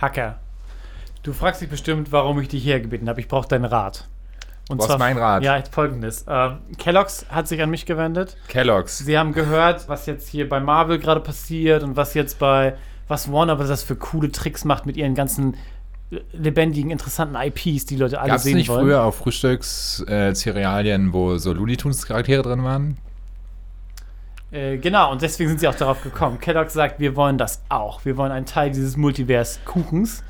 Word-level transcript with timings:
Hacker, 0.00 0.38
du 1.22 1.32
fragst 1.32 1.60
dich 1.60 1.68
bestimmt, 1.68 2.12
warum 2.12 2.40
ich 2.40 2.48
dich 2.48 2.64
hergebeten 2.64 3.08
habe. 3.08 3.20
Ich 3.20 3.28
brauche 3.28 3.48
deinen 3.48 3.64
Rat. 3.66 4.08
Und 4.68 4.78
Was 4.78 4.88
ist 4.88 4.98
mein 4.98 5.18
Rat? 5.18 5.42
Ja, 5.42 5.60
folgendes. 5.70 6.24
Ähm, 6.28 6.58
Kellogg's 6.78 7.26
hat 7.28 7.48
sich 7.48 7.60
an 7.60 7.70
mich 7.70 7.86
gewendet. 7.86 8.36
Kellogg's. 8.46 8.98
Sie 8.98 9.18
haben 9.18 9.32
gehört, 9.32 9.88
was 9.88 10.06
jetzt 10.06 10.28
hier 10.28 10.48
bei 10.48 10.60
Marvel 10.60 10.98
gerade 11.00 11.20
passiert 11.20 11.82
und 11.82 11.96
was 11.96 12.14
jetzt 12.14 12.38
bei, 12.38 12.76
was 13.08 13.32
Warner 13.32 13.56
Bros. 13.56 13.82
für 13.82 13.96
coole 13.96 14.30
Tricks 14.30 14.64
macht 14.64 14.86
mit 14.86 14.96
ihren 14.96 15.16
ganzen 15.16 15.56
lebendigen, 16.32 16.90
interessanten 16.90 17.36
IPs, 17.36 17.86
die 17.86 17.96
Leute 17.96 18.20
alle 18.20 18.28
Gab 18.28 18.36
es 18.38 18.44
sehen 18.44 18.56
nicht 18.56 18.68
wollen. 18.68 18.82
früher 18.82 19.02
auch 19.02 19.14
Frühstücks-Cerealien, 19.14 21.12
wo 21.12 21.36
so 21.38 21.52
Looney 21.52 21.76
Tunes 21.76 22.06
Charaktere 22.06 22.42
drin 22.42 22.62
waren? 22.64 22.96
Äh, 24.52 24.78
genau, 24.78 25.12
und 25.12 25.22
deswegen 25.22 25.48
sind 25.48 25.60
sie 25.60 25.68
auch 25.68 25.74
darauf 25.74 26.02
gekommen. 26.02 26.40
Kellogg 26.40 26.70
sagt, 26.70 26.98
wir 26.98 27.14
wollen 27.16 27.38
das 27.38 27.62
auch. 27.68 28.04
Wir 28.04 28.16
wollen 28.16 28.32
ein 28.32 28.46
Teil 28.46 28.70
dieses 28.70 28.96
Multivers-Kuchens. 28.96 30.24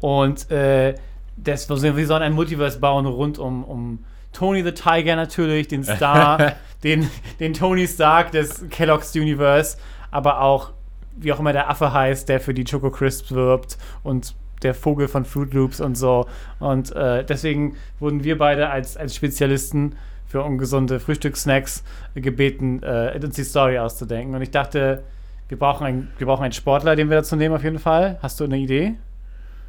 Und 0.00 0.50
äh, 0.50 0.94
das, 1.36 1.68
wir 1.68 2.06
sollen 2.06 2.22
ein 2.22 2.32
Multiverse 2.32 2.78
bauen 2.78 3.06
rund 3.06 3.38
um, 3.38 3.64
um 3.64 4.04
Tony 4.32 4.62
the 4.62 4.72
Tiger 4.72 5.16
natürlich, 5.16 5.68
den 5.68 5.84
Star, 5.84 6.52
den, 6.84 7.10
den 7.38 7.52
Tony 7.52 7.86
Stark 7.86 8.32
des 8.32 8.68
Kellogg's 8.70 9.14
Universe, 9.14 9.76
aber 10.10 10.40
auch, 10.40 10.70
wie 11.16 11.32
auch 11.32 11.40
immer 11.40 11.52
der 11.52 11.68
Affe 11.68 11.92
heißt, 11.92 12.28
der 12.28 12.40
für 12.40 12.54
die 12.54 12.64
Choco 12.64 12.90
Crisps 12.90 13.32
wirbt 13.32 13.76
und 14.02 14.34
der 14.62 14.74
Vogel 14.74 15.08
von 15.08 15.24
Fruit 15.24 15.52
Loops 15.52 15.80
und 15.80 15.96
so. 15.96 16.26
Und 16.58 16.92
äh, 16.92 17.24
deswegen 17.24 17.76
wurden 17.98 18.24
wir 18.24 18.38
beide 18.38 18.68
als, 18.68 18.96
als 18.96 19.14
Spezialisten 19.14 19.96
für 20.30 20.44
ungesunde 20.44 21.00
Frühstückssnacks 21.00 21.82
gebeten, 22.14 22.82
äh, 22.84 23.18
uns 23.22 23.34
die 23.34 23.42
Story 23.42 23.78
auszudenken. 23.78 24.32
Und 24.36 24.42
ich 24.42 24.52
dachte, 24.52 25.02
wir 25.48 25.58
brauchen, 25.58 25.84
ein, 25.84 26.08
wir 26.18 26.28
brauchen 26.28 26.44
einen 26.44 26.52
Sportler, 26.52 26.94
den 26.94 27.10
wir 27.10 27.16
dazu 27.16 27.34
nehmen 27.34 27.56
auf 27.56 27.64
jeden 27.64 27.80
Fall. 27.80 28.18
Hast 28.22 28.38
du 28.38 28.44
eine 28.44 28.56
Idee? 28.56 28.94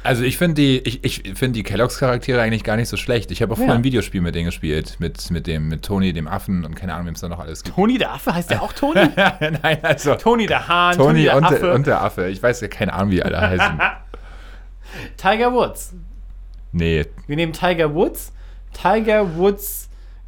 Also 0.03 0.23
ich 0.23 0.37
finde 0.37 0.55
die, 0.61 0.77
ich, 0.79 1.03
ich 1.03 1.33
finde 1.35 1.53
die 1.53 1.63
Kellogg's 1.63 1.97
Charaktere 1.97 2.41
eigentlich 2.41 2.63
gar 2.63 2.75
nicht 2.75 2.89
so 2.89 2.97
schlecht. 2.97 3.31
Ich 3.31 3.41
habe 3.41 3.53
auch 3.53 3.57
Ja. 3.57 3.63
vorher 3.65 3.75
ein 3.79 3.83
Videospiel 3.83 4.21
mit 4.21 4.35
denen 4.35 4.45
gespielt, 4.45 4.97
mit, 4.99 5.31
mit 5.31 5.47
dem, 5.47 5.67
mit 5.67 5.83
Tony, 5.83 6.13
dem 6.13 6.27
Affen 6.27 6.63
und 6.63 6.75
keine 6.75 6.93
Ahnung, 6.93 7.07
wem 7.07 7.15
es 7.15 7.21
da 7.21 7.27
noch 7.29 7.39
alles 7.39 7.63
gibt. 7.63 7.75
Toni 7.75 7.97
der 7.97 8.11
Affe? 8.13 8.33
Heißt 8.35 8.51
der 8.51 8.61
auch 8.61 8.73
Toni? 8.73 8.99
Nein, 9.15 9.77
also 9.81 10.13
Toni 10.15 10.45
der 10.45 10.67
Hahn, 10.67 10.95
Toni, 10.95 11.07
Tony 11.07 11.23
der 11.23 11.37
und, 11.37 11.43
Affe, 11.45 11.59
der, 11.59 11.73
und 11.73 11.87
der 11.87 12.01
Affe. 12.03 12.27
Ich 12.29 12.41
weiß 12.41 12.61
ja 12.61 12.67
keine 12.67 12.93
Ahnung, 12.93 13.11
wie 13.11 13.23
alle 13.23 13.41
heißen. 13.41 13.79
Tiger 15.17 15.53
Woods. 15.53 15.93
Nee. 16.71 17.05
Wir 17.27 17.35
nehmen 17.35 17.53
Tiger 17.53 17.93
Woods, 17.95 18.31
Tiger 18.73 19.35
Woods 19.37 19.80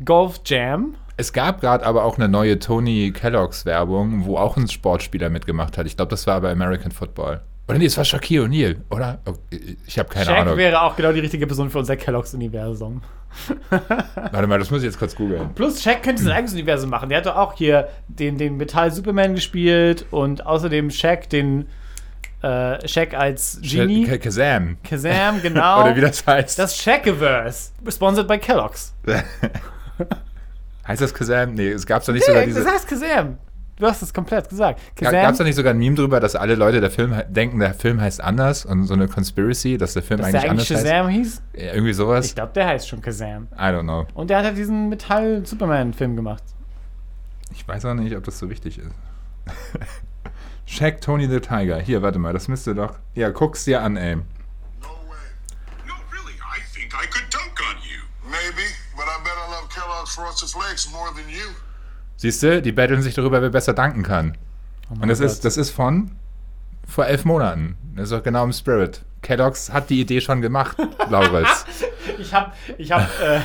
Golf 0.06 0.42
Jam. 0.46 0.96
Es 1.16 1.32
gab 1.32 1.62
gerade 1.62 1.86
aber 1.86 2.04
auch 2.04 2.18
eine 2.18 2.28
neue 2.28 2.58
Tony 2.60 3.12
Kellogg's 3.12 3.66
Werbung, 3.66 4.26
wo 4.26 4.38
auch 4.38 4.58
ein 4.58 4.68
Sportspieler 4.68 5.30
mitgemacht 5.30 5.78
hat. 5.78 5.86
Ich 5.86 5.96
glaube, 5.96 6.10
das 6.10 6.26
war 6.26 6.42
bei 6.42 6.52
American 6.52 6.92
Football. 6.92 7.42
Oder 7.68 7.78
nee, 7.78 7.86
es 7.86 7.96
war 7.98 8.04
Shaquille 8.04 8.44
O'Neal, 8.46 8.76
oder? 8.90 9.20
Oh, 9.26 9.34
ich 9.88 9.98
habe 9.98 10.10
keine 10.10 10.26
Shaq 10.26 10.38
Ahnung. 10.40 10.58
wäre 10.58 10.82
auch 10.82 10.96
genau 10.98 11.14
die 11.14 11.22
richtige 11.22 11.48
Person 11.48 11.70
für 11.70 11.80
unser 11.80 11.96
Kellogg's-Universum. 11.96 13.02
Warte 13.70 14.48
mal, 14.48 14.60
das 14.60 14.70
muss 14.70 14.82
ich 14.82 14.86
jetzt 14.88 15.00
kurz 15.00 15.16
googeln. 15.16 15.54
Plus 15.56 15.82
Shaq 15.82 16.04
könnte 16.04 16.22
sein 16.24 16.34
eigenes 16.34 16.54
Universum 16.54 16.90
machen. 16.90 17.10
Der 17.10 17.20
hat 17.20 17.26
doch 17.26 17.36
auch 17.38 17.54
hier 17.54 17.88
den, 18.08 18.38
den 18.38 18.58
Metall 18.58 18.92
Superman 18.92 19.36
gespielt 19.36 20.06
und 20.12 20.46
außerdem 20.46 20.90
Shaq 20.92 21.30
den 21.30 21.68
äh, 22.42 22.86
Shaq 22.88 23.14
als 23.14 23.60
Genie. 23.62 24.06
Sh- 24.08 24.18
Kazam. 24.18 24.78
Kazam, 24.84 25.42
genau. 25.42 25.82
Oder 25.86 25.96
wie 25.96 26.02
das 26.02 26.26
heißt. 26.28 26.60
das 26.60 26.76
Shakiverse. 26.78 27.72
Sponsored 27.90 28.28
by 28.28 28.38
Kellogg's. 28.40 28.94
heißt 30.88 31.02
das 31.02 31.14
Kazam? 31.14 31.54
Nee, 31.54 31.70
es 31.70 31.86
gab 31.86 32.06
doch 32.06 32.14
nicht 32.14 32.26
sogar 32.26 32.42
Ja, 32.42 32.48
diese. 32.48 32.64
das 32.64 32.74
heißt 32.74 32.88
Kazam. 32.88 33.38
Du 33.76 33.88
hast 33.88 34.04
es 34.04 34.14
komplett 34.14 34.48
gesagt. 34.50 34.80
Gab 34.96 35.32
es 35.32 35.38
da 35.40 35.44
nicht 35.44 35.56
sogar 35.56 35.74
ein 35.74 35.80
Meme 35.80 35.96
drüber, 35.96 36.20
dass 36.20 36.36
alle 36.36 36.54
Leute 36.54 36.80
der 36.80 36.92
Film 36.92 37.12
he- 37.14 37.24
denken, 37.28 37.60
der 37.60 37.74
Film 37.74 38.00
heißt 38.00 38.22
anders 38.22 38.66
und 38.66 38.86
so 38.86 38.94
eine 38.94 39.08
Conspiracy, 39.08 39.80
dass 39.80 39.94
der 39.94 40.04
Film 40.04 40.20
dass 40.22 40.30
der 40.30 40.42
eigentlich 40.42 40.52
eigentlich 40.52 40.72
anders 40.78 40.84
Shazam 40.86 41.08
hieß? 41.10 41.42
heißt? 41.54 41.64
Ja, 41.66 41.74
Irgendwie 41.74 41.94
sowas? 41.94 42.26
Ich 42.28 42.36
glaube, 42.36 42.54
der 42.54 42.68
heißt 42.68 42.88
schon 42.88 43.02
Kazam. 43.02 43.48
I 43.56 43.62
don't 43.62 43.82
know. 43.82 44.06
Und 44.14 44.30
der 44.30 44.38
hat 44.38 44.46
halt 44.46 44.58
diesen 44.58 44.90
Metall-Superman-Film 44.90 46.16
gemacht. 46.16 46.44
Ich 47.52 47.68
weiß 47.68 47.86
auch 47.86 47.96
nicht, 47.96 48.16
ob 48.16 48.24
das 48.24 48.38
so 48.38 48.50
wichtig 48.50 48.78
ist. 48.78 48.92
Shaq 50.66 51.02
Tony 51.02 51.28
the 51.28 51.40
Tiger. 51.40 51.80
Hier, 51.80 52.02
warte 52.02 52.20
mal, 52.20 52.32
das 52.34 52.48
müsste 52.48 52.74
doch. 52.76 52.96
Ja, 53.16 53.30
guck's 53.30 53.66
dir 53.66 53.82
an, 53.82 53.98
ey. 53.98 54.16
No 54.16 54.22
way. 54.22 54.24
No, 55.88 55.94
really, 56.12 56.34
I 56.38 56.62
think 56.74 56.94
I 56.94 57.06
could 57.08 57.26
dunk 57.34 57.60
on 57.70 57.76
you. 57.84 58.00
Maybe, 58.30 58.64
but 58.96 59.06
I 59.06 59.18
bet 59.24 59.34
I 59.34 59.52
love 59.52 59.68
Kellogg's 59.70 59.74
Frosted 59.74 59.82
Flakes 59.82 59.82
more 59.82 59.82
than 59.82 59.82
you. 59.84 59.93
Siehst 62.18 62.44
du, 62.44 62.62
die 62.62 62.72
betteln 62.72 63.02
sich 63.02 63.14
darüber, 63.14 63.42
wer 63.42 63.50
besser 63.50 63.74
danken 63.74 64.04
kann. 64.04 64.38
Oh 64.90 65.02
Und 65.02 65.08
das 65.08 65.20
ist, 65.20 65.46
das 65.46 65.58
ist 65.58 65.72
von 65.72 66.12
vor 66.88 67.06
elf 67.06 67.26
Monaten. 67.26 67.78
Das 67.96 68.06
ist 68.06 68.12
doch 68.12 68.24
genau 68.24 68.44
im 68.44 68.54
Spirit. 68.54 69.04
Kellogg's 69.22 69.72
hat 69.72 69.90
die 69.90 70.02
Idee 70.02 70.20
schon 70.22 70.42
gemacht, 70.42 70.78
Lauritz. 71.10 71.66
Ich 72.20 72.34
habe 72.34 72.52
ich 72.78 72.92
hab, 72.92 73.10
äh, 73.22 73.40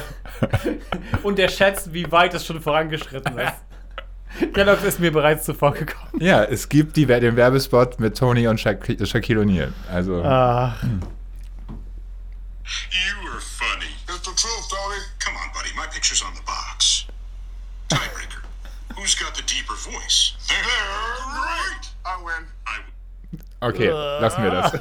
unterschätzt, 1.22 1.92
wie 1.92 2.10
weit 2.10 2.34
es 2.34 2.44
schon 2.44 2.60
vorangeschritten 2.60 3.38
ist. 3.38 4.52
Kellogg's 4.52 4.82
ist 4.82 4.98
mir 5.00 5.12
bereits 5.12 5.44
zuvor 5.44 5.72
gekommen. 5.72 6.20
ja, 6.20 6.42
es 6.42 6.68
gibt 6.68 6.96
die, 6.96 7.06
den 7.06 7.36
Werbespot 7.36 8.00
mit 8.00 8.18
Tony 8.18 8.48
und 8.48 8.58
Shaq, 8.60 8.84
Shaquille 9.06 9.42
O'Neal. 9.42 9.72
Also, 9.92 10.22
Ah, 10.24 10.74
You 12.90 13.30
are 13.30 13.40
funny. 13.40 13.94
It's 14.08 14.20
the 14.20 14.34
truth, 14.34 14.68
Tony. 14.70 14.96
Come 15.18 15.36
on, 15.36 15.50
buddy, 15.52 15.68
my 15.76 15.86
picture's 15.86 16.22
on 16.22 16.34
the 16.34 16.40
box. 16.42 17.06
Tiebreaker. 17.88 18.42
Who's 18.96 19.14
got 19.14 19.34
the 19.34 19.42
deeper 19.42 19.74
voice? 19.74 20.34
They're 20.48 20.58
right. 20.62 21.82
I 22.06 22.22
win. 22.22 22.46
I 22.66 22.78
win. 23.32 23.42
okay, 23.62 23.90
lassen 23.90 24.42
wir 24.42 24.50
das. 24.50 24.72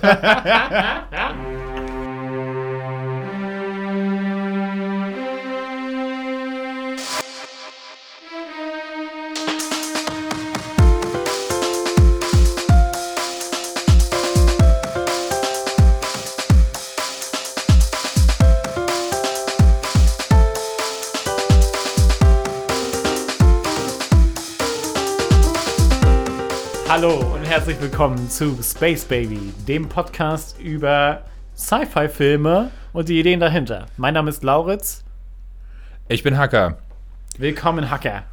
Hallo 26.97 27.13
und 27.35 27.44
herzlich 27.44 27.80
willkommen 27.80 28.28
zu 28.28 28.58
Space 28.63 29.06
Baby, 29.06 29.53
dem 29.68 29.88
Podcast 29.88 30.59
über 30.59 31.22
Sci-Fi-Filme 31.56 32.72
und 32.91 33.08
die 33.08 33.19
Ideen 33.19 33.40
dahinter. 33.40 33.85
Mein 33.97 34.16
Name 34.16 34.31
ist 34.31 34.44
Lauritz. 34.44 35.03
Ich 36.08 36.24
bin 36.24 36.40
Hacker. 36.40 36.80
Willkommen, 37.38 37.91
Hacker. 37.91 38.24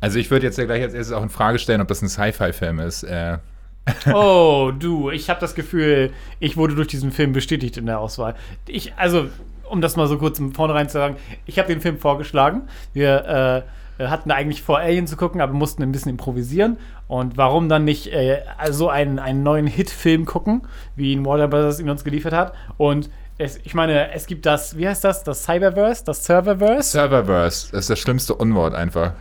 Also 0.00 0.18
ich 0.18 0.32
würde 0.32 0.46
jetzt 0.46 0.58
ja 0.58 0.64
gleich 0.64 0.82
als 0.82 0.94
erstes 0.94 1.14
auch 1.14 1.22
in 1.22 1.28
Frage 1.28 1.60
stellen, 1.60 1.80
ob 1.80 1.86
das 1.86 2.02
ein 2.02 2.08
Sci-Fi-Film 2.08 2.80
ist. 2.80 3.04
Äh, 3.04 3.38
Oh, 4.12 4.72
du, 4.76 5.10
ich 5.10 5.30
habe 5.30 5.38
das 5.38 5.54
Gefühl, 5.54 6.10
ich 6.40 6.56
wurde 6.56 6.74
durch 6.74 6.88
diesen 6.88 7.12
Film 7.12 7.32
bestätigt 7.32 7.76
in 7.76 7.86
der 7.86 8.00
Auswahl. 8.00 8.34
Ich, 8.66 8.94
also, 8.96 9.28
um 9.70 9.80
das 9.80 9.94
mal 9.94 10.08
so 10.08 10.18
kurz 10.18 10.40
im 10.40 10.52
Vornherein 10.56 10.88
zu 10.88 10.94
sagen, 10.94 11.14
ich 11.46 11.56
habe 11.60 11.68
den 11.68 11.80
Film 11.80 11.98
vorgeschlagen. 11.98 12.62
Wir 12.92 13.64
äh, 13.64 13.77
hatten 13.98 14.30
eigentlich 14.30 14.62
vor, 14.62 14.78
Alien 14.78 15.06
zu 15.06 15.16
gucken, 15.16 15.40
aber 15.40 15.52
mussten 15.52 15.82
ein 15.82 15.92
bisschen 15.92 16.10
improvisieren. 16.10 16.76
Und 17.08 17.36
warum 17.36 17.68
dann 17.68 17.84
nicht 17.84 18.06
äh, 18.12 18.42
so 18.70 18.88
einen, 18.88 19.18
einen 19.18 19.42
neuen 19.42 19.66
Hit-Film 19.66 20.24
gucken, 20.24 20.62
wie 20.94 21.12
ihn 21.12 21.24
Warner 21.24 21.48
Bros. 21.48 21.80
ihn 21.80 21.90
uns 21.90 22.04
geliefert 22.04 22.32
hat? 22.32 22.52
Und 22.76 23.10
es, 23.38 23.58
ich 23.64 23.74
meine, 23.74 24.12
es 24.12 24.26
gibt 24.26 24.46
das, 24.46 24.76
wie 24.76 24.86
heißt 24.88 25.04
das? 25.04 25.24
Das 25.24 25.44
Cyberverse, 25.44 26.04
das 26.04 26.24
Serververse. 26.24 26.90
Serververse, 26.90 27.70
das 27.72 27.80
ist 27.80 27.90
das 27.90 27.98
schlimmste 27.98 28.34
Unwort 28.34 28.74
einfach. 28.74 29.12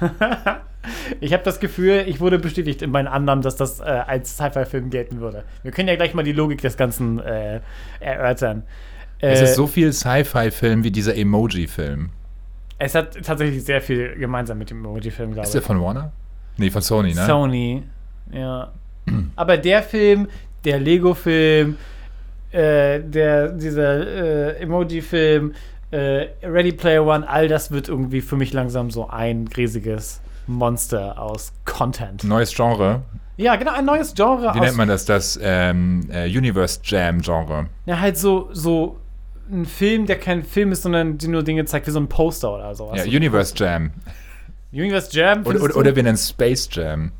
Ich 1.20 1.32
habe 1.32 1.42
das 1.42 1.58
Gefühl, 1.58 2.04
ich 2.06 2.20
wurde 2.20 2.38
bestätigt 2.38 2.80
in 2.80 2.92
meinen 2.92 3.08
Annahmen, 3.08 3.42
dass 3.42 3.56
das 3.56 3.80
äh, 3.80 3.82
als 3.82 4.36
Sci-Fi-Film 4.36 4.90
gelten 4.90 5.20
würde. 5.20 5.42
Wir 5.64 5.72
können 5.72 5.88
ja 5.88 5.96
gleich 5.96 6.14
mal 6.14 6.22
die 6.22 6.30
Logik 6.32 6.60
des 6.60 6.76
Ganzen 6.76 7.18
äh, 7.18 7.60
erörtern. 7.98 8.62
Es 9.18 9.40
Äh, 9.40 9.44
ist 9.44 9.54
so 9.56 9.66
viel 9.66 9.92
Sci-Fi-Film 9.92 10.84
wie 10.84 10.92
dieser 10.92 11.16
Emoji-Film. 11.16 12.10
Es 12.78 12.94
hat 12.94 13.22
tatsächlich 13.24 13.64
sehr 13.64 13.80
viel 13.80 14.14
gemeinsam 14.16 14.58
mit 14.58 14.70
dem 14.70 14.84
Emoji-Film, 14.84 15.32
glaube 15.32 15.46
Ist 15.46 15.54
der 15.54 15.60
ich. 15.60 15.66
von 15.66 15.80
Warner? 15.80 16.12
Nee, 16.56 16.70
von 16.70 16.82
Sony, 16.82 17.14
ne? 17.14 17.26
Sony, 17.26 17.82
ja. 18.32 18.72
Aber 19.36 19.56
der 19.56 19.82
Film, 19.82 20.28
der 20.64 20.80
Lego-Film, 20.80 21.76
äh, 22.50 23.00
der, 23.00 23.48
dieser 23.48 24.06
äh, 24.06 24.62
Emoji-Film, 24.62 25.54
äh, 25.90 26.28
Ready 26.42 26.72
Player 26.72 27.04
One, 27.06 27.28
all 27.28 27.48
das 27.48 27.70
wird 27.70 27.88
irgendwie 27.88 28.20
für 28.20 28.36
mich 28.36 28.52
langsam 28.52 28.90
so 28.90 29.08
ein 29.08 29.48
riesiges 29.56 30.20
Monster 30.46 31.20
aus 31.20 31.52
Content. 31.64 32.24
Neues 32.24 32.54
Genre. 32.54 33.02
Ja, 33.36 33.56
genau, 33.56 33.72
ein 33.72 33.84
neues 33.84 34.14
Genre 34.14 34.54
Wie 34.54 34.60
nennt 34.60 34.76
man 34.76 34.88
das? 34.88 35.04
Das 35.04 35.38
ähm, 35.42 36.08
äh, 36.10 36.26
Universe 36.26 36.80
Jam 36.82 37.20
Genre. 37.20 37.66
Ja, 37.84 38.00
halt 38.00 38.16
so, 38.16 38.48
so 38.52 38.98
ein 39.50 39.64
Film, 39.64 40.06
der 40.06 40.18
kein 40.18 40.42
Film 40.42 40.72
ist, 40.72 40.82
sondern 40.82 41.18
die 41.18 41.28
nur 41.28 41.42
Dinge 41.42 41.64
zeigt, 41.64 41.86
wie 41.86 41.90
so 41.90 42.00
ein 42.00 42.08
Poster 42.08 42.52
oder 42.52 42.74
so. 42.74 42.92
Ja, 42.94 43.04
Universe 43.04 43.54
Jam. 43.56 43.92
Universe 44.72 45.08
Jam. 45.16 45.46
Oder, 45.46 45.62
oder, 45.62 45.76
oder 45.76 45.96
wir 45.96 46.02
nennen 46.02 46.18
Space 46.18 46.68
Jam. 46.72 47.12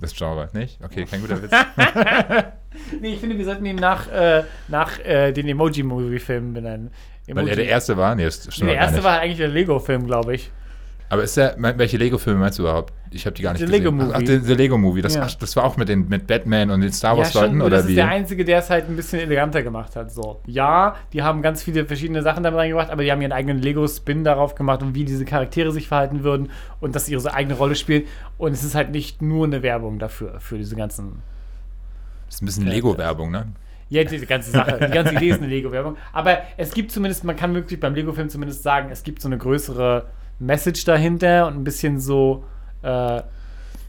Das 0.00 0.14
Genre, 0.14 0.48
nicht? 0.52 0.82
Okay, 0.82 1.04
kein 1.04 1.20
guter 1.20 1.42
Witz. 1.42 1.52
Nee, 3.00 3.14
ich 3.14 3.20
finde, 3.20 3.38
wir 3.38 3.44
sollten 3.44 3.64
ihn 3.66 3.76
nach, 3.76 4.08
äh, 4.10 4.42
nach 4.68 4.98
äh, 4.98 5.32
den 5.32 5.46
Emoji-Movie-Filmen 5.46 6.52
benennen. 6.52 6.90
Weil 7.26 7.38
Emoji. 7.38 7.50
er 7.50 7.56
der 7.56 7.66
erste 7.66 7.96
war? 7.96 8.14
Nee, 8.14 8.24
das 8.24 8.42
stimmt 8.42 8.58
nee, 8.62 8.72
der 8.72 8.80
erste 8.80 9.04
war 9.04 9.20
eigentlich 9.20 9.38
der 9.38 9.48
Lego-Film, 9.48 10.06
glaube 10.06 10.34
ich. 10.34 10.50
Aber 11.08 11.22
ist 11.22 11.36
der, 11.36 11.54
welche 11.58 11.96
Lego-Filme 11.96 12.40
meinst 12.40 12.58
du 12.58 12.64
überhaupt? 12.64 12.92
Ich 13.14 13.26
habe 13.26 13.34
die 13.34 13.42
gar 13.42 13.52
nicht 13.52 13.60
The 13.60 13.66
gesehen. 13.66 13.82
Lego 13.84 13.92
Movie. 13.92 14.12
Ach, 14.14 14.22
der, 14.22 14.38
der 14.38 14.56
Lego-Movie. 14.56 15.02
Das, 15.02 15.14
Ja. 15.14 15.22
ach, 15.22 15.34
das 15.34 15.54
war 15.56 15.64
auch 15.64 15.76
mit, 15.76 15.88
den, 15.88 16.08
mit 16.08 16.26
Batman 16.26 16.70
und 16.70 16.80
den 16.80 16.92
Star 16.92 17.16
Wars-Leuten, 17.16 17.58
nur 17.58 17.68
oder 17.68 17.76
das 17.78 17.86
wie? 17.86 17.92
ist 17.92 17.96
der 17.96 18.08
Einzige, 18.08 18.44
der 18.44 18.58
es 18.58 18.70
halt 18.70 18.88
ein 18.88 18.96
bisschen 18.96 19.20
eleganter 19.20 19.62
gemacht 19.62 19.96
hat. 19.96 20.12
So, 20.12 20.40
ja, 20.46 20.96
die 21.12 21.22
haben 21.22 21.40
ganz 21.42 21.62
viele 21.62 21.86
verschiedene 21.86 22.22
Sachen 22.22 22.42
damit 22.42 22.58
reingebracht, 22.58 22.90
aber 22.90 23.02
die 23.04 23.12
haben 23.12 23.22
ihren 23.22 23.32
eigenen 23.32 23.58
Lego-Spin 23.58 24.24
darauf 24.24 24.54
gemacht 24.54 24.82
und 24.82 24.94
wie 24.94 25.04
diese 25.04 25.24
Charaktere 25.24 25.70
sich 25.72 25.88
verhalten 25.88 26.24
würden 26.24 26.50
und 26.80 26.94
dass 26.94 27.06
sie 27.06 27.12
ihre 27.12 27.32
eigene 27.32 27.54
Rolle 27.54 27.76
spielen. 27.76 28.02
Und 28.36 28.52
es 28.52 28.64
ist 28.64 28.74
halt 28.74 28.90
nicht 28.90 29.22
nur 29.22 29.46
eine 29.46 29.62
Werbung 29.62 29.98
dafür, 29.98 30.40
für 30.40 30.58
diese 30.58 30.76
ganzen 30.76 31.22
das 32.26 32.36
ist 32.36 32.42
ein 32.42 32.46
bisschen 32.46 32.66
Lego-Werbung, 32.66 33.30
ne? 33.30 33.46
Ja, 33.90 34.02
diese 34.02 34.26
ganze 34.26 34.50
Sache, 34.50 34.80
die 34.88 34.92
ganze 34.92 35.14
Idee 35.14 35.28
ist 35.28 35.38
eine 35.38 35.46
Lego-Werbung. 35.46 35.96
Aber 36.12 36.38
es 36.56 36.72
gibt 36.72 36.90
zumindest, 36.90 37.22
man 37.22 37.36
kann 37.36 37.54
wirklich 37.54 37.78
beim 37.78 37.94
Lego-Film 37.94 38.28
zumindest 38.28 38.62
sagen, 38.62 38.88
es 38.90 39.02
gibt 39.04 39.20
so 39.20 39.28
eine 39.28 39.38
größere 39.38 40.06
Message 40.40 40.84
dahinter 40.84 41.46
und 41.46 41.54
ein 41.54 41.64
bisschen 41.64 42.00
so 42.00 42.44
äh, 42.84 43.22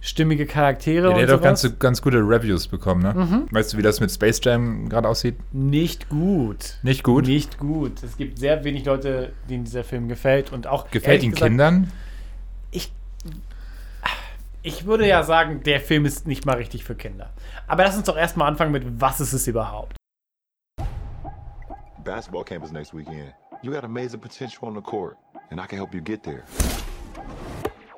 stimmige 0.02 0.46
Charaktere 0.46 1.10
Ja, 1.10 1.14
der 1.16 1.24
und 1.24 1.24
hat 1.24 1.30
auch 1.40 1.44
sowas. 1.44 1.62
ganz, 1.64 1.80
ganz 1.80 2.02
gute 2.02 2.18
Reviews 2.18 2.68
bekommen, 2.68 3.02
ne? 3.02 3.14
Mhm. 3.14 3.48
Weißt 3.52 3.74
du, 3.74 3.78
wie 3.78 3.82
das 3.82 4.00
mit 4.00 4.12
Space 4.12 4.40
Jam 4.44 4.88
gerade 4.88 5.08
aussieht? 5.08 5.36
Nicht 5.52 6.10
gut. 6.10 6.78
Nicht 6.84 7.04
gut? 7.04 7.26
Nicht 7.28 7.58
gut. 7.58 8.04
Es 8.04 8.16
gibt 8.18 8.38
sehr 8.40 8.64
wenig 8.64 8.86
Leute, 8.86 9.34
denen 9.50 9.64
dieser 9.66 9.84
Film 9.84 10.08
gefällt 10.08 10.52
und 10.54 10.68
auch 10.68 10.90
Gefällt 10.92 11.24
ihn 11.24 11.32
gesagt, 11.32 11.50
Kindern? 11.50 11.92
Ich, 12.72 12.92
ich 14.62 14.86
würde 14.86 15.08
ja 15.08 15.24
sagen, 15.24 15.64
der 15.64 15.80
Film 15.80 16.06
ist 16.06 16.28
nicht 16.28 16.46
mal 16.46 16.58
richtig 16.58 16.84
für 16.84 16.96
Kinder. 16.96 17.32
Aber 17.68 17.84
lass 17.84 17.96
uns 17.98 18.06
doch 18.06 18.18
erstmal 18.18 18.48
anfangen 18.48 18.72
mit, 18.72 18.84
was 19.02 19.20
ist 19.20 19.34
es 19.34 19.48
überhaupt? 19.48 19.96
Basketball 22.04 22.44
camp 22.44 22.64
is 22.64 22.72
next 22.72 22.94
weekend. 22.94 23.34
You 23.64 23.72
got 23.72 23.84
amazing 23.84 24.20
potential 24.20 24.68
on 24.68 24.76
the 24.76 24.82
court, 24.82 25.18
and 25.50 25.60
I 25.60 25.66
can 25.66 25.80
help 25.80 25.94
you 25.96 26.02
get 26.02 26.22
there. 26.22 26.44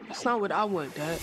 That's 0.08 0.24
not 0.24 0.40
what 0.40 0.52
I 0.52 0.64
want, 0.64 0.96
Dad. 0.96 1.20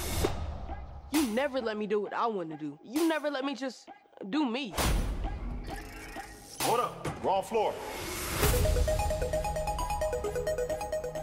You 1.10 1.26
never 1.28 1.60
let 1.60 1.76
me 1.76 1.86
do 1.86 2.00
what 2.00 2.12
I 2.12 2.26
want 2.26 2.50
to 2.50 2.56
do. 2.56 2.78
You 2.84 3.08
never 3.08 3.30
let 3.30 3.44
me 3.44 3.54
just 3.54 3.88
do 4.30 4.48
me. 4.48 4.74
Hold 6.60 6.80
up, 6.80 7.24
wrong 7.24 7.42
floor. 7.42 7.74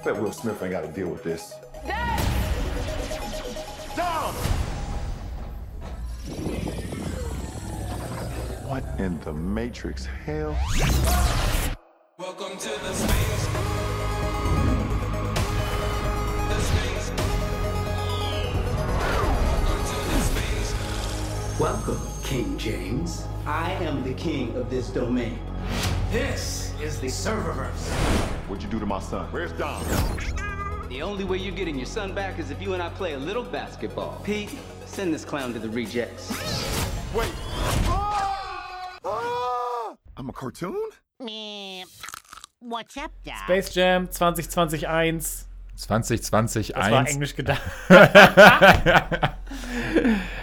Bet 0.04 0.20
Will 0.20 0.32
Smith 0.32 0.62
ain't 0.64 0.72
got 0.72 0.82
to 0.82 0.88
deal 0.88 1.10
with 1.10 1.24
this. 1.24 1.54
Dad! 1.86 2.20
Down! 3.96 4.34
What 8.68 8.84
in 9.00 9.20
the 9.22 9.34
Matrix 9.34 10.06
hell? 10.06 10.58
Welcome 12.18 12.58
to 12.58 12.70
the 12.70 12.94
space. 12.94 13.41
Welcome, 21.62 22.02
King 22.24 22.58
James. 22.58 23.28
I 23.46 23.74
am 23.74 24.04
the 24.04 24.16
king 24.16 24.56
of 24.56 24.72
this 24.72 24.90
domain. 24.90 25.38
This 26.12 26.74
is 26.82 27.00
the 27.00 27.06
serververse. 27.06 27.92
What'd 28.50 28.64
you 28.64 28.70
do 28.70 28.80
to 28.80 28.86
my 28.88 29.00
son? 29.00 29.28
Where's 29.28 29.52
Dom? 29.52 29.86
The 30.90 31.04
only 31.04 31.24
way 31.24 31.38
you're 31.38 31.54
getting 31.54 31.78
your 31.78 31.86
son 31.86 32.16
back 32.16 32.40
is 32.40 32.50
if 32.50 32.60
you 32.64 32.74
and 32.74 32.82
I 32.82 32.90
play 32.90 33.14
a 33.14 33.20
little 33.20 33.44
basketball. 33.44 34.20
Pete, 34.24 34.50
send 34.88 35.14
this 35.14 35.24
clown 35.24 35.54
to 35.54 35.60
the 35.60 35.70
rejects. 35.70 36.32
Wait. 37.14 37.32
Ah! 37.86 38.98
Ah! 39.06 39.94
I'm 40.18 40.30
a 40.30 40.34
cartoon? 40.34 40.90
What's 42.60 42.98
up, 42.98 43.12
Doc? 43.24 43.38
Space 43.44 43.70
Jam 43.70 44.08
2021. 44.08 45.46
2020 45.78 46.74
Das 46.74 46.90
war 46.90 47.02
1. 47.02 47.12
Englisch 47.12 47.36
gedacht. 47.36 47.62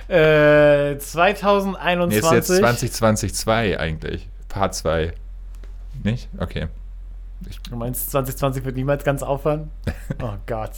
äh, 0.09 0.99
2021. 0.99 2.09
Nee, 2.09 2.27
ist 2.27 2.33
jetzt 2.33 2.57
2020 2.57 3.35
2 3.35 3.79
eigentlich. 3.81 4.29
Part 4.49 4.75
2. 4.75 5.13
Nicht? 6.03 6.29
Okay. 6.39 6.69
Du 7.71 7.77
meinst, 7.77 8.11
2020 8.11 8.65
wird 8.65 8.77
niemals 8.77 9.05
ganz 9.05 9.23
aufhören? 9.23 9.71
Oh 10.23 10.35
Gott. 10.47 10.73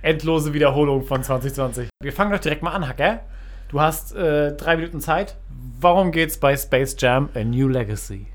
Endlose 0.00 0.54
Wiederholung 0.54 1.04
von 1.04 1.22
2020. 1.22 1.88
Wir 2.02 2.12
fangen 2.12 2.32
doch 2.32 2.38
direkt 2.38 2.62
mal 2.62 2.70
an, 2.70 2.88
Hacker. 2.88 3.20
Du 3.68 3.80
hast 3.80 4.14
äh, 4.14 4.52
drei 4.52 4.76
Minuten 4.76 5.00
Zeit. 5.00 5.36
Warum 5.80 6.12
geht's 6.12 6.38
bei 6.38 6.56
Space 6.56 6.96
Jam 6.98 7.28
A 7.34 7.42
New 7.44 7.68
Legacy? 7.68 8.28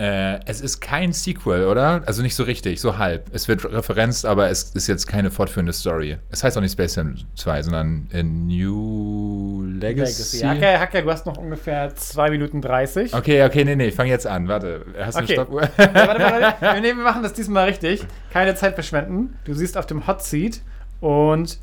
Äh, 0.00 0.40
es 0.46 0.62
ist 0.62 0.80
kein 0.80 1.12
Sequel, 1.12 1.66
oder? 1.66 2.02
Also 2.06 2.22
nicht 2.22 2.34
so 2.34 2.44
richtig, 2.44 2.80
so 2.80 2.96
halb. 2.96 3.26
Es 3.34 3.48
wird 3.48 3.66
referenzt, 3.70 4.24
aber 4.24 4.48
es 4.48 4.70
ist 4.70 4.86
jetzt 4.86 5.06
keine 5.06 5.30
fortführende 5.30 5.74
Story. 5.74 6.16
Es 6.30 6.42
heißt 6.42 6.56
auch 6.56 6.62
nicht 6.62 6.72
Space 6.72 6.96
Jam 6.96 7.16
2, 7.34 7.62
sondern 7.64 8.08
A 8.14 8.22
New 8.22 9.64
Legacy. 9.78 10.38
Hacker, 10.38 10.80
Hacker, 10.80 11.02
du 11.02 11.10
hast 11.10 11.26
noch 11.26 11.36
ungefähr 11.36 11.94
2 11.94 12.30
Minuten 12.30 12.62
30. 12.62 13.12
Okay, 13.14 13.44
okay, 13.44 13.62
nee, 13.64 13.76
nee, 13.76 13.90
fang 13.90 14.06
jetzt 14.06 14.26
an. 14.26 14.48
Warte, 14.48 14.86
hast 14.98 15.18
du 15.18 15.22
Okay. 15.24 15.34
eine 15.34 15.42
Stoppuhr? 15.44 15.62
Ja, 15.62 15.94
warte, 16.06 16.22
warte, 16.22 16.54
warte. 16.60 16.80
Nee, 16.80 16.88
wir 16.96 17.04
machen 17.04 17.22
das 17.22 17.34
diesmal 17.34 17.68
richtig. 17.68 18.02
Keine 18.32 18.54
Zeit 18.54 18.74
verschwenden. 18.74 19.36
Du 19.44 19.52
siehst 19.52 19.76
auf 19.76 19.84
dem 19.84 20.06
Hot 20.06 20.22
Seat 20.22 20.62
und 21.00 21.58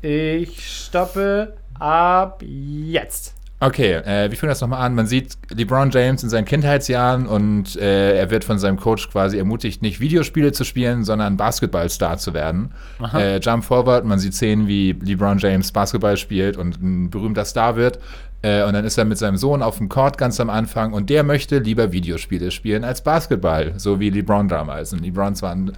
ich 0.00 0.64
stoppe 0.86 1.56
ab 1.78 2.40
jetzt. 2.46 3.34
Okay, 3.62 3.92
äh, 3.92 4.30
wir 4.30 4.38
das 4.48 4.62
nochmal 4.62 4.80
an? 4.80 4.94
Man 4.94 5.06
sieht 5.06 5.36
LeBron 5.54 5.90
James 5.90 6.22
in 6.22 6.30
seinen 6.30 6.46
Kindheitsjahren 6.46 7.26
und 7.26 7.76
äh, 7.76 8.16
er 8.18 8.30
wird 8.30 8.42
von 8.42 8.58
seinem 8.58 8.78
Coach 8.78 9.10
quasi 9.10 9.36
ermutigt, 9.36 9.82
nicht 9.82 10.00
Videospiele 10.00 10.52
zu 10.52 10.64
spielen, 10.64 11.04
sondern 11.04 11.36
Basketballstar 11.36 12.16
zu 12.16 12.32
werden. 12.32 12.72
Äh, 13.14 13.38
Jump 13.40 13.64
Forward, 13.64 14.06
man 14.06 14.18
sieht 14.18 14.32
Szenen, 14.32 14.66
wie 14.66 14.92
LeBron 14.92 15.36
James 15.36 15.72
Basketball 15.72 16.16
spielt 16.16 16.56
und 16.56 16.80
ein 16.82 17.10
berühmter 17.10 17.44
Star 17.44 17.76
wird. 17.76 17.98
Äh, 18.40 18.64
und 18.64 18.72
dann 18.72 18.86
ist 18.86 18.96
er 18.96 19.04
mit 19.04 19.18
seinem 19.18 19.36
Sohn 19.36 19.62
auf 19.62 19.76
dem 19.76 19.90
Court 19.90 20.16
ganz 20.16 20.40
am 20.40 20.48
Anfang 20.48 20.94
und 20.94 21.10
der 21.10 21.22
möchte 21.22 21.58
lieber 21.58 21.92
Videospiele 21.92 22.50
spielen 22.50 22.82
als 22.82 23.02
Basketball, 23.02 23.74
so 23.76 24.00
wie 24.00 24.08
LeBron 24.08 24.48
damals. 24.48 24.94
Und 24.94 25.04
LeBron 25.04 25.40
war 25.42 25.52
ein 25.52 25.72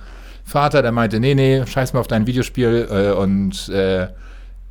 Vater, 0.45 0.83
der 0.83 0.93
meinte, 0.93 1.19
nee, 1.19 1.35
nee, 1.35 1.67
scheiß 1.67 1.95
mal 1.95 2.01
auf 2.01 2.07
dein 2.07 2.29
Videospiel 2.29 2.87
äh, 2.89 3.11
und 3.11 3.69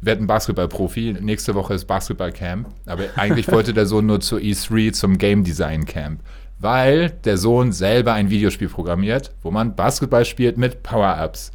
äh, 0.02 0.06
werd 0.06 0.22
ein 0.22 0.28
Basketballprofi. 0.28 1.18
Nächste 1.20 1.56
Woche 1.56 1.74
ist 1.74 1.86
Basketballcamp. 1.86 2.68
Aber 2.86 3.04
eigentlich 3.16 3.52
wollte 3.52 3.74
der 3.74 3.86
Sohn 3.86 4.06
nur 4.06 4.20
zur 4.20 4.40
E3 4.40 4.94
zum 4.94 5.18
Game 5.18 5.44
Design 5.44 5.86
Camp. 5.86 6.22
Weil 6.60 7.10
der 7.10 7.38
Sohn 7.38 7.72
selber 7.72 8.14
ein 8.14 8.30
Videospiel 8.30 8.70
programmiert, 8.70 9.34
wo 9.42 9.52
man 9.52 9.76
Basketball 9.76 10.26
spielt 10.26 10.58
mit 10.58 10.84
Power-Ups. 10.84 11.52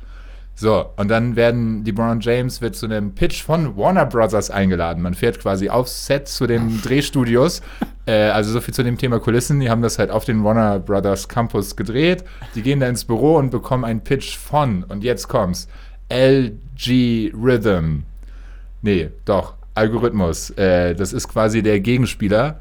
So, 0.58 0.86
und 0.96 1.08
dann 1.08 1.36
werden 1.36 1.84
LeBron 1.84 2.20
James 2.20 2.62
wird 2.62 2.76
zu 2.76 2.86
einem 2.86 3.14
Pitch 3.14 3.42
von 3.42 3.76
Warner 3.76 4.06
Brothers 4.06 4.50
eingeladen. 4.50 5.02
Man 5.02 5.12
fährt 5.12 5.38
quasi 5.38 5.68
aufs 5.68 6.06
Set 6.06 6.28
zu 6.28 6.46
den 6.46 6.80
Drehstudios. 6.80 7.60
äh, 8.06 8.30
also 8.30 8.52
so 8.52 8.62
viel 8.62 8.72
zu 8.72 8.82
dem 8.82 8.96
Thema 8.96 9.20
Kulissen. 9.20 9.60
Die 9.60 9.68
haben 9.68 9.82
das 9.82 9.98
halt 9.98 10.10
auf 10.10 10.24
den 10.24 10.42
Warner 10.42 10.78
Brothers 10.78 11.28
Campus 11.28 11.76
gedreht. 11.76 12.24
Die 12.54 12.62
gehen 12.62 12.80
da 12.80 12.88
ins 12.88 13.04
Büro 13.04 13.36
und 13.36 13.50
bekommen 13.50 13.84
einen 13.84 14.00
Pitch 14.00 14.38
von, 14.38 14.82
und 14.84 15.04
jetzt 15.04 15.28
kommt's, 15.28 15.68
LG 16.08 17.32
Rhythm. 17.34 18.04
Nee, 18.82 19.10
doch, 19.24 19.54
Algorithmus. 19.74 20.50
Äh, 20.50 20.94
das 20.94 21.12
ist 21.12 21.28
quasi 21.28 21.62
der 21.62 21.80
Gegenspieler. 21.80 22.60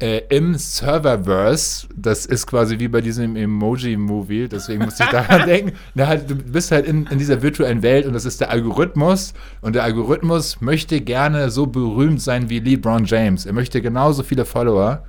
Äh, 0.00 0.22
Im 0.28 0.54
Serververse, 0.54 1.86
das 1.94 2.26
ist 2.26 2.46
quasi 2.46 2.78
wie 2.80 2.88
bei 2.88 3.00
diesem 3.00 3.36
Emoji-Movie, 3.36 4.48
deswegen 4.48 4.84
musste 4.84 5.04
ich 5.04 5.10
daran 5.10 5.46
denken. 5.48 5.72
Na, 5.94 6.08
halt, 6.08 6.28
du 6.28 6.34
bist 6.34 6.72
halt 6.72 6.84
in, 6.86 7.06
in 7.06 7.18
dieser 7.18 7.42
virtuellen 7.42 7.82
Welt 7.82 8.04
und 8.04 8.12
das 8.12 8.24
ist 8.24 8.40
der 8.40 8.50
Algorithmus. 8.50 9.34
Und 9.60 9.74
der 9.74 9.84
Algorithmus 9.84 10.60
möchte 10.60 11.00
gerne 11.00 11.50
so 11.50 11.66
berühmt 11.66 12.20
sein 12.20 12.50
wie 12.50 12.58
LeBron 12.58 13.04
James. 13.04 13.46
Er 13.46 13.52
möchte 13.52 13.80
genauso 13.80 14.24
viele 14.24 14.44
Follower. 14.44 15.04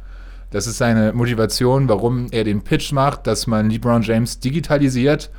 Das 0.52 0.68
ist 0.68 0.78
seine 0.78 1.14
Motivation, 1.14 1.90
warum 1.90 2.28
er 2.32 2.44
den 2.44 2.62
Pitch 2.62 2.92
macht, 2.92 3.26
dass 3.28 3.48
man 3.48 3.70
LeBron 3.70 4.04
James 4.04 4.40
digitalisiert, 4.40 5.32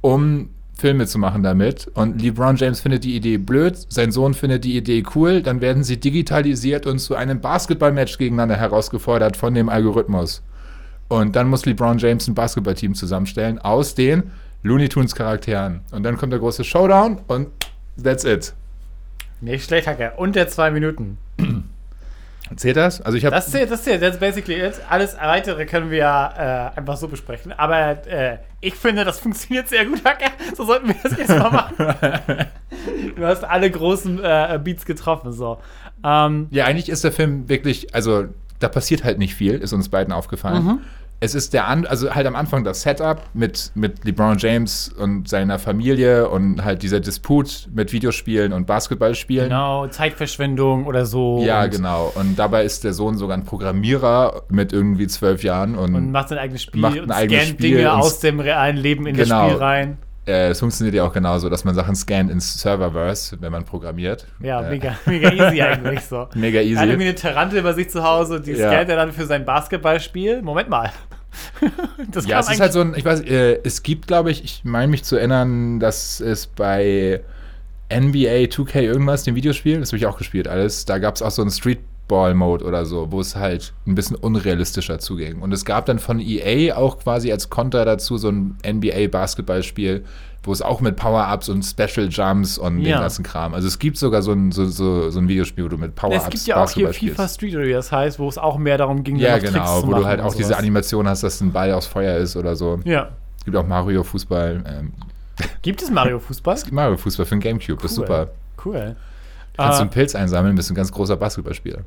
um 0.00 0.50
Filme 0.78 1.06
zu 1.06 1.18
machen 1.18 1.42
damit. 1.42 1.90
Und 1.94 2.20
LeBron 2.20 2.56
James 2.56 2.80
findet 2.80 3.04
die 3.04 3.16
Idee 3.16 3.38
blöd, 3.38 3.76
sein 3.88 4.12
Sohn 4.12 4.34
findet 4.34 4.64
die 4.64 4.76
Idee 4.76 5.02
cool, 5.14 5.42
dann 5.42 5.60
werden 5.60 5.84
sie 5.84 5.98
digitalisiert 5.98 6.86
und 6.86 6.98
zu 6.98 7.14
einem 7.14 7.40
Basketballmatch 7.40 8.18
gegeneinander 8.18 8.56
herausgefordert 8.56 9.36
von 9.36 9.54
dem 9.54 9.68
Algorithmus. 9.68 10.42
Und 11.08 11.36
dann 11.36 11.48
muss 11.48 11.64
LeBron 11.64 11.98
James 11.98 12.28
ein 12.28 12.34
Basketballteam 12.34 12.94
zusammenstellen 12.94 13.58
aus 13.58 13.94
den 13.94 14.24
Looney 14.62 14.88
Tunes 14.88 15.14
Charakteren. 15.14 15.80
Und 15.92 16.02
dann 16.02 16.16
kommt 16.16 16.32
der 16.32 16.40
große 16.40 16.64
Showdown 16.64 17.20
und 17.26 17.48
that's 18.02 18.24
it. 18.24 18.52
Nicht 19.40 19.64
schlecht, 19.64 19.86
Hacker. 19.86 20.14
Unter 20.18 20.48
zwei 20.48 20.70
Minuten. 20.70 21.18
Zählt 22.54 22.76
das? 22.76 23.00
Also 23.00 23.18
ich 23.18 23.24
habe 23.24 23.34
Das 23.34 23.50
zählt, 23.50 23.70
das 23.70 23.82
zählt. 23.82 24.00
That's 24.00 24.18
basically 24.18 24.60
it. 24.60 24.74
Alles 24.88 25.16
weitere 25.20 25.66
können 25.66 25.90
wir 25.90 25.98
ja 25.98 26.70
äh, 26.74 26.78
einfach 26.78 26.96
so 26.96 27.08
besprechen. 27.08 27.52
Aber 27.52 28.06
äh, 28.06 28.38
ich 28.60 28.74
finde, 28.74 29.04
das 29.04 29.18
funktioniert 29.20 29.68
sehr 29.68 29.84
gut, 29.84 30.04
Hacker. 30.04 30.30
So 30.56 30.64
sollten 30.64 30.88
wir 30.88 30.96
das 31.02 31.16
jetzt 31.18 31.28
mal 31.30 31.50
machen. 31.50 31.76
du 33.16 33.26
hast 33.26 33.42
alle 33.44 33.70
großen 33.70 34.22
äh, 34.22 34.60
Beats 34.62 34.84
getroffen. 34.84 35.32
So. 35.32 35.58
Ähm, 36.04 36.46
Ja, 36.50 36.66
eigentlich 36.66 36.88
ist 36.88 37.02
der 37.02 37.12
Film 37.12 37.48
wirklich, 37.48 37.94
also 37.94 38.26
da 38.60 38.68
passiert 38.68 39.02
halt 39.04 39.18
nicht 39.18 39.34
viel, 39.34 39.54
ist 39.54 39.72
uns 39.72 39.88
beiden 39.88 40.12
aufgefallen. 40.12 40.64
Mhm. 40.64 40.80
Es 41.18 41.34
ist 41.34 41.54
der, 41.54 41.66
an, 41.66 41.86
also 41.86 42.14
halt 42.14 42.26
am 42.26 42.36
Anfang 42.36 42.62
das 42.62 42.82
Setup 42.82 43.22
mit, 43.32 43.72
mit 43.74 44.04
LeBron 44.04 44.36
James 44.38 44.92
und 44.98 45.28
seiner 45.28 45.58
Familie 45.58 46.28
und 46.28 46.62
halt 46.62 46.82
dieser 46.82 47.00
Disput 47.00 47.68
mit 47.72 47.92
Videospielen 47.92 48.52
und 48.52 48.66
Basketballspielen. 48.66 49.48
Genau, 49.48 49.86
Zeitverschwendung 49.86 50.86
oder 50.86 51.06
so. 51.06 51.42
Ja, 51.42 51.64
und, 51.64 51.70
genau. 51.70 52.12
Und 52.14 52.38
dabei 52.38 52.64
ist 52.64 52.84
der 52.84 52.92
Sohn 52.92 53.16
sogar 53.16 53.36
ein 53.36 53.44
Programmierer 53.44 54.42
mit 54.50 54.74
irgendwie 54.74 55.06
zwölf 55.06 55.42
Jahren 55.42 55.74
und, 55.76 55.94
Und 55.94 56.12
macht 56.12 56.28
sein 56.28 56.38
eigenes 56.38 56.62
Spiel 56.62 56.82
Macht 56.82 56.98
ein 56.98 57.04
und 57.04 57.12
scannt 57.12 57.62
Dinge 57.62 57.92
aus 57.94 58.20
dem 58.20 58.38
realen 58.40 58.76
Leben 58.76 59.06
in 59.06 59.16
Genau. 59.16 59.42
das 59.44 59.52
Spiel 59.52 59.62
rein. 59.62 59.98
Äh, 60.26 60.48
es 60.50 60.60
funktioniert 60.60 60.94
ja 60.94 61.04
auch 61.04 61.12
genauso, 61.12 61.48
dass 61.48 61.64
man 61.64 61.74
Sachen 61.74 61.94
scannt 61.94 62.30
ins 62.30 62.60
Serververse, 62.60 63.36
wenn 63.40 63.52
man 63.52 63.64
programmiert. 63.64 64.26
Ja, 64.40 64.60
äh, 64.62 64.70
mega, 64.70 64.96
mega 65.06 65.30
easy 65.32 65.62
eigentlich 65.62 66.00
so. 66.02 66.28
Mega 66.34 66.60
Er 66.60 66.78
hat 66.78 66.86
irgendwie 66.88 67.04
easy. 67.06 67.08
eine 67.10 67.14
Tarantel 67.14 67.62
bei 67.62 67.72
sich 67.72 67.90
zu 67.90 68.02
Hause, 68.02 68.40
die 68.40 68.52
Ja. 68.52 68.70
scannt 68.70 68.90
er 68.90 68.96
dann 68.96 69.12
für 69.12 69.26
sein 69.26 69.44
Basketballspiel. 69.44 70.42
Moment 70.42 70.68
mal. 70.68 70.90
das 72.12 72.26
Ja, 72.26 72.40
es 72.40 72.50
ist 72.50 72.60
halt 72.60 72.72
so 72.72 72.80
ein, 72.80 72.94
ich 72.96 73.04
weiß, 73.04 73.20
äh, 73.20 73.60
es 73.62 73.82
gibt, 73.82 74.06
glaube 74.06 74.30
ich, 74.30 74.42
ich 74.44 74.62
meine 74.64 74.88
mich 74.88 75.04
zu 75.04 75.16
erinnern, 75.16 75.80
dass 75.80 76.20
es 76.20 76.46
bei 76.46 77.20
NBA 77.92 78.46
2K 78.48 78.80
irgendwas, 78.80 79.24
dem 79.24 79.34
Videospiel, 79.36 79.78
das 79.78 79.90
habe 79.90 79.98
ich 79.98 80.06
auch 80.06 80.18
gespielt, 80.18 80.48
alles, 80.48 80.86
da 80.86 80.98
gab 80.98 81.14
es 81.14 81.22
auch 81.22 81.30
so 81.30 81.42
einen 81.42 81.50
Streetball-Mode 82.06 82.64
oder 82.64 82.86
so, 82.86 83.10
wo 83.10 83.20
es 83.20 83.36
halt 83.36 83.72
ein 83.86 83.94
bisschen 83.94 84.16
unrealistischer 84.16 84.98
zuging. 84.98 85.40
Und 85.42 85.52
es 85.52 85.64
gab 85.64 85.86
dann 85.86 85.98
von 85.98 86.20
EA 86.20 86.76
auch 86.76 86.98
quasi 86.98 87.32
als 87.32 87.50
Konter 87.50 87.84
dazu 87.84 88.16
so 88.16 88.28
ein 88.30 88.56
NBA-Basketballspiel, 88.66 90.04
wo 90.44 90.52
es 90.52 90.62
auch 90.62 90.80
mit 90.80 90.96
Power-Ups 90.96 91.48
und 91.48 91.64
Special 91.64 92.08
Jumps 92.08 92.58
und 92.58 92.78
Ja. 92.80 92.96
den 92.96 93.00
ganzen 93.02 93.24
Kram. 93.24 93.54
Also 93.54 93.66
es 93.66 93.78
gibt 93.78 93.96
sogar 93.98 94.22
so 94.22 94.32
ein, 94.32 94.52
so, 94.52 94.66
so, 94.66 95.10
so 95.10 95.18
ein 95.18 95.28
Videospiel, 95.28 95.64
wo 95.64 95.68
du 95.68 95.78
mit 95.78 95.94
Power-Ups 95.96 96.24
es 96.24 96.30
gibt 96.30 96.46
ja 96.46 96.62
auch 96.62 96.70
hier 96.70 96.92
FIFA. 96.92 97.28
Street 97.28 97.54
oder 97.56 97.64
wie 97.66 97.72
das 97.72 97.90
heißt, 97.90 98.18
wo 98.18 98.28
es 98.28 98.38
auch 98.38 98.56
mehr 98.56 98.78
darum 98.78 99.02
ging, 99.02 99.16
Ja, 99.16 99.32
noch 99.32 99.38
Tricks 99.40 99.52
genau, 99.52 99.80
zu 99.80 99.86
wo 99.86 99.90
du 99.90 99.96
machen 99.96 100.06
halt 100.06 100.20
auch 100.20 100.34
diese. 100.34 100.56
Animation 100.56 101.08
hast, 101.08 101.22
dass 101.24 101.40
ein 101.40 101.52
Ball 101.52 101.72
aus 101.72 101.86
Feuer 101.86 102.16
ist 102.18 102.36
oder 102.36 102.54
so. 102.54 102.78
Ja. 102.84 103.10
Es 103.38 103.44
gibt 103.44 103.56
auch 103.56 103.66
Mario 103.66 104.02
Fußball. 104.04 104.62
Ähm, 104.66 104.92
Gibt 105.62 105.82
es 105.82 105.90
Mario 105.90 106.18
Fußball? 106.18 106.56
Mario 106.70 106.96
Fußball 106.96 107.26
für 107.26 107.34
den 107.34 107.40
Gamecube, 107.40 107.82
das 107.82 107.92
ist 107.92 107.98
Cool. 107.98 108.06
super. 108.06 108.28
Cool. 108.64 108.96
Kannst 109.56 109.78
du 109.78 109.78
Ah. 109.78 109.80
einen 109.82 109.90
Pilz 109.90 110.14
einsammeln, 110.14 110.54
bist 110.56 110.70
ein 110.70 110.74
ganz 110.74 110.92
großer 110.92 111.16
Basketballspieler. 111.16 111.80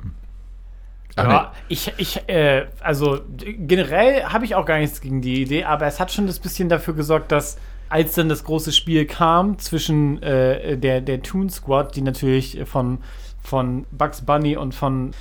Ach, 1.16 1.24
Ja, 1.24 1.52
ich, 1.68 1.92
ich, 1.98 2.28
äh, 2.28 2.66
also 2.80 3.20
generell 3.36 4.24
habe 4.24 4.44
ich 4.44 4.54
auch 4.54 4.64
gar 4.66 4.78
nichts 4.78 5.00
gegen 5.00 5.20
die 5.20 5.42
Idee, 5.42 5.64
aber 5.64 5.86
es 5.86 5.98
hat 6.00 6.12
schon 6.12 6.26
das 6.26 6.38
bisschen 6.38 6.68
dafür 6.68 6.94
gesorgt, 6.94 7.32
dass 7.32 7.58
als 7.88 8.14
dann 8.14 8.28
das 8.28 8.44
große 8.44 8.70
Spiel 8.72 9.04
kam 9.06 9.58
zwischen 9.58 10.22
äh, 10.22 10.76
der, 10.78 11.00
der 11.00 11.22
Toon 11.22 11.50
Squad, 11.50 11.96
die 11.96 12.02
natürlich 12.02 12.60
von, 12.64 12.98
von 13.42 13.84
Bugs 13.90 14.22
Bunny 14.22 14.56
und 14.56 14.74
von 14.74 15.12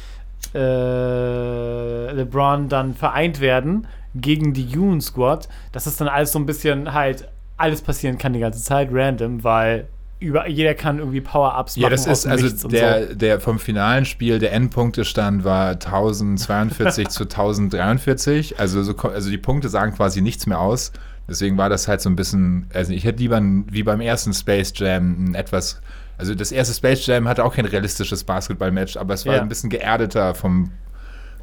äh, 0.54 2.12
LeBron 2.12 2.70
dann 2.70 2.94
vereint 2.94 3.40
werden 3.40 3.88
gegen 4.16 4.54
die 4.54 4.66
Yoon 4.68 5.02
Squad, 5.02 5.50
dass 5.72 5.86
es 5.86 5.98
dann 5.98 6.08
alles 6.08 6.32
so 6.32 6.40
ein 6.40 6.46
bisschen 6.46 6.94
halt 6.94 7.28
alles 7.58 7.82
passieren 7.82 8.18
kann 8.18 8.34
die 8.34 8.40
ganze 8.40 8.62
Zeit, 8.64 8.90
random, 8.92 9.44
weil 9.44 9.88
über, 10.20 10.48
jeder 10.50 10.74
kann 10.74 11.00
irgendwie 11.00 11.22
Power-Ups 11.22 11.78
machen 11.78 11.84
Ja, 11.84 11.90
das 11.90 12.06
ist 12.06 12.28
also 12.28 12.68
der, 12.68 13.08
so. 13.08 13.14
der 13.16 13.40
vom 13.40 13.58
finalen 13.60 14.06
Spiel, 14.06 14.40
der 14.40 14.52
Endpunktestand 14.54 15.44
war 15.46 15.70
1042 15.80 17.08
zu 17.10 17.24
1043. 17.24 18.60
Also, 18.60 18.84
so, 18.84 18.96
also 18.98 19.30
die 19.30 19.38
Punkte 19.38 19.70
sagen 19.70 19.94
quasi 19.94 20.22
nichts 20.22 20.46
mehr 20.48 20.60
aus. 20.60 20.92
Deswegen 21.28 21.58
war 21.58 21.70
das 21.70 21.88
halt 21.88 22.02
so 22.02 22.10
ein 22.10 22.16
bisschen, 22.16 22.68
also 22.74 22.92
ich 22.92 23.04
hätte 23.06 23.20
lieber 23.20 23.38
ein, 23.38 23.66
wie 23.72 23.84
beim 23.84 24.02
ersten 24.02 24.34
Space 24.34 24.74
Jam 24.76 25.26
ein 25.30 25.36
etwas, 25.36 25.80
also 26.18 26.34
das 26.34 26.52
erste 26.52 26.74
Space 26.74 27.06
Jam 27.06 27.28
hatte 27.28 27.46
auch 27.46 27.56
kein 27.56 27.66
realistisches 27.66 28.24
Basketball-Match, 28.24 28.98
aber 28.98 29.14
es 29.14 29.26
war 29.28 29.36
Ja. 29.36 29.42
ein 29.42 29.48
bisschen 29.48 29.70
geerdeter 29.70 30.34
vom 30.34 30.72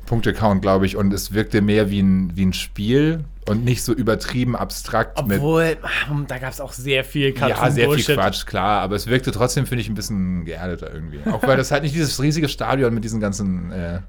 Punktecount, 0.07 0.63
glaube 0.63 0.87
ich, 0.87 0.97
und 0.97 1.13
es 1.13 1.33
wirkte 1.33 1.61
mehr 1.61 1.91
wie 1.91 2.01
ein, 2.01 2.37
wie 2.37 2.47
ein 2.47 2.53
Spiel 2.53 3.25
und 3.49 3.65
nicht 3.65 3.83
so 3.83 3.93
übertrieben 3.93 4.57
abstrakt 4.57 5.25
mit 5.27 5.39
Obwohl, 5.39 5.77
ah, 5.83 6.15
da 6.27 6.39
gab 6.39 6.53
es 6.53 6.61
auch 6.61 6.73
sehr 6.73 7.05
viel 7.05 7.35
ja, 7.37 7.71
sehr 7.71 7.85
viel 7.85 7.87
Bullshit. 7.87 8.17
Quatsch, 8.17 8.47
klar, 8.47 8.83
aber 8.83 8.97
es 8.97 9.07
wirkte 9.07 9.31
trotzdem, 9.31 9.67
finde 9.67 9.83
ich, 9.83 9.89
ein 9.89 9.95
bisschen 9.95 10.45
geerdeter 10.45 10.93
irgendwie. 10.93 11.21
Auch 11.31 11.43
weil 11.43 11.57
das 11.57 11.71
halt 11.71 11.83
nicht 11.83 11.95
dieses 11.95 12.21
riesige 12.21 12.49
Stadion 12.49 12.95
mit 12.95 13.05
diesen 13.05 13.21
ganzen. 13.21 13.71
Äh, 13.73 14.01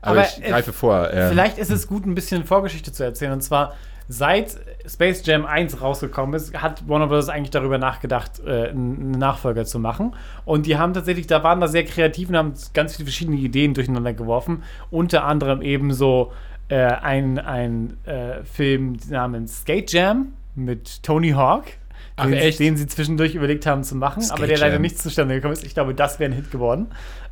aber, 0.00 0.20
Aber, 0.20 0.24
ich 0.26 0.44
äh, 0.44 0.48
greife 0.48 0.72
vor. 0.72 1.10
Äh, 1.10 1.28
Vielleicht 1.28 1.58
ist 1.58 1.70
es 1.70 1.86
gut, 1.86 2.06
ein 2.06 2.14
bisschen 2.14 2.44
Vorgeschichte 2.44 2.92
zu 2.92 3.02
erzählen. 3.04 3.32
Und 3.32 3.42
zwar, 3.42 3.74
seit 4.08 4.58
Space 4.86 5.24
Jam 5.24 5.46
1 5.46 5.80
rausgekommen 5.80 6.34
ist, 6.34 6.60
hat 6.60 6.88
Warner 6.88 7.06
Bros. 7.06 7.28
eigentlich 7.28 7.50
darüber 7.50 7.78
nachgedacht, 7.78 8.40
äh, 8.44 8.68
einen 8.68 9.12
Nachfolger 9.12 9.64
zu 9.64 9.78
machen. 9.78 10.14
Und 10.44 10.66
die 10.66 10.76
haben 10.76 10.92
tatsächlich, 10.92 11.26
da 11.26 11.42
waren 11.42 11.60
da 11.60 11.68
sehr 11.68 11.84
kreativ 11.84 12.28
und 12.28 12.36
haben 12.36 12.54
ganz 12.74 12.96
viele 12.96 13.06
verschiedene 13.06 13.36
Ideen 13.36 13.74
durcheinander 13.74 14.12
geworfen. 14.12 14.62
Unter 14.90 15.24
anderem 15.24 15.62
eben 15.62 15.92
so 15.92 16.32
äh, 16.68 16.76
ein, 16.76 17.38
ein 17.38 17.96
äh, 18.04 18.44
Film 18.44 18.96
namens 19.08 19.60
Skate 19.60 19.92
Jam 19.92 20.32
mit 20.54 21.02
Tony 21.02 21.30
Hawk. 21.30 21.64
Ach, 22.16 22.26
den, 22.26 22.56
den 22.56 22.76
sie 22.76 22.86
zwischendurch 22.86 23.34
überlegt 23.34 23.66
haben 23.66 23.84
zu 23.84 23.94
machen, 23.96 24.22
aber 24.28 24.38
Skate 24.38 24.50
der 24.50 24.58
leider 24.58 24.72
Jam. 24.74 24.82
nicht 24.82 24.98
zustande 24.98 25.34
gekommen 25.34 25.54
ist. 25.54 25.64
Ich 25.64 25.74
glaube, 25.74 25.94
das 25.94 26.18
wäre 26.18 26.30
ein 26.30 26.34
Hit 26.34 26.50
geworden. 26.50 26.88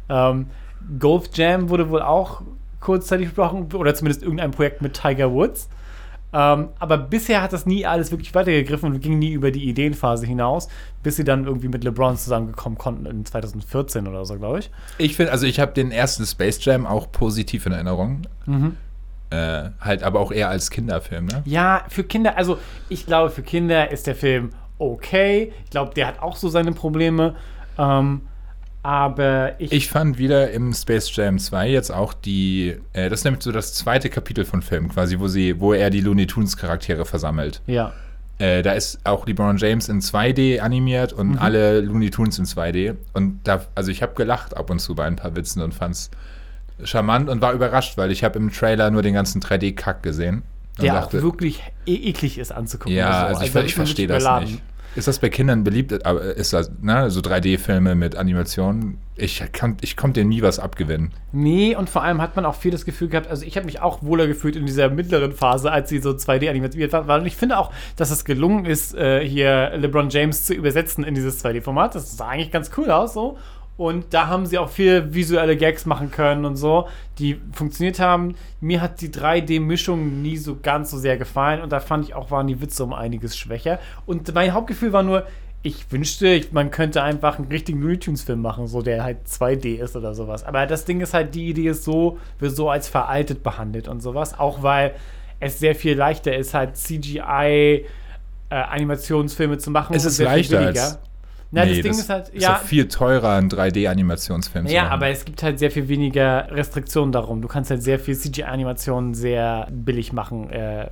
Ähm, 0.09 0.47
Golf 0.99 1.29
Jam 1.35 1.69
wurde 1.69 1.91
wohl 1.91 2.03
auch 2.03 2.43
kurzzeitig 2.81 3.29
besprochen, 3.29 3.69
oder 3.75 3.95
zumindest 3.95 4.23
irgendein 4.23 4.51
Projekt 4.51 4.83
mit 4.83 4.95
Tiger 4.95 5.31
Woods. 5.33 5.69
Ähm, 6.33 6.69
aber 6.79 6.99
bisher 6.99 7.43
hat 7.43 7.53
das 7.53 7.67
nie 7.67 7.85
alles 7.85 8.11
wirklich 8.11 8.35
weitergegriffen 8.35 8.93
und 8.93 9.01
ging 9.01 9.19
nie 9.19 9.33
über 9.33 9.51
die 9.51 9.69
Ideenphase 9.69 10.27
hinaus, 10.27 10.69
bis 11.03 11.17
sie 11.17 11.25
dann 11.25 11.45
irgendwie 11.45 11.69
mit 11.69 11.83
LeBron 11.83 12.17
zusammengekommen 12.17 12.79
konnten 12.79 13.07
in 13.07 13.25
2014 13.25 14.07
oder 14.07 14.25
so, 14.25 14.37
glaube 14.37 14.61
ich. 14.61 14.71
ich 14.99 15.17
finde, 15.17 15.33
also 15.33 15.47
ich 15.47 15.59
habe 15.59 15.73
den 15.73 15.91
ersten 15.91 16.25
Space 16.25 16.65
Jam 16.65 16.87
auch 16.87 17.11
positiv 17.11 17.67
in 17.67 17.73
Erinnerung. 17.73 18.23
Mhm. 18.47 18.77
Äh, 19.31 19.71
halt 19.81 20.03
aber 20.03 20.21
auch 20.21 20.33
eher 20.33 20.49
als 20.49 20.71
Kinderfilm, 20.71 21.27
ne? 21.27 21.43
Ja, 21.45 21.85
für 21.89 22.03
Kinder, 22.03 22.37
also 22.37 22.59
ich 22.89 23.07
glaube, 23.07 23.31
für 23.31 23.43
Kinder 23.43 23.91
ist 23.91 24.07
der 24.07 24.17
Film 24.17 24.51
okay. 24.79 25.53
Ich 25.65 25.71
glaube, 25.71 25.95
der 25.95 26.09
hat 26.09 26.21
auch 26.21 26.37
so 26.37 26.49
seine 26.49 26.73
Probleme. 26.73 27.37
Ähm, 27.79 28.23
aber 28.83 29.61
ich, 29.61 29.73
Ich 29.73 29.89
fand 29.89 30.19
wieder 30.19 30.51
im 30.51 30.73
Space 30.73 31.15
Jam 31.15 31.39
2 31.39 31.69
jetzt 31.69 31.91
auch 31.91 32.15
die, 32.15 32.77
äh, 32.93 33.11
das 33.11 33.21
ist 33.21 33.25
nämlich 33.25 33.43
so 33.43 33.53
das 33.53 33.75
zweite 33.75 34.09
Kapitel 34.09 34.45
von 34.45 34.63
Film 34.63 34.89
quasi, 34.89 35.19
wo 35.19 35.29
sie, 35.29 35.61
wo 35.61 35.73
er 35.73 35.91
die 35.91 36.01
Looney 36.01 36.27
Tunes 36.27 36.57
Charaktere 36.57 37.05
versammelt. 37.05 37.63
ja. 37.67 37.93
Äh, 38.39 38.63
da 38.63 38.73
ist 38.73 39.01
auch 39.05 39.27
LeBron 39.27 39.59
James 39.59 39.91
in 39.91 40.01
2D 40.01 40.61
animiert 40.61 41.13
und 41.13 41.37
alle 41.37 41.83
Looney 41.83 42.09
Tunes 42.09 42.39
in 42.39 42.47
2D. 42.47 42.97
Und 43.13 43.41
da, 43.45 43.67
also 43.75 43.91
ich 43.91 44.01
habe 44.01 44.15
gelacht 44.15 44.57
ab 44.57 44.71
und 44.71 44.79
zu 44.79 44.95
bei 44.95 45.05
ein 45.05 45.17
paar 45.17 45.37
Witzen 45.37 45.61
und 45.61 45.75
fand's 45.75 46.11
charmant 46.83 47.29
und 47.29 47.43
war 47.43 47.53
überrascht, 47.53 47.99
weil 47.99 48.11
ich 48.11 48.25
habe 48.25 48.39
im 48.39 48.51
Trailer 48.51 48.91
nur 48.91 49.03
den 49.03 49.13
ganzen 49.13 49.43
3D-Kack 49.43 50.03
gesehen. 50.03 50.43
Der 50.81 50.95
dachte, 50.95 51.19
auch 51.19 51.23
wirklich 51.23 51.63
e 51.85 51.95
eklig 51.95 52.39
ist 52.39 52.51
anzugucken. 52.51 52.97
Ja, 52.97 53.21
so. 53.21 53.27
also 53.27 53.43
ich, 53.43 53.53
da 53.53 53.61
ich 53.61 53.67
ist 53.67 53.77
man 53.77 53.87
verstehe 53.87 54.07
das 54.07 54.41
nicht. 54.41 54.63
Ist 54.97 55.07
das 55.07 55.21
bei 55.21 55.29
Kindern 55.29 55.63
beliebt? 55.63 56.05
Aber 56.05 56.23
ist 56.23 56.53
das, 56.53 56.71
ne, 56.81 57.11
so 57.11 57.21
3D-Filme 57.21 57.95
mit 57.95 58.17
Animationen? 58.17 58.99
Ich, 59.17 59.43
kann, 59.53 59.77
ich 59.83 59.97
konnte 59.97 60.21
denen 60.21 60.31
nie 60.31 60.43
was 60.43 60.59
abgewinnen. 60.59 61.13
Nee, 61.33 61.77
und 61.77 61.89
vor 61.89 62.03
allem 62.03 62.21
hat 62.21 62.37
man 62.37 62.45
auch 62.45 62.55
viel 62.55 62.71
das 62.71 62.85
Gefühl 62.85 63.09
gehabt, 63.09 63.29
also 63.29 63.45
ich 63.45 63.57
habe 63.57 63.67
mich 63.67 63.81
auch 63.81 64.03
wohler 64.03 64.27
gefühlt 64.27 64.57
in 64.57 64.67
dieser 64.67 64.89
mittleren 64.89 65.33
Phase, 65.33 65.71
als 65.71 65.91
sie 65.91 65.99
so 65.99 66.11
2D 66.11 66.49
animiert 66.49 66.93
war. 66.93 67.21
Und 67.21 67.27
ich 67.27 67.37
finde 67.37 67.59
auch, 67.59 67.71
dass 67.97 68.11
es 68.11 68.25
gelungen 68.25 68.65
ist, 68.65 68.95
äh, 68.95 69.27
hier 69.27 69.73
LeBron 69.77 70.09
James 70.11 70.45
zu 70.45 70.55
übersetzen 70.55 71.05
in 71.05 71.15
dieses 71.15 71.45
2D-Format. 71.45 71.95
Das 71.95 72.17
sah 72.17 72.29
eigentlich 72.29 72.51
ganz 72.51 72.71
cool 72.77 72.91
aus 72.91 73.15
so. 73.15 73.39
Und 73.81 74.13
da 74.13 74.27
haben 74.27 74.45
sie 74.45 74.59
auch 74.59 74.69
viel 74.69 75.15
visuelle 75.15 75.57
Gags 75.57 75.87
machen 75.87 76.11
können 76.11 76.45
und 76.45 76.57
so, 76.57 76.87
die 77.19 77.41
funktioniert 77.53 77.99
haben. 77.99 78.35
Mir 78.61 78.83
hat 78.83 79.01
die 79.01 79.09
3D-Mischung 79.09 80.21
nie 80.21 80.37
so 80.37 80.59
ganz 80.63 80.91
so 80.91 80.99
sehr 80.99 81.17
gefallen 81.17 81.63
und 81.63 81.73
da 81.73 81.81
fand 81.81 82.05
ich 82.05 82.15
auch, 82.15 82.31
waren 82.31 82.47
die 82.47 82.61
Witze 82.61 82.85
um 82.85 82.93
einiges 82.93 83.39
schwächer. 83.39 83.79
Und 84.05 84.35
mein 84.35 84.53
Hauptgefühl 84.53 84.93
war 84.93 85.03
nur, 85.03 85.25
ich 85.63 85.91
wünschte, 85.91 86.43
man 86.53 86.71
könnte 86.71 87.03
einfach 87.03 87.39
einen 87.39 87.49
richtigen 87.49 87.81
Looney 87.81 87.97
Tunes-Film 87.99 88.43
machen, 88.43 88.67
so 88.67 88.83
der 88.83 89.03
halt 89.03 89.27
2D 89.27 89.77
ist 89.83 89.97
oder 89.97 90.15
sowas. 90.15 90.45
Aber 90.45 90.67
das 90.67 90.85
Ding 90.85 91.01
ist 91.01 91.15
halt, 91.15 91.35
die 91.35 91.49
Idee 91.49 91.69
ist 91.69 91.85
so, 91.85 92.19
wird 92.39 92.55
so 92.55 92.69
als 92.69 92.87
veraltet 92.87 93.43
behandelt 93.43 93.89
und 93.89 94.03
sowas. 94.03 94.39
Auch 94.39 94.63
weil 94.63 94.93
es 95.39 95.59
sehr 95.59 95.75
viel 95.75 95.97
leichter 95.97 96.37
ist, 96.37 96.53
halt 96.53 96.77
CGI-Animationsfilme 98.51 99.57
zu 99.59 99.71
machen. 99.71 99.95
Es 99.97 100.05
ist 100.05 100.19
leichter 100.19 100.59
billiger. 100.59 100.83
als- 100.83 100.99
Na, 101.53 101.65
Nee, 101.65 101.75
das 101.75 101.83
Ding 101.83 101.93
ist 101.93 102.09
halt, 102.09 102.29
ist 102.29 102.43
ja, 102.43 102.57
viel 102.57 102.87
teurer, 102.87 103.31
einen 103.31 103.49
3D-Animationsfilm 103.49 104.67
zu 104.67 104.73
ja, 104.73 104.89
aber 104.89 105.09
es 105.09 105.25
gibt 105.25 105.43
halt 105.43 105.59
sehr 105.59 105.71
viel 105.71 105.89
weniger 105.89 106.49
Restriktionen 106.51 107.11
darum. 107.11 107.43
Du 107.43 107.49
kannst 107.49 107.71
halt 107.71 107.83
sehr 107.83 107.99
viel 107.99 108.17
CGI-Animationen 108.17 109.15
sehr 109.15 109.67
billig 109.71 110.13
machen, 110.13 110.51
äh, 110.51 110.89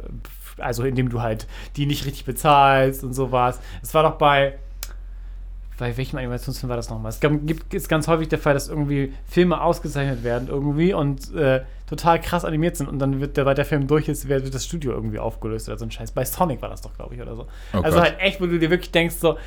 also 0.58 0.82
indem 0.82 1.10
du 1.10 1.22
halt 1.22 1.46
die 1.76 1.86
nicht 1.86 2.04
richtig 2.06 2.24
bezahlst 2.24 3.04
und 3.04 3.14
sowas. 3.14 3.60
Es 3.82 3.94
war 3.94 4.02
doch 4.02 4.18
bei 4.18 4.58
bei 5.78 5.96
welchem 5.96 6.18
Animationsfilm 6.18 6.68
war 6.68 6.76
das 6.76 6.90
nochmal? 6.90 7.10
Es 7.10 7.20
gibt, 7.20 7.72
ist 7.72 7.88
ganz 7.88 8.08
häufig 8.08 8.28
der 8.28 8.38
Fall, 8.38 8.52
dass 8.52 8.68
irgendwie 8.68 9.14
Filme 9.26 9.60
ausgezeichnet 9.60 10.24
werden 10.24 10.48
irgendwie 10.48 10.92
und 10.92 11.32
äh, 11.34 11.62
total 11.86 12.20
krass 12.20 12.44
animiert 12.44 12.76
sind 12.76 12.88
und 12.88 12.98
dann 12.98 13.20
wird 13.20 13.36
der, 13.36 13.46
weil 13.46 13.54
der 13.54 13.64
Film 13.64 13.86
durch 13.86 14.08
ist, 14.08 14.28
wird 14.28 14.52
das 14.52 14.64
Studio 14.64 14.92
irgendwie 14.92 15.20
aufgelöst 15.20 15.68
oder 15.68 15.78
so 15.78 15.84
ein 15.84 15.90
Scheiß. 15.92 16.10
Bei 16.10 16.24
Sonic 16.24 16.60
war 16.60 16.68
das 16.68 16.82
doch, 16.82 16.94
glaube 16.94 17.14
ich, 17.14 17.22
oder 17.22 17.36
so. 17.36 17.46
Oh 17.72 17.78
also 17.78 17.98
Gott. 17.98 18.08
halt 18.08 18.20
echt, 18.20 18.40
wo 18.40 18.46
du 18.46 18.58
dir 18.58 18.70
wirklich 18.70 18.90
denkst, 18.90 19.14
so, 19.14 19.38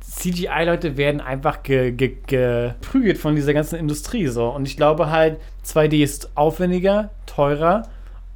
CGI-Leute 0.00 0.96
werden 0.96 1.20
einfach 1.20 1.62
ge 1.62 1.92
ge 1.92 2.16
geprügelt 2.26 3.18
von 3.18 3.36
dieser 3.36 3.54
ganzen 3.54 3.76
Industrie 3.78 4.26
so. 4.26 4.48
Und 4.48 4.66
ich 4.66 4.76
glaube 4.76 5.10
halt, 5.10 5.38
2D 5.64 6.02
ist 6.02 6.30
aufwendiger, 6.36 7.10
teurer 7.26 7.82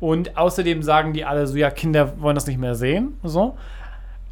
und 0.00 0.36
außerdem 0.36 0.82
sagen 0.82 1.12
die 1.12 1.24
alle 1.24 1.46
so, 1.46 1.56
ja, 1.56 1.70
Kinder 1.70 2.20
wollen 2.20 2.34
das 2.34 2.46
nicht 2.46 2.58
mehr 2.58 2.74
sehen. 2.74 3.14
So. 3.22 3.56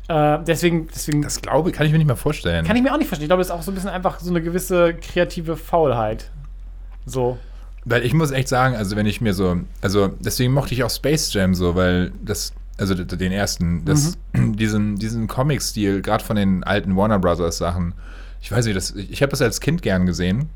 Äh, 0.09 0.39
deswegen, 0.47 0.89
deswegen 0.89 1.23
Das 1.23 1.41
glaube 1.41 1.71
kann 1.73 1.87
ich 1.87 1.93
mir 1.93 1.99
nicht 1.99 2.09
mal 2.09 2.17
vorstellen. 2.17 2.65
kann 2.67 2.77
ich 2.77 2.83
mir 2.83 2.93
auch 2.93 2.99
nicht 2.99 3.09
verstehen. 3.09 3.25
Ich 3.27 3.29
glaube, 3.29 3.41
das 3.41 3.49
ist 3.49 3.55
auch 3.55 3.63
so 3.63 3.71
ein 3.71 3.75
bisschen 3.75 3.91
einfach 3.91 4.19
so 4.21 4.31
eine 4.31 4.43
gewisse 4.43 4.95
kreative 4.95 5.57
Faulheit. 5.57 6.31
So. 7.07 7.39
Weil 7.85 8.05
ich 8.05 8.13
muss 8.13 8.31
echt 8.31 8.49
sagen, 8.49 8.75
also 8.77 8.97
wenn 8.97 9.07
ich 9.07 9.21
mir 9.21 9.33
so, 9.33 9.57
also 9.81 10.09
deswegen 10.09 10.53
mochte 10.53 10.75
ich 10.75 10.85
auch 10.85 10.91
Space 10.91 11.33
Jam 11.33 11.55
so, 11.55 11.75
weil 11.77 12.13
das, 12.23 12.53
also 12.81 12.95
den 12.95 13.33
ersten, 13.33 13.85
das, 13.85 14.19
diesen, 14.35 14.97
diesen 14.97 15.29
Comic-Stil, 15.29 16.03
gerade 16.03 16.25
von 16.25 16.37
den 16.37 16.65
alten 16.65 16.97
Warner 16.97 17.19
Brothers 17.19 17.59
Sachen, 17.59 17.95
ich 18.41 18.51
weiß 18.51 18.65
nicht, 18.65 18.77
das, 18.77 18.95
ich, 18.95 19.21
habe 19.23 19.31
das 19.31 19.43
als 19.43 19.61
Kind 19.61 19.83
gern 19.83 20.07
gesehen. 20.07 20.49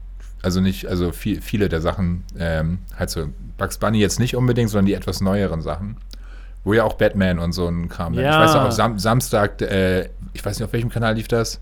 Also 0.42 0.60
nicht, 0.60 0.86
also 0.86 1.12
viel, 1.12 1.40
viele 1.40 1.68
der 1.68 1.80
Sachen, 1.80 2.24
ähm, 2.38 2.78
halt 2.98 3.10
so 3.10 3.28
Bugs 3.56 3.78
Bunny 3.78 3.98
jetzt 3.98 4.18
nicht 4.18 4.36
unbedingt, 4.36 4.70
sondern 4.70 4.86
die 4.86 4.94
etwas 4.94 5.20
neueren 5.20 5.62
Sachen. 5.62 5.96
Wo 6.64 6.72
ja 6.72 6.84
auch 6.84 6.94
Batman 6.94 7.38
und 7.38 7.52
so 7.52 7.68
ein 7.68 7.88
Kram. 7.88 8.14
Ja. 8.14 8.42
Ich 8.42 8.48
weiß 8.48 8.54
noch, 8.54 8.64
auf 8.64 8.72
Sam 8.72 8.98
Samstag, 8.98 9.60
äh, 9.60 10.08
ich 10.32 10.44
weiß 10.44 10.58
nicht, 10.58 10.66
auf 10.66 10.72
welchem 10.72 10.88
Kanal 10.88 11.14
lief 11.14 11.28
das? 11.28 11.60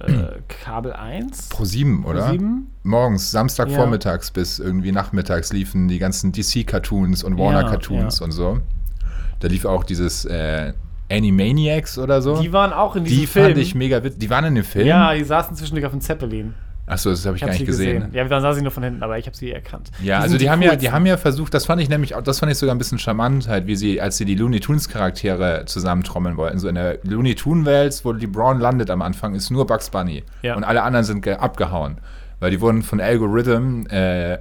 Äh, 0.00 0.40
Kabel 0.48 0.92
1? 0.92 1.48
Pro 1.48 1.64
7, 1.64 2.04
oder? 2.04 2.30
Pro7? 2.30 2.62
Morgens, 2.82 3.30
Samstag 3.30 3.68
Ja. 3.68 3.76
vormittags 3.76 4.30
bis 4.30 4.58
irgendwie 4.58 4.92
nachmittags 4.92 5.52
liefen 5.52 5.88
die 5.88 5.98
ganzen 5.98 6.32
DC-Cartoons 6.32 7.24
und 7.24 7.38
Warner-Cartoons 7.38 8.18
ja. 8.18 8.24
und 8.24 8.32
so. 8.32 8.60
Da 9.40 9.48
lief 9.48 9.64
auch 9.64 9.84
dieses 9.84 10.24
äh, 10.24 10.72
Animaniacs 11.10 11.98
oder 11.98 12.22
so. 12.22 12.40
Die 12.40 12.52
waren 12.52 12.72
auch 12.72 12.96
in 12.96 13.04
diesem 13.04 13.20
Die 13.20 13.26
Film. 13.26 13.46
fand 13.46 13.58
ich 13.58 13.74
mega 13.74 14.02
witzig. 14.02 14.18
Die 14.20 14.30
waren 14.30 14.44
in 14.44 14.54
dem 14.54 14.64
Film? 14.64 14.86
Ja, 14.86 15.14
die 15.14 15.24
saßen 15.24 15.56
zwischendurch 15.56 15.84
auf 15.86 15.92
dem 15.92 16.00
Zeppelin. 16.00 16.54
Achso, 16.88 17.10
das 17.10 17.26
habe 17.26 17.36
ich, 17.36 17.42
Ich 17.42 17.46
gar 17.48 17.52
nicht 17.52 17.66
gesehen. 17.66 17.96
gesehen. 17.96 18.14
Ja, 18.14 18.24
dann 18.28 18.40
sah 18.42 18.52
sie 18.52 18.62
nur 18.62 18.70
von 18.70 18.84
hinten, 18.84 19.02
aber 19.02 19.18
ich 19.18 19.26
habe 19.26 19.36
sie 19.36 19.50
erkannt. 19.50 19.90
Ja, 20.00 20.18
Die 20.18 20.22
also 20.22 20.28
sind 20.34 20.42
die 20.42 20.50
haben 20.50 20.62
ja, 20.62 20.76
die 20.76 20.92
haben 20.92 21.04
ja 21.04 21.16
versucht, 21.16 21.52
das 21.52 21.66
fand 21.66 21.82
ich 21.82 21.88
nämlich, 21.88 22.14
auch- 22.14 22.22
das 22.22 22.38
fand 22.38 22.52
ich 22.52 22.58
sogar 22.58 22.74
ein 22.76 22.78
bisschen 22.78 23.00
charmant, 23.00 23.48
halt, 23.48 23.66
wie 23.66 23.74
sie, 23.74 24.00
als 24.00 24.18
sie 24.18 24.24
die 24.24 24.36
Looney 24.36 24.60
Tunes 24.60 24.88
Charaktere 24.88 25.64
zusammentrommeln 25.66 26.36
wollten. 26.36 26.60
So 26.60 26.68
in 26.68 26.76
der 26.76 26.98
Looney 27.02 27.34
Tune 27.34 27.64
Welt, 27.66 28.00
wo 28.04 28.12
LeBron 28.12 28.60
landet 28.60 28.90
am 28.90 29.02
Anfang, 29.02 29.34
ist 29.34 29.50
nur 29.50 29.66
Bugs 29.66 29.90
Bunny. 29.90 30.22
Ja. 30.42 30.54
Und 30.54 30.62
alle 30.62 30.84
anderen 30.84 31.04
sind 31.04 31.22
ge- 31.22 31.34
abgehauen. 31.34 31.98
Weil 32.38 32.52
die 32.52 32.60
wurden 32.60 32.84
von 32.84 33.00
Algorithm 33.00 33.86
äh, 33.88 34.38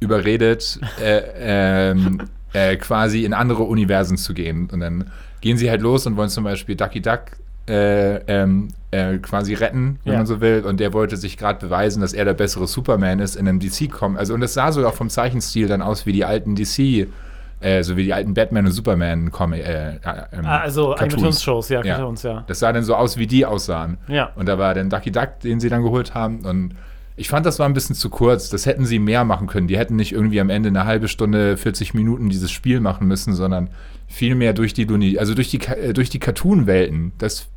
überredet, 0.00 0.80
äh, 1.02 1.90
ähm, 1.90 2.22
äh, 2.54 2.76
quasi 2.76 3.24
in 3.24 3.34
andere 3.34 3.64
Universen 3.64 4.16
zu 4.16 4.32
gehen. 4.32 4.68
Und 4.72 4.80
dann 4.80 5.10
gehen 5.42 5.58
sie 5.58 5.68
halt 5.68 5.82
los 5.82 6.06
und 6.06 6.16
wollen 6.16 6.30
zum 6.30 6.44
Beispiel 6.44 6.74
Ducky 6.76 7.02
Duck 7.02 7.20
äh, 7.68 8.16
ähm, 8.26 8.68
äh, 8.90 9.18
quasi 9.18 9.54
retten, 9.54 9.98
wenn 10.04 10.12
Ja. 10.14 10.18
man 10.20 10.26
so 10.26 10.40
will. 10.40 10.64
Und 10.66 10.80
der 10.80 10.92
wollte 10.92 11.16
sich 11.16 11.36
gerade 11.36 11.58
beweisen, 11.60 12.00
dass 12.00 12.12
er 12.12 12.24
der 12.24 12.34
bessere 12.34 12.66
Superman 12.66 13.20
ist 13.20 13.36
in 13.36 13.46
einem 13.48 13.58
DC-Com. 13.60 14.16
Also, 14.16 14.34
und 14.34 14.42
es 14.42 14.54
sah 14.54 14.70
sogar 14.72 14.92
vom 14.92 15.08
Zeichenstil 15.10 15.66
dann 15.68 15.82
aus 15.82 16.04
wie 16.06 16.12
die 16.12 16.24
alten 16.24 16.54
DC, 16.56 17.06
äh, 17.60 17.82
so 17.82 17.96
wie 17.96 18.04
die 18.04 18.12
alten 18.12 18.34
Batman- 18.34 18.66
und 18.66 18.72
Superman-Comic. 18.72 19.60
Äh, 19.66 19.88
äh, 19.94 19.98
ähm, 20.32 20.44
Ah, 20.44 20.58
also 20.60 20.94
Cartoons. 20.98 21.44
Ja, 21.70 21.82
Ja. 21.82 21.96
Cartoons, 21.96 22.22
ja. 22.22 22.44
Das 22.46 22.58
sah 22.58 22.70
dann 22.72 22.84
so 22.84 22.94
aus, 22.94 23.16
wie 23.16 23.26
die 23.26 23.46
aussahen. 23.46 23.96
Ja. 24.08 24.30
Und 24.36 24.46
da 24.46 24.58
war 24.58 24.74
dann 24.74 24.90
Ducky 24.90 25.10
Duck, 25.10 25.40
den 25.42 25.58
sie 25.60 25.70
dann 25.70 25.82
geholt 25.82 26.12
haben. 26.14 26.40
Und 26.44 26.74
ich 27.16 27.28
fand, 27.28 27.46
das 27.46 27.58
war 27.58 27.66
ein 27.66 27.74
bisschen 27.74 27.94
zu 27.94 28.10
kurz. 28.10 28.50
Das 28.50 28.66
hätten 28.66 28.86
sie 28.86 28.98
mehr 28.98 29.24
machen 29.24 29.46
können. 29.46 29.68
Die 29.68 29.78
hätten 29.78 29.96
nicht 29.96 30.12
irgendwie 30.12 30.40
am 30.40 30.50
Ende 30.50 30.68
eine 30.68 30.84
halbe 30.84 31.08
Stunde, 31.08 31.56
40 31.56 31.94
Minuten 31.94 32.28
dieses 32.28 32.50
Spiel 32.50 32.80
machen 32.80 33.06
müssen, 33.06 33.34
sondern 33.34 33.70
viel 34.08 34.34
mehr 34.34 34.52
durch 34.52 34.74
die 34.74 34.84
Looney, 34.84 35.18
also 35.18 35.34
durch 35.34 35.50
die, 35.50 35.60
äh, 35.60 35.92
durch 35.92 36.10
die 36.10 36.18
Cartoon-Welten. 36.18 37.12
Das 37.18 37.48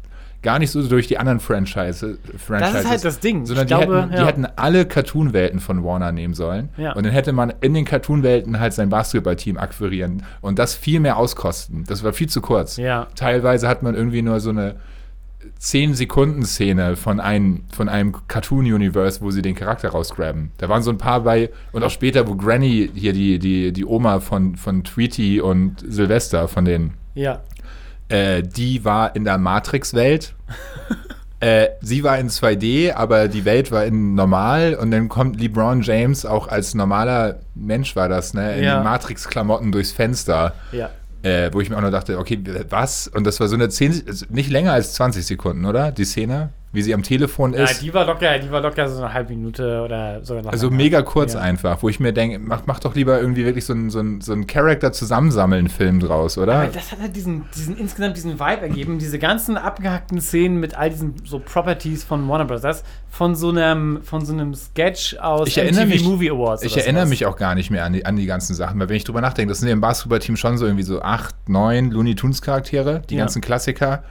gar 0.43 0.59
nicht 0.59 0.69
so 0.69 0.87
durch 0.87 1.07
die 1.07 1.17
anderen 1.17 1.39
Franchise, 1.39 2.19
Franchises. 2.37 2.87
halt 2.87 3.03
das 3.03 3.19
Ding. 3.19 3.45
Sondern 3.45 3.65
Ich 3.65 3.67
glaube, 3.67 3.85
die, 3.85 4.01
hätten, 4.01 4.13
ja. 4.13 4.19
die 4.19 4.25
hätten 4.27 4.47
alle 4.55 4.85
Cartoon-Welten 4.85 5.59
von 5.59 5.83
Warner 5.83 6.11
nehmen 6.11 6.35
sollen. 6.35 6.69
Ja. 6.77 6.93
Und 6.93 7.05
dann 7.05 7.11
hätte 7.11 7.33
man 7.33 7.53
in 7.61 7.73
den 7.73 7.85
Cartoon-Welten 7.85 8.59
halt 8.59 8.73
sein 8.73 8.89
Basketballteam 8.89 9.57
akquirieren 9.57 10.23
und 10.41 10.59
das 10.59 10.75
viel 10.75 10.99
mehr 10.99 11.17
auskosten. 11.17 11.83
Das 11.87 12.03
war 12.03 12.13
viel 12.13 12.29
zu 12.29 12.41
kurz. 12.41 12.77
Ja. 12.77 13.07
Teilweise 13.15 13.67
hat 13.67 13.81
man 13.81 13.95
irgendwie 13.95 14.21
nur 14.21 14.39
so 14.39 14.51
eine 14.51 14.75
10-Sekunden-Szene 15.59 16.95
von 16.95 17.19
einem, 17.19 17.63
von 17.75 17.89
einem 17.89 18.13
Cartoon-Universe, 18.27 19.21
wo 19.21 19.31
sie 19.31 19.41
den 19.41 19.55
Charakter 19.55 19.89
rausgraben. 19.89 20.51
Da 20.57 20.69
waren 20.69 20.81
so 20.83 20.91
ein 20.91 20.97
paar 20.97 21.21
bei, 21.21 21.49
und 21.71 21.83
auch 21.83 21.89
später, 21.91 22.27
wo 22.27 22.35
Granny, 22.35 22.89
hier 22.93 23.13
die, 23.13 23.39
die, 23.39 23.71
die 23.73 23.85
Oma 23.85 24.19
von, 24.19 24.55
von 24.55 24.83
Tweety 24.83 25.41
und 25.41 25.83
Sylvester, 25.87 26.47
von 26.47 26.65
den, 26.65 26.93
Ja. 27.15 27.41
äh, 28.09 28.41
die 28.43 28.83
war 28.85 29.15
in 29.15 29.23
der 29.23 29.37
Matrix-Welt. 29.37 30.33
äh, 31.39 31.67
sie 31.81 32.03
war 32.03 32.17
in 32.17 32.29
2D, 32.29 32.93
aber 32.93 33.27
die 33.27 33.45
Welt 33.45 33.71
war 33.71 33.85
in 33.85 34.15
normal 34.15 34.73
und 34.75 34.91
dann 34.91 35.07
kommt 35.09 35.39
LeBron 35.39 35.81
James 35.81 36.25
auch 36.25 36.47
als 36.47 36.73
normaler 36.73 37.39
Mensch 37.53 37.95
war 37.95 38.09
das, 38.09 38.33
ne? 38.33 38.57
In 38.57 38.63
Ja. 38.63 38.79
den 38.79 38.83
Matrix-Klamotten 38.85 39.71
durchs 39.71 39.91
Fenster. 39.91 40.53
Ja. 40.71 40.89
Äh, 41.27 41.53
wo 41.53 41.59
ich 41.59 41.69
mir 41.69 41.75
auch 41.75 41.81
noch 41.81 41.91
dachte, 41.91 42.17
okay, 42.19 42.41
was? 42.69 43.09
Und 43.09 43.25
das 43.25 43.41
war 43.41 43.49
so 43.49 43.55
eine 43.55 43.67
10, 43.67 44.03
nicht 44.29 44.49
länger 44.49 44.71
als 44.71 44.93
20 44.93 45.25
Sekunden, 45.25 45.65
oder? 45.65 45.91
Die 45.91 46.05
Szene, 46.05 46.51
wie 46.77 46.81
sie 46.83 46.93
am 46.93 47.03
Telefon 47.03 47.53
Ja, 47.53 47.65
ist. 47.65 47.81
die 47.81 47.93
war 47.93 48.05
locker, 48.05 48.39
die 48.39 48.49
war 48.51 48.61
locker 48.61 48.87
so 48.87 49.03
eine 49.03 49.13
halbe 49.13 49.33
Minute 49.33 49.81
oder 49.83 50.23
sogar 50.23 50.43
noch 50.43 50.51
also 50.53 50.69
mega 50.69 51.01
kurz 51.01 51.33
Ja. 51.33 51.41
einfach, 51.41 51.81
wo 51.83 51.89
ich 51.89 51.99
mir 51.99 52.13
denke, 52.13 52.39
mach, 52.39 52.61
mach 52.67 52.79
doch 52.79 52.95
lieber 52.95 53.19
irgendwie 53.19 53.43
wirklich 53.43 53.65
so 53.65 53.73
einen 53.73 53.89
so 53.89 54.01
so 54.21 54.31
ein 54.31 54.47
Charakter-Zusammensammeln-Film 55.11 55.99
draus, 55.99 56.37
oder? 56.37 56.55
Aber 56.61 56.67
das 56.71 56.91
hat 56.91 56.99
halt 57.01 57.15
diesen, 57.15 57.45
diesen 57.55 57.77
insgesamt 57.77 58.15
diesen 58.17 58.39
Vibe 58.39 58.61
ergeben, 58.61 58.99
diese 58.99 59.19
ganzen 59.19 59.57
abgehackten 59.57 60.21
Szenen 60.21 60.59
mit 60.59 60.77
all 60.77 60.89
diesen 60.89 61.15
so 61.25 61.39
Properties 61.39 62.03
von 62.03 62.27
Warner 62.29 62.45
Bros. 62.45 62.83
von 63.09 63.35
so 63.35 63.49
einem, 63.49 64.01
von 64.03 64.25
so 64.25 64.33
einem 64.33 64.53
Sketch 64.53 65.17
aus 65.17 65.47
Ich 65.47 65.57
erinnere 65.57 65.85
mich, 65.87 66.03
Movie 66.03 66.29
Awards. 66.29 66.63
ich 66.63 66.77
erinnere 66.77 67.01
sowas. 67.03 67.09
mich 67.09 67.25
auch 67.25 67.37
gar 67.37 67.55
nicht 67.55 67.71
mehr 67.71 67.83
an 67.85 67.93
die, 67.93 68.05
an 68.05 68.15
die 68.15 68.25
ganzen 68.25 68.53
Sachen, 68.55 68.79
weil 68.79 68.89
wenn 68.89 68.95
ich 68.97 69.03
drüber 69.03 69.21
nachdenke, 69.21 69.49
das 69.49 69.59
sind 69.59 69.67
ja 69.67 69.73
im 69.73 69.81
Basketballteam 69.81 70.35
schon 70.37 70.57
so 70.57 70.65
irgendwie 70.65 70.83
so 70.83 71.01
acht, 71.01 71.35
neun 71.49 71.91
Looney 71.91 72.15
Tunes 72.15 72.41
Charaktere, 72.41 73.01
die 73.09 73.15
Ja. 73.15 73.21
ganzen 73.23 73.41
Klassiker. 73.41 74.03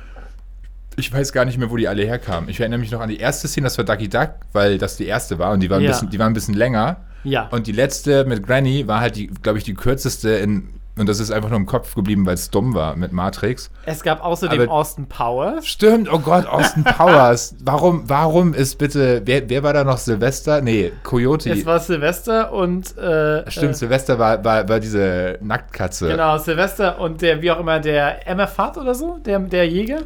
Ich 0.98 1.12
weiß 1.12 1.32
gar 1.32 1.44
nicht 1.44 1.58
mehr, 1.58 1.70
wo 1.70 1.76
die 1.76 1.88
alle 1.88 2.02
herkamen. 2.04 2.48
Ich 2.48 2.58
erinnere 2.60 2.80
mich 2.80 2.90
noch 2.90 3.00
an 3.00 3.08
die 3.10 3.18
erste 3.18 3.48
Szene, 3.48 3.66
das 3.66 3.76
war 3.76 3.84
Ducky 3.84 4.08
Duck, 4.08 4.30
weil 4.52 4.78
das 4.78 4.96
die 4.96 5.06
erste 5.06 5.38
war 5.38 5.52
und 5.52 5.60
die 5.60 5.68
war 5.70 5.76
ein, 5.78 5.82
Ja. 5.84 5.90
bisschen, 5.90 6.08
die 6.10 6.18
war 6.18 6.26
ein 6.26 6.32
bisschen 6.32 6.54
länger. 6.54 6.96
Ja. 7.24 7.48
Und 7.50 7.66
die 7.66 7.72
letzte 7.72 8.24
mit 8.24 8.46
Granny 8.46 8.86
war 8.88 9.00
halt 9.00 9.16
die, 9.16 9.26
glaube 9.26 9.58
ich, 9.58 9.64
die 9.64 9.74
kürzeste 9.74 10.30
in, 10.30 10.68
und 10.98 11.06
das 11.06 11.20
ist 11.20 11.30
einfach 11.30 11.50
nur 11.50 11.58
im 11.58 11.66
Kopf 11.66 11.94
geblieben, 11.94 12.24
weil 12.24 12.32
es 12.34 12.48
dumm 12.48 12.72
war 12.72 12.96
mit 12.96 13.12
Matrix. 13.12 13.70
Es 13.84 14.02
gab 14.02 14.24
außerdem 14.24 14.62
Aber- 14.62 14.72
Austin 14.72 15.06
Powers. 15.06 15.66
Stimmt, 15.66 16.10
oh 16.10 16.18
Gott, 16.20 16.46
Austin 16.46 16.84
Powers. 16.96 17.54
Warum, 17.62 18.08
warum 18.08 18.54
ist 18.54 18.78
bitte, 18.78 19.20
wer, 19.26 19.46
wer 19.50 19.62
war 19.62 19.74
da 19.74 19.84
noch 19.84 19.98
Silvester? 19.98 20.62
Nee, 20.62 20.92
Coyote. 21.02 21.50
Es 21.50 21.66
war 21.66 21.78
Silvester 21.80 22.52
und 22.54 22.96
äh, 22.96 23.50
Stimmt, 23.50 23.72
äh, 23.72 23.74
Silvester 23.74 24.18
war, 24.18 24.42
war, 24.42 24.66
war 24.66 24.80
diese 24.80 25.38
Nacktkatze. 25.42 26.08
Genau, 26.08 26.38
Silvester 26.38 26.98
und 26.98 27.20
der, 27.20 27.42
wie 27.42 27.50
auch 27.50 27.60
immer, 27.60 27.80
der 27.80 28.20
MFAT 28.34 28.78
oder 28.78 28.94
so, 28.94 29.18
der, 29.26 29.40
der 29.40 29.68
Jäger, 29.68 29.98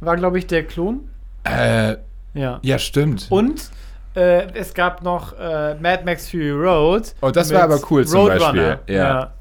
war, 0.00 0.16
glaube 0.16 0.38
ich, 0.38 0.46
der 0.46 0.64
Klon. 0.64 1.08
Äh, 1.44 1.96
Ja. 2.34 2.58
ja, 2.62 2.78
stimmt. 2.78 3.26
Und 3.30 3.70
äh, 4.14 4.52
es 4.54 4.72
gab 4.74 5.02
noch 5.02 5.32
äh, 5.38 5.74
Mad 5.76 6.02
Max 6.04 6.28
Fury 6.30 6.50
Road. 6.50 7.14
Oh, 7.20 7.30
das 7.30 7.52
war 7.52 7.62
aber 7.62 7.78
cool 7.90 8.06
zum 8.06 8.20
Roadrunner. 8.20 8.76
Beispiel, 8.76 8.94
ja. 8.96 9.32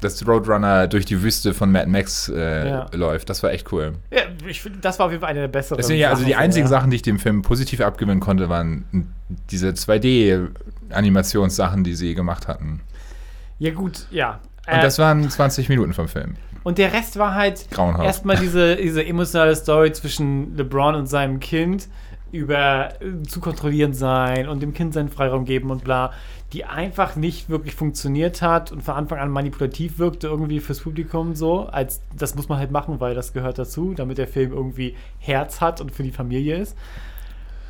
Dass 0.00 0.26
Roadrunner 0.26 0.86
durch 0.88 1.04
die 1.04 1.22
Wüste 1.22 1.52
von 1.52 1.70
Mad 1.70 1.86
Max 1.86 2.28
äh, 2.34 2.68
Ja. 2.68 2.86
läuft. 2.94 3.28
Das 3.28 3.42
war 3.42 3.50
echt 3.52 3.70
cool. 3.72 3.92
Ja, 4.10 4.22
ich 4.46 4.62
finde, 4.62 4.78
das 4.78 4.98
war 4.98 5.06
auf 5.06 5.12
jeden 5.12 5.20
Fall 5.20 5.30
eine 5.30 5.40
der 5.40 5.48
besseren. 5.48 5.82
Sind 5.82 5.96
ja 5.98 6.08
also 6.10 6.24
die 6.24 6.34
einzigen 6.36 6.64
ja. 6.66 6.70
Sachen, 6.70 6.90
die 6.90 6.96
ich 6.96 7.02
dem 7.02 7.18
Film 7.18 7.42
positiv 7.42 7.80
abgewinnen 7.82 8.20
konnte, 8.20 8.48
waren 8.48 8.84
diese 9.50 9.68
2D-Animationssachen, 10.90 11.84
die 11.84 11.94
sie 11.94 12.14
gemacht 12.14 12.48
hatten. 12.48 12.80
Ja, 13.58 13.72
gut, 13.72 14.06
ja. 14.10 14.40
Und 14.66 14.74
Äh, 14.78 14.82
das 14.82 14.98
waren 14.98 15.28
20 15.28 15.68
Minuten 15.68 15.92
vom 15.92 16.08
Film. 16.08 16.36
Und 16.62 16.78
der 16.78 16.92
Rest 16.92 17.18
war 17.18 17.34
halt 17.34 17.66
erstmal 18.02 18.36
diese, 18.36 18.76
diese 18.76 19.04
emotionale 19.04 19.56
Story 19.56 19.92
zwischen 19.92 20.56
LeBron 20.56 20.94
und 20.94 21.06
seinem 21.06 21.40
Kind 21.40 21.88
über 22.32 22.90
äh, 23.00 23.22
zu 23.24 23.40
kontrollieren 23.40 23.92
sein 23.94 24.48
und 24.48 24.60
dem 24.60 24.72
Kind 24.72 24.94
seinen 24.94 25.08
Freiraum 25.08 25.44
geben 25.44 25.70
und 25.70 25.84
bla, 25.84 26.12
die 26.52 26.64
einfach 26.64 27.16
nicht 27.16 27.48
wirklich 27.48 27.74
funktioniert 27.74 28.42
hat 28.42 28.72
und 28.72 28.82
von 28.82 28.94
Anfang 28.94 29.18
an 29.18 29.30
manipulativ 29.30 29.98
wirkte 29.98 30.26
irgendwie 30.26 30.60
fürs 30.60 30.80
Publikum 30.80 31.34
so, 31.34 31.66
als 31.66 32.02
das 32.16 32.34
muss 32.34 32.48
man 32.48 32.58
halt 32.58 32.70
machen, 32.70 33.00
weil 33.00 33.14
das 33.14 33.32
gehört 33.32 33.58
dazu, 33.58 33.94
damit 33.94 34.18
der 34.18 34.28
Film 34.28 34.52
irgendwie 34.52 34.96
Herz 35.18 35.60
hat 35.60 35.80
und 35.80 35.92
für 35.92 36.02
die 36.02 36.10
Familie 36.10 36.56
ist. 36.56 36.76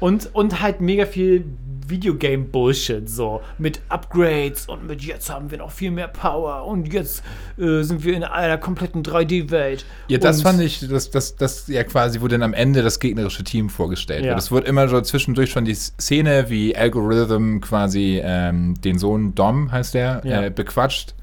Und, 0.01 0.35
und 0.35 0.61
halt 0.63 0.81
mega 0.81 1.07
viel 1.07 1.45
Videogame-Bullshit, 2.15 3.09
so 3.09 3.41
mit 3.59 3.81
Upgrades 3.89 4.67
und 4.69 4.87
mit 4.87 5.03
jetzt 5.03 5.29
haben 5.31 5.51
wir 5.51 5.59
noch 5.59 5.71
viel 5.71 5.91
mehr 5.91 6.09
Power 6.09 6.65
und 6.67 6.93
jetzt 6.93 7.23
äh, 7.59 7.83
sind 7.83 8.05
wir 8.05 8.15
in 8.15 8.25
einer 8.25 8.59
kompletten 8.59 9.03
3D-Welt. 9.03 9.85
Ja, 10.09 10.19
das 10.19 10.39
und, 10.39 10.43
fand 10.45 10.61
ich, 10.63 10.87
das, 10.89 11.11
das, 11.11 11.37
das 11.37 11.67
ja 11.69 11.85
quasi, 11.85 12.21
wo 12.21 12.29
dann 12.29 12.43
am 12.43 12.55
Ende 12.55 12.83
das 12.83 13.01
gegnerische 13.01 13.45
Team 13.45 13.69
vorgestellt 13.69 14.25
Ja. 14.25 14.31
wird. 14.31 14.39
Es 14.41 14.51
wurde 14.51 14.67
immer 14.69 14.89
so 14.89 15.01
zwischendurch 15.01 15.51
schon 15.51 15.65
die 15.65 15.75
Szene, 15.75 16.47
wie 16.49 16.75
Algorithm 16.77 17.61
quasi 17.61 18.21
ähm, 18.23 18.81
den 18.81 18.99
Sohn 18.99 19.35
Dom, 19.35 19.71
heißt 19.73 19.95
der, 19.95 20.23
Ja. 20.25 20.43
äh, 20.45 20.51
bequatscht, 20.51 21.15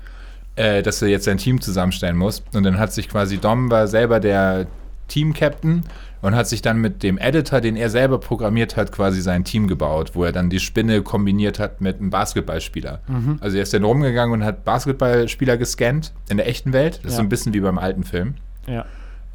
äh, 0.56 0.82
dass 0.84 1.02
er 1.02 1.08
jetzt 1.08 1.26
sein 1.26 1.38
Team 1.38 1.62
zusammenstellen 1.62 2.18
muss. 2.18 2.44
Und 2.54 2.64
dann 2.64 2.78
hat 2.78 2.94
sich 2.94 3.10
quasi 3.10 3.38
Dom 3.38 3.72
war 3.72 3.88
selber 3.88 4.20
der 4.20 4.68
Team-Captain 5.08 5.84
und 6.22 6.36
hat 6.36 6.48
sich 6.48 6.62
dann 6.62 6.80
mit 6.80 7.04
dem 7.04 7.18
Editor, 7.18 7.62
den 7.62 7.76
er 7.76 7.90
selber 7.90 8.20
programmiert 8.20 8.76
hat, 8.76 8.92
quasi 8.92 9.22
sein 9.22 9.44
Team 9.44 9.68
gebaut, 9.68 10.12
wo 10.14 10.24
er 10.24 10.32
dann 10.32 10.50
die 10.50 10.60
Spinne 10.60 11.02
kombiniert 11.04 11.60
hat 11.60 11.80
mit 11.82 12.00
einem 12.00 12.10
Basketballspieler. 12.10 13.02
Mhm. 13.08 13.38
Also 13.42 13.58
er 13.58 13.64
ist 13.64 13.74
dann 13.74 13.84
rumgegangen 13.84 14.34
und 14.34 14.46
hat 14.46 14.64
Basketballspieler 14.66 15.58
gescannt 15.58 16.14
in 16.30 16.38
der 16.38 16.48
echten 16.48 16.74
Welt. 16.74 16.98
Das 17.04 17.06
ist 17.06 17.12
Ja. 17.12 17.18
so 17.18 17.22
ein 17.24 17.30
bisschen 17.30 17.54
wie 17.54 17.60
beim 17.60 17.78
alten 17.78 18.04
Film 18.04 18.36
Ja. 18.68 18.86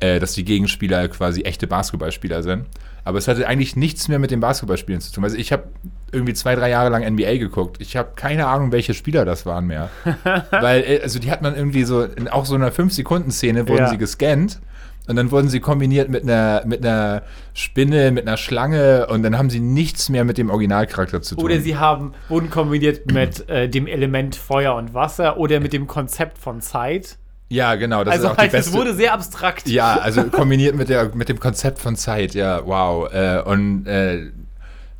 äh, 0.00 0.18
dass 0.18 0.32
die 0.34 0.44
Gegenspieler 0.44 1.08
quasi 1.08 1.42
echte 1.42 1.66
Basketballspieler 1.66 2.42
sind. 2.42 2.66
Aber 3.04 3.18
es 3.18 3.26
hatte 3.26 3.48
eigentlich 3.48 3.74
nichts 3.74 4.06
mehr 4.06 4.20
mit 4.20 4.30
den 4.30 4.38
Basketballspielen 4.38 5.00
zu 5.00 5.12
tun. 5.12 5.24
Also 5.24 5.36
ich 5.36 5.50
habe 5.52 5.64
irgendwie 6.12 6.34
zwei, 6.34 6.54
drei 6.54 6.70
Jahre 6.70 6.88
lang 6.88 7.02
NBA 7.02 7.36
geguckt. 7.38 7.78
Ich 7.80 7.96
habe 7.96 8.10
keine 8.14 8.46
Ahnung, 8.46 8.70
welche 8.70 8.94
Spieler 8.94 9.24
das 9.24 9.44
waren 9.44 9.66
mehr. 9.66 9.90
Weil, 10.50 10.82
äh, 10.82 11.00
also 11.02 11.18
die 11.18 11.30
hat 11.32 11.42
man 11.42 11.56
irgendwie 11.56 11.82
so, 11.84 12.02
in 12.04 12.28
auch 12.28 12.44
so 12.46 12.54
einer 12.54 12.70
5-Sekunden-Szene 12.70 13.66
wurden 13.68 13.78
Ja. 13.84 13.88
sie 13.88 13.98
gescannt. 13.98 14.60
Und 15.08 15.16
dann 15.16 15.32
wurden 15.32 15.48
sie 15.48 15.58
kombiniert 15.58 16.08
mit 16.08 16.22
einer, 16.22 16.62
mit 16.64 16.84
einer 16.84 17.22
Spinne, 17.54 18.12
mit 18.12 18.26
einer 18.26 18.36
Schlange 18.36 19.08
und 19.08 19.24
dann 19.24 19.36
haben 19.36 19.50
sie 19.50 19.58
nichts 19.58 20.08
mehr 20.08 20.24
mit 20.24 20.38
dem 20.38 20.48
Originalcharakter 20.48 21.20
zu 21.22 21.34
tun. 21.34 21.44
Oder 21.44 21.60
sie 21.60 21.76
haben, 21.76 22.14
wurden 22.28 22.50
kombiniert 22.50 23.10
mit 23.10 23.48
äh, 23.48 23.68
dem 23.68 23.88
Element 23.88 24.36
Feuer 24.36 24.76
und 24.76 24.94
Wasser 24.94 25.38
oder 25.38 25.58
mit 25.58 25.72
dem 25.72 25.88
Konzept 25.88 26.38
von 26.38 26.60
Zeit. 26.60 27.18
ja, 27.48 27.74
genau, 27.74 28.04
das 28.04 28.14
also 28.14 28.26
ist 28.26 28.30
auch 28.30 28.36
die 28.36 28.40
halt, 28.42 28.54
es 28.54 28.66
beste. 28.66 28.78
wurde 28.78 28.94
sehr 28.94 29.12
abstrakt. 29.12 29.68
Ja, 29.68 29.96
also 29.96 30.22
kombiniert 30.24 30.76
mit, 30.76 30.88
der, 30.88 31.12
mit 31.14 31.28
dem 31.28 31.40
Konzept 31.40 31.80
von 31.80 31.96
Zeit, 31.96 32.34
ja, 32.34 32.64
wow. 32.64 33.12
Äh, 33.12 33.42
und 33.42 33.86
äh, 33.86 34.30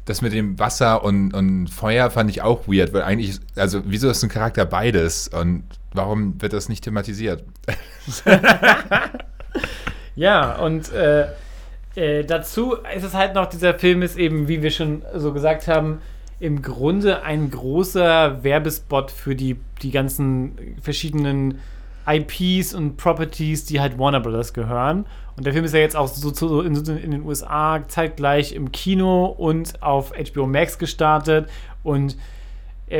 das 0.05 0.21
mit 0.21 0.33
dem 0.33 0.59
Wasser 0.59 1.05
und, 1.05 1.33
und 1.33 1.69
Feuer 1.69 2.11
fand 2.11 2.29
ich 2.29 2.43
auch 2.43 2.67
weird, 2.67 2.93
weil 2.93 3.03
eigentlich, 3.03 3.39
also 3.55 3.83
wieso 3.87 4.11
ist 4.11 4.23
ein 4.25 4.29
Charakter 4.29 4.67
beides 4.67 5.29
und 5.29 5.63
warum 5.95 6.43
wird 6.43 6.53
das 6.53 6.69
nicht 6.69 6.83
thematisiert? 6.83 7.45
Ja, 10.15 10.57
und 10.57 10.93
äh, 10.93 11.29
äh, 11.95 12.25
dazu 12.25 12.75
ist 12.95 13.05
es 13.05 13.15
halt 13.15 13.35
noch, 13.35 13.47
dieser 13.47 13.79
Film 13.79 14.03
ist 14.03 14.17
eben, 14.17 14.49
wie 14.49 14.63
wir 14.63 14.71
schon 14.71 15.03
so 15.15 15.33
gesagt 15.33 15.69
haben, 15.69 16.01
im 16.41 16.61
Grunde 16.61 17.23
ein 17.23 17.51
großer 17.51 18.43
Werbespot 18.43 19.11
für 19.11 19.37
die, 19.37 19.57
die 19.83 19.91
ganzen 19.91 20.77
verschiedenen 20.83 21.61
IPs 22.07 22.75
und 22.75 22.97
Properties, 22.97 23.65
die 23.65 23.81
halt 23.81 23.99
Warner 23.99 24.21
Brothers 24.21 24.53
gehören. 24.53 25.07
Und 25.37 25.47
der 25.47 25.53
Film 25.53 25.65
ist 25.65 25.73
ja 25.73 25.81
jetzt 25.81 25.97
auch 25.97 26.09
so, 26.09 26.33
so 26.35 26.63
in, 26.63 26.75
in 26.75 27.11
den 27.13 27.23
USA 27.23 27.83
zeitgleich 27.87 28.55
im 28.55 28.73
Kino 28.73 29.27
und 29.27 29.81
auf 29.83 30.13
HBO 30.13 30.47
Max 30.47 30.79
gestartet. 30.79 31.49
Und 31.85 32.17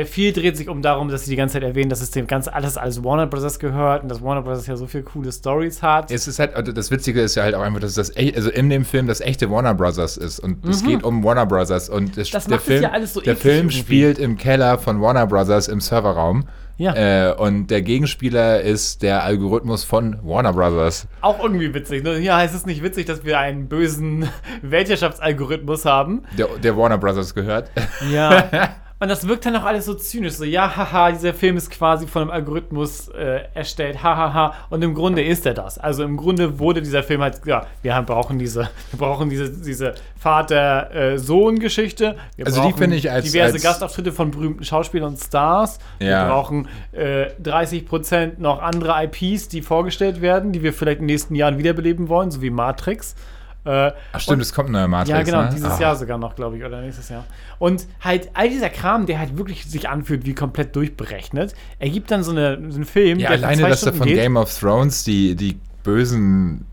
viel 0.05 0.33
dreht 0.33 0.57
sich 0.57 0.67
um 0.69 0.81
darum, 0.81 1.09
dass 1.09 1.23
sie 1.25 1.29
die 1.31 1.35
ganze 1.35 1.53
Zeit 1.53 1.63
erwähnen, 1.63 1.89
dass 1.89 2.01
es 2.01 2.11
dem 2.11 2.27
ganze 2.27 2.53
alles 2.53 2.77
alles 2.77 3.03
Warner 3.03 3.27
Brothers 3.27 3.59
gehört 3.59 4.03
und 4.03 4.09
dass 4.09 4.21
Warner 4.21 4.41
Brothers 4.41 4.65
ja 4.67 4.75
so 4.75 4.87
viele 4.87 5.03
coole 5.03 5.31
Stories 5.31 5.81
hat. 5.81 6.11
Es 6.11 6.27
ist 6.27 6.39
halt, 6.39 6.55
also 6.55 6.71
das 6.71 6.89
Witzige 6.91 7.21
ist 7.21 7.35
ja 7.35 7.43
halt 7.43 7.55
auch 7.55 7.61
einfach, 7.61 7.79
dass 7.79 7.93
das, 7.93 8.15
echt- 8.15 8.35
also 8.35 8.49
in 8.49 8.69
dem 8.69 8.85
Film 8.85 9.07
das 9.07 9.21
echte 9.21 9.49
Warner 9.51 9.73
Brothers 9.73 10.17
ist 10.17 10.39
und 10.39 10.65
es 10.65 10.83
geht 10.83 11.03
um 11.03 11.23
Warner 11.23 11.45
Brothers 11.45 11.89
und 11.89 12.17
das, 12.17 12.29
Mhm. 12.29 12.33
Das 12.33 12.43
der 12.45 12.51
macht 12.51 12.59
es 12.61 12.65
Film, 12.67 12.83
ja 12.83 12.91
alles 12.91 13.13
so 13.13 13.21
der 13.21 13.35
Film 13.37 13.55
irgendwie. 13.67 13.77
spielt 13.77 14.17
im 14.19 14.37
Keller 14.37 14.77
von 14.77 14.99
Warner 15.01 15.27
Brothers 15.27 15.67
im 15.67 15.79
Serverraum. 15.79 16.45
Ja. 16.75 16.95
Äh, 17.29 17.33
und 17.35 17.67
der 17.67 17.83
Gegenspieler 17.83 18.61
ist 18.61 19.03
der 19.03 19.23
Algorithmus 19.23 19.83
von 19.83 20.17
Warner 20.23 20.53
Brothers. 20.53 21.07
Auch 21.21 21.39
irgendwie 21.43 21.71
witzig. 21.71 22.03
Ne? 22.03 22.17
Ja, 22.17 22.43
es 22.43 22.55
ist 22.55 22.65
nicht 22.65 22.81
witzig, 22.81 23.05
dass 23.05 23.23
wir 23.23 23.37
einen 23.37 23.67
bösen 23.69 24.27
Weltherrschaftsalgorithmus 24.63 25.85
haben. 25.85 26.23
Der, 26.37 26.47
der 26.63 26.75
Warner 26.75 26.97
Brothers 26.97 27.33
gehört. 27.35 27.69
Ja. 28.11 28.49
Und 29.03 29.09
das 29.09 29.27
wirkt 29.27 29.45
dann 29.45 29.53
auch 29.57 29.65
alles 29.65 29.83
so 29.83 29.95
zynisch. 29.95 30.33
So, 30.35 30.45
ja, 30.45 30.73
haha, 30.77 31.11
dieser 31.11 31.33
Film 31.33 31.57
ist 31.57 31.69
quasi 31.69 32.07
von 32.07 32.21
einem 32.21 32.31
Algorithmus 32.31 33.09
äh, 33.09 33.41
erstellt, 33.53 34.01
hahaha. 34.01 34.53
Und 34.69 34.81
im 34.81 34.93
Grunde 34.93 35.21
ist 35.21 35.45
er 35.45 35.53
das. 35.53 35.77
Also 35.77 36.03
im 36.03 36.15
Grunde 36.15 36.57
wurde 36.57 36.81
dieser 36.81 37.03
Film 37.03 37.21
halt, 37.21 37.41
ja, 37.45 37.65
wir 37.81 38.01
brauchen 38.03 38.39
diese, 38.39 38.69
wir 38.91 38.99
brauchen 38.99 39.29
diese, 39.29 39.49
diese 39.51 39.93
Vater-Sohn-Geschichte. 40.19 42.15
Wir 42.37 42.45
Also 42.45 42.63
die 42.65 42.71
finde 42.73 42.95
ich 42.95 43.11
als- 43.11 43.25
diverse 43.25 43.55
als- 43.55 43.63
Gastauftritte 43.63 44.11
von 44.13 44.31
berühmten 44.31 44.63
Schauspielern 44.63 45.09
und 45.09 45.17
Stars. 45.19 45.79
Wir 45.99 46.07
Ja. 46.11 46.27
brauchen 46.29 46.67
äh, 46.93 47.27
30% 47.43 48.39
noch 48.39 48.61
andere 48.61 48.93
IPs, 49.03 49.49
die 49.49 49.61
vorgestellt 49.61 50.21
werden, 50.21 50.51
die 50.53 50.63
wir 50.63 50.71
vielleicht 50.73 50.99
in 50.99 51.07
den 51.07 51.13
nächsten 51.13 51.35
Jahren 51.35 51.57
wiederbeleben 51.57 52.07
wollen, 52.09 52.31
so 52.31 52.41
wie 52.41 52.49
Matrix. 52.49 53.15
Äh, 53.65 53.91
Ach 54.11 54.19
stimmt, 54.19 54.41
es 54.41 54.53
kommt 54.53 54.69
ein 54.69 54.73
neuer 54.73 54.87
Matrix. 54.89 55.09
ja, 55.17 55.23
genau, 55.23 55.41
ne? 55.43 55.49
dieses 55.53 55.71
Ah. 55.71 55.79
Jahr 55.79 55.95
sogar 55.95 56.17
noch, 56.17 56.35
glaube 56.35 56.57
ich, 56.57 56.63
oder 56.65 56.81
nächstes 56.81 57.07
Jahr. 57.09 57.23
Und 57.59 57.87
halt 58.01 58.29
all 58.33 58.49
dieser 58.49 58.69
Kram, 58.69 59.05
der 59.05 59.19
halt 59.19 59.37
wirklich 59.37 59.65
sich 59.65 59.87
anfühlt 59.87 60.25
wie 60.25 60.33
komplett 60.35 60.75
durchberechnet, 60.75 61.53
ergibt 61.79 62.11
dann 62.11 62.23
so, 62.23 62.31
eine, 62.31 62.57
so 62.69 62.75
einen 62.75 62.85
Film, 62.85 63.19
Ja, 63.19 63.29
der 63.29 63.37
alleine, 63.39 63.69
dass 63.69 63.81
da 63.81 63.93
von 63.93 64.07
geht. 64.07 64.17
Game 64.17 64.35
of 64.35 64.53
Thrones 64.59 65.03
die, 65.05 65.35
die 65.35 65.57
bösen 65.83 66.65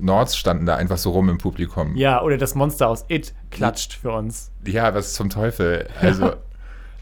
Nords 0.00 0.36
standen 0.36 0.64
da 0.64 0.76
einfach 0.76 0.96
so 0.96 1.10
rum 1.10 1.28
im 1.28 1.38
Publikum. 1.38 1.96
Ja, 1.96 2.22
oder 2.22 2.36
das 2.38 2.54
Monster 2.54 2.86
aus 2.88 3.04
It 3.08 3.34
klatscht 3.50 3.94
für 3.94 4.12
uns. 4.12 4.52
Ja, 4.64 4.94
was 4.94 5.14
zum 5.14 5.30
Teufel. 5.30 5.88
Also, 6.00 6.34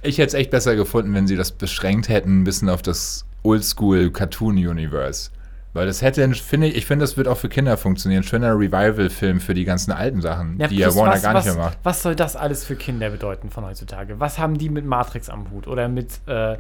ich 0.01 0.17
hätte 0.17 0.29
es 0.29 0.35
echt 0.35 0.51
besser 0.51 0.77
gefunden, 0.77 1.13
wenn 1.15 1.27
sie 1.27 1.37
das 1.37 1.53
beschränkt 1.53 2.09
hätten, 2.09 2.41
ein 2.41 2.45
bisschen 2.45 2.71
auf 2.71 2.81
das 2.81 3.27
Oldschool-Cartoon-Universe. 4.11 5.31
Weil 5.77 5.87
das 5.87 6.03
hätte, 6.03 6.29
finde 6.35 6.69
ich, 6.69 6.77
ich 6.77 6.87
finde, 6.87 7.05
das 7.05 7.17
wird 7.17 7.29
auch 7.29 7.37
für 7.37 7.49
Kinder 7.49 7.77
funktionieren. 7.77 8.23
Schöner 8.23 8.53
Revival-Film 8.59 9.41
für 9.41 9.55
die 9.55 9.65
ganzen 9.65 9.93
alten 9.93 10.21
Sachen, 10.23 10.59
die 10.59 10.77
ja 10.77 10.95
Warner 10.95 11.13
was, 11.13 11.23
gar 11.23 11.35
nicht 11.35 11.47
was, 11.47 11.55
mehr 11.55 11.65
macht. 11.65 11.79
Was 11.83 12.03
soll 12.03 12.17
das 12.17 12.35
alles 12.35 12.65
für 12.65 12.77
Kinder 12.77 13.11
bedeuten 13.11 13.51
von 13.51 13.65
heutzutage? 13.65 14.19
Was 14.19 14.39
haben 14.39 14.59
die 14.59 14.71
mit 14.71 14.87
Matrix 14.87 15.29
am 15.29 15.51
Hut? 15.51 15.67
Oder 15.69 15.89
mit 15.89 16.21
äh, 16.27 16.57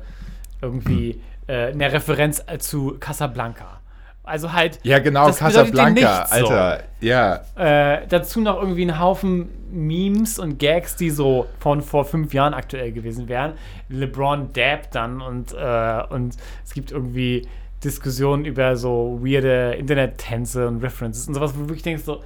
irgendwie 0.60 1.12
Hm. 1.12 1.20
äh, 1.48 1.72
einer 1.72 1.92
Referenz 1.92 2.44
äh, 2.46 2.58
zu 2.58 2.96
Casablanca? 3.00 3.80
Also 4.22 4.52
halt. 4.52 4.80
Ja, 4.82 4.98
genau, 4.98 5.30
Casablanca, 5.30 5.90
nichts, 5.92 6.38
so. 6.38 6.48
Alter. 6.48 6.82
Ja, 7.00 7.40
Äh, 7.54 8.06
dazu 8.08 8.40
noch 8.40 8.60
irgendwie 8.60 8.84
ein 8.84 8.98
Haufen 8.98 9.48
Memes 9.70 10.38
und 10.40 10.58
Gags, 10.58 10.96
die 10.96 11.10
so 11.10 11.46
von 11.60 11.80
vor 11.80 12.04
fünf 12.04 12.34
Jahren 12.34 12.52
aktuell 12.52 12.90
gewesen 12.92 13.28
wären. 13.28 13.52
LeBron 13.88 14.52
dabbt 14.52 14.94
dann 14.96 15.20
und, 15.20 15.52
äh, 15.52 16.02
und 16.10 16.36
es 16.64 16.74
gibt 16.74 16.90
irgendwie 16.90 17.46
Diskussionen 17.86 18.44
über 18.44 18.76
so 18.76 19.18
weirde 19.22 19.74
Internet-Tänze 19.78 20.66
und 20.68 20.82
References 20.82 21.28
und 21.28 21.34
sowas, 21.34 21.52
wo 21.54 21.60
du 21.62 21.68
wirklich 21.68 21.82
denkst, 21.84 22.04
so, 22.04 22.22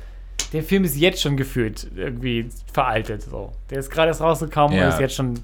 der 0.52 0.62
Film 0.64 0.84
ist 0.84 0.96
jetzt 0.96 1.20
schon 1.22 1.36
gefühlt 1.36 1.86
irgendwie 1.94 2.48
veraltet. 2.72 3.22
So. 3.22 3.52
Der 3.70 3.78
ist 3.78 3.90
gerade 3.90 4.08
erst 4.08 4.20
rausgekommen 4.20 4.76
Ja. 4.76 4.86
und 4.86 4.94
ist 4.94 5.00
jetzt 5.00 5.14
schon. 5.14 5.40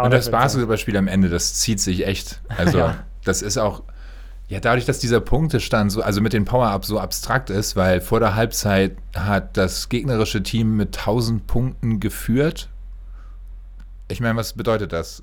Und 0.00 0.10
das 0.12 0.30
Basketballspiel 0.30 0.96
am 0.96 1.08
Ende, 1.08 1.28
das 1.28 1.54
zieht 1.54 1.80
sich 1.80 2.06
echt. 2.06 2.40
Also, 2.48 2.78
Ja. 2.86 3.04
das 3.24 3.42
ist 3.42 3.58
auch, 3.58 3.82
ja, 4.48 4.60
dadurch, 4.60 4.84
dass 4.84 4.98
dieser 5.00 5.20
Punktestand 5.20 5.90
so, 5.90 6.02
also 6.02 6.20
mit 6.20 6.32
den 6.32 6.44
Power-Ups 6.44 6.86
so 6.86 6.98
abstrakt 7.00 7.50
ist, 7.50 7.76
weil 7.76 8.00
vor 8.00 8.20
der 8.20 8.34
Halbzeit 8.36 8.96
hat 9.16 9.56
das 9.56 9.88
gegnerische 9.88 10.42
Team 10.42 10.76
mit 10.76 10.96
1000 10.98 11.46
Punkten 11.46 11.98
geführt. 12.00 12.68
Ich 14.08 14.20
meine, 14.20 14.36
was 14.36 14.52
bedeutet 14.52 14.92
das? 14.92 15.22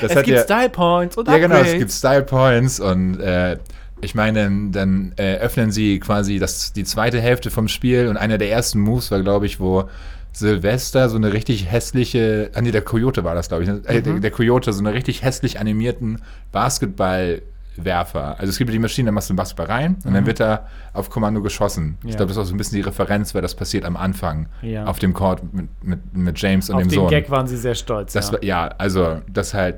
das 0.00 0.12
Es 0.16 0.22
gibt 0.22 0.40
Style 0.40 0.68
Points 0.70 1.16
und 1.16 1.28
ja, 1.28 1.38
genau, 1.38 1.54
es 1.56 1.60
Upgrades. 1.60 1.78
gibt 1.78 1.92
Style 1.92 2.22
Points 2.22 2.80
und 2.80 3.20
äh, 3.20 3.58
ich 4.00 4.14
meine, 4.14 4.44
dann, 4.44 4.72
dann 4.72 5.12
äh, 5.16 5.36
öffnen 5.38 5.72
sie 5.72 5.98
quasi 5.98 6.38
das, 6.38 6.72
die 6.72 6.84
zweite 6.84 7.20
Hälfte 7.20 7.50
vom 7.50 7.66
Spiel 7.68 8.06
und 8.08 8.16
einer 8.16 8.38
der 8.38 8.50
ersten 8.50 8.78
Moves 8.80 9.10
war, 9.10 9.20
glaube 9.22 9.46
ich, 9.46 9.58
wo 9.60 9.88
Silvester 10.32 11.08
so 11.08 11.16
eine 11.16 11.32
richtig 11.32 11.68
hässliche, 11.70 12.50
ah 12.54 12.60
nee, 12.60 12.70
der 12.70 12.82
Coyote 12.82 13.24
war 13.24 13.34
das, 13.34 13.48
glaube 13.48 13.64
ich, 13.64 13.68
ne? 13.68 13.80
äh, 13.86 13.98
Mhm. 13.98 14.02
der, 14.04 14.14
der 14.20 14.30
Coyote, 14.30 14.72
so 14.72 14.78
eine 14.80 14.92
richtig 14.94 15.22
hässlich 15.22 15.58
animierten 15.58 16.20
Basketballwerfer. 16.52 18.38
Also 18.38 18.50
es 18.50 18.58
gibt 18.58 18.72
die 18.72 18.78
Maschine, 18.78 19.06
da 19.06 19.12
machst 19.12 19.28
du 19.30 19.32
den 19.34 19.36
Basketball 19.36 19.66
rein 19.66 19.96
und 20.04 20.14
dann 20.14 20.26
wird 20.26 20.40
er 20.40 20.66
auf 20.92 21.10
Kommando 21.10 21.40
geschossen. 21.42 21.96
Ich 22.00 22.04
Mhm. 22.04 22.10
Ja. 22.10 22.16
glaube, 22.16 22.28
das 22.28 22.36
ist 22.36 22.42
auch 22.42 22.46
so 22.48 22.54
ein 22.54 22.58
bisschen 22.58 22.76
die 22.76 22.82
Referenz, 22.82 23.34
weil 23.34 23.42
das 23.42 23.54
passiert 23.54 23.84
am 23.84 23.96
Anfang 23.96 24.46
Ja. 24.62 24.84
auf 24.84 24.98
dem 24.98 25.12
Court 25.12 25.42
mit, 25.52 25.68
mit, 25.82 26.16
mit 26.16 26.40
James 26.40 26.68
und 26.70 26.76
Auf 26.76 26.82
dem 26.82 26.88
den 26.88 26.94
Sohn. 26.94 27.08
Gag 27.10 27.30
waren 27.30 27.46
sie 27.46 27.56
sehr 27.56 27.74
stolz. 27.74 28.12
Das 28.12 28.28
ja. 28.28 28.32
war, 28.34 28.44
ja, 28.44 28.68
also, 28.78 29.22
dass 29.32 29.54
halt 29.54 29.76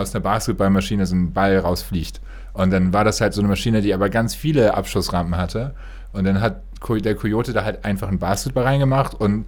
aus 0.00 0.14
einer 0.14 0.22
Basketballmaschine 0.22 1.06
so 1.06 1.14
ein 1.14 1.32
Ball 1.32 1.58
rausfliegt. 1.58 2.20
Und 2.52 2.70
dann 2.70 2.92
war 2.92 3.04
das 3.04 3.20
halt 3.20 3.34
so 3.34 3.40
eine 3.40 3.48
Maschine, 3.48 3.80
die 3.80 3.94
aber 3.94 4.08
ganz 4.08 4.34
viele 4.34 4.74
Abschussrampen 4.74 5.36
hatte. 5.36 5.74
Und 6.12 6.24
dann 6.24 6.40
hat 6.40 6.62
der 6.88 7.14
Coyote 7.14 7.52
da 7.52 7.64
halt 7.64 7.84
einfach 7.84 8.08
einen 8.08 8.18
Basketball 8.18 8.64
reingemacht 8.64 9.14
und 9.14 9.44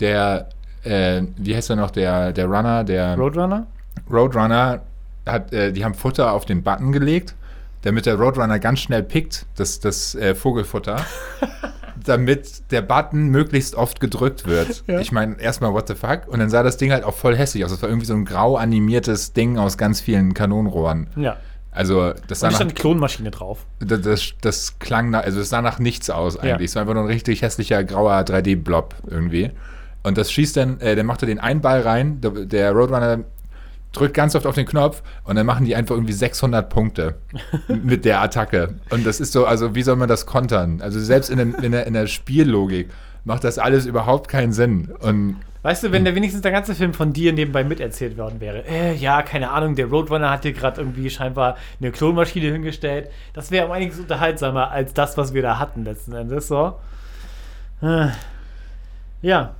der, 0.00 0.48
äh, 0.82 1.22
wie 1.36 1.54
heißt 1.54 1.70
er 1.70 1.76
noch, 1.76 1.90
der, 1.90 2.32
der 2.32 2.46
Runner, 2.46 2.84
der 2.84 3.16
Roadrunner? 3.16 3.66
Roadrunner, 4.10 4.80
hat, 5.26 5.52
äh, 5.52 5.72
die 5.72 5.84
haben 5.84 5.94
Futter 5.94 6.32
auf 6.32 6.46
den 6.46 6.62
Button 6.62 6.90
gelegt, 6.90 7.34
damit 7.82 8.06
der 8.06 8.16
Roadrunner 8.16 8.58
ganz 8.58 8.80
schnell 8.80 9.02
pickt, 9.02 9.46
das, 9.56 9.78
das 9.80 10.14
äh, 10.14 10.34
Vogelfutter, 10.34 10.96
damit 12.04 12.70
der 12.70 12.82
Button 12.82 13.28
möglichst 13.28 13.74
oft 13.74 14.00
gedrückt 14.00 14.46
wird. 14.46 14.84
Ich 14.86 15.12
meine, 15.12 15.40
erstmal, 15.40 15.72
what 15.72 15.88
the 15.88 15.94
fuck? 15.94 16.28
Und 16.28 16.38
dann 16.40 16.50
sah 16.50 16.62
das 16.62 16.76
Ding 16.76 16.92
halt 16.92 17.04
auch 17.04 17.14
voll 17.14 17.36
hässlich 17.36 17.64
aus. 17.64 17.70
Das 17.70 17.82
war 17.82 17.88
irgendwie 17.88 18.06
so 18.06 18.14
ein 18.14 18.24
grau 18.24 18.56
animiertes 18.56 19.32
Ding 19.32 19.58
aus 19.58 19.78
ganz 19.78 20.00
vielen 20.00 20.34
Kanonenrohren. 20.34 21.08
Ja. 21.16 21.36
Also, 21.72 22.12
das 22.26 22.40
sah 22.40 22.48
Und 22.48 22.52
nach, 22.52 22.58
stand 22.58 22.74
Klonmaschine 22.76 23.30
drauf. 23.30 23.64
das, 23.78 24.00
das, 24.00 24.32
das 24.40 24.78
klang, 24.78 25.10
nach, 25.10 25.22
also 25.22 25.40
es 25.40 25.50
sah 25.50 25.62
nach 25.62 25.78
nichts 25.78 26.10
aus 26.10 26.36
eigentlich. 26.36 26.58
Ja. 26.58 26.64
Es 26.64 26.74
war 26.74 26.82
einfach 26.82 26.94
nur 26.94 27.04
ein 27.04 27.08
richtig 27.08 27.42
hässlicher 27.42 27.84
grauer 27.84 28.12
3D-Blob 28.14 28.94
irgendwie. 29.06 29.52
Und 30.02 30.18
das 30.18 30.32
schießt 30.32 30.56
dann, 30.56 30.80
äh, 30.80 30.94
der 30.94 31.04
macht 31.04 31.22
da 31.22 31.26
den 31.26 31.38
einen 31.38 31.60
Ball 31.60 31.80
rein, 31.82 32.20
der, 32.20 32.30
der 32.30 32.72
Roadrunner 32.72 33.20
drückt 33.92 34.14
ganz 34.14 34.34
oft 34.34 34.46
auf 34.46 34.54
den 34.54 34.66
Knopf 34.66 35.02
und 35.24 35.36
dann 35.36 35.46
machen 35.46 35.64
die 35.64 35.74
einfach 35.74 35.94
irgendwie 35.94 36.12
600 36.12 36.68
Punkte 36.68 37.16
mit 37.68 38.04
der 38.04 38.20
Attacke. 38.20 38.76
Und 38.90 39.06
das 39.06 39.20
ist 39.20 39.32
so, 39.32 39.46
also 39.46 39.74
wie 39.74 39.82
soll 39.82 39.96
man 39.96 40.08
das 40.08 40.26
kontern? 40.26 40.80
Also 40.80 41.00
selbst 41.00 41.30
in, 41.30 41.38
den, 41.38 41.54
in, 41.54 41.72
der, 41.72 41.86
in 41.86 41.94
der 41.94 42.06
Spiellogik 42.06 42.90
macht 43.24 43.44
das 43.44 43.58
alles 43.58 43.86
überhaupt 43.86 44.28
keinen 44.28 44.52
Sinn. 44.52 44.92
Und 45.00 45.36
Weißt 45.62 45.82
du, 45.82 45.92
wenn 45.92 46.04
der 46.04 46.14
wenigstens 46.14 46.40
der 46.40 46.52
ganze 46.52 46.74
Film 46.74 46.94
von 46.94 47.12
dir 47.12 47.34
nebenbei 47.34 47.64
miterzählt 47.64 48.16
worden 48.16 48.40
wäre, 48.40 48.64
äh, 48.66 48.94
ja, 48.94 49.22
keine 49.22 49.50
Ahnung, 49.50 49.74
der 49.74 49.86
Roadrunner 49.86 50.30
hat 50.30 50.44
dir 50.44 50.54
gerade 50.54 50.80
irgendwie 50.80 51.10
scheinbar 51.10 51.56
eine 51.80 51.90
Klonmaschine 51.90 52.50
hingestellt, 52.50 53.10
das 53.34 53.50
wäre 53.50 53.66
um 53.66 53.72
einiges 53.72 53.98
unterhaltsamer 53.98 54.70
als 54.70 54.94
das, 54.94 55.18
was 55.18 55.34
wir 55.34 55.42
da 55.42 55.58
hatten 55.58 55.84
letzten 55.84 56.14
Endes, 56.14 56.48
so. 56.48 56.76
Äh, 57.82 58.08
ja. 59.20 59.54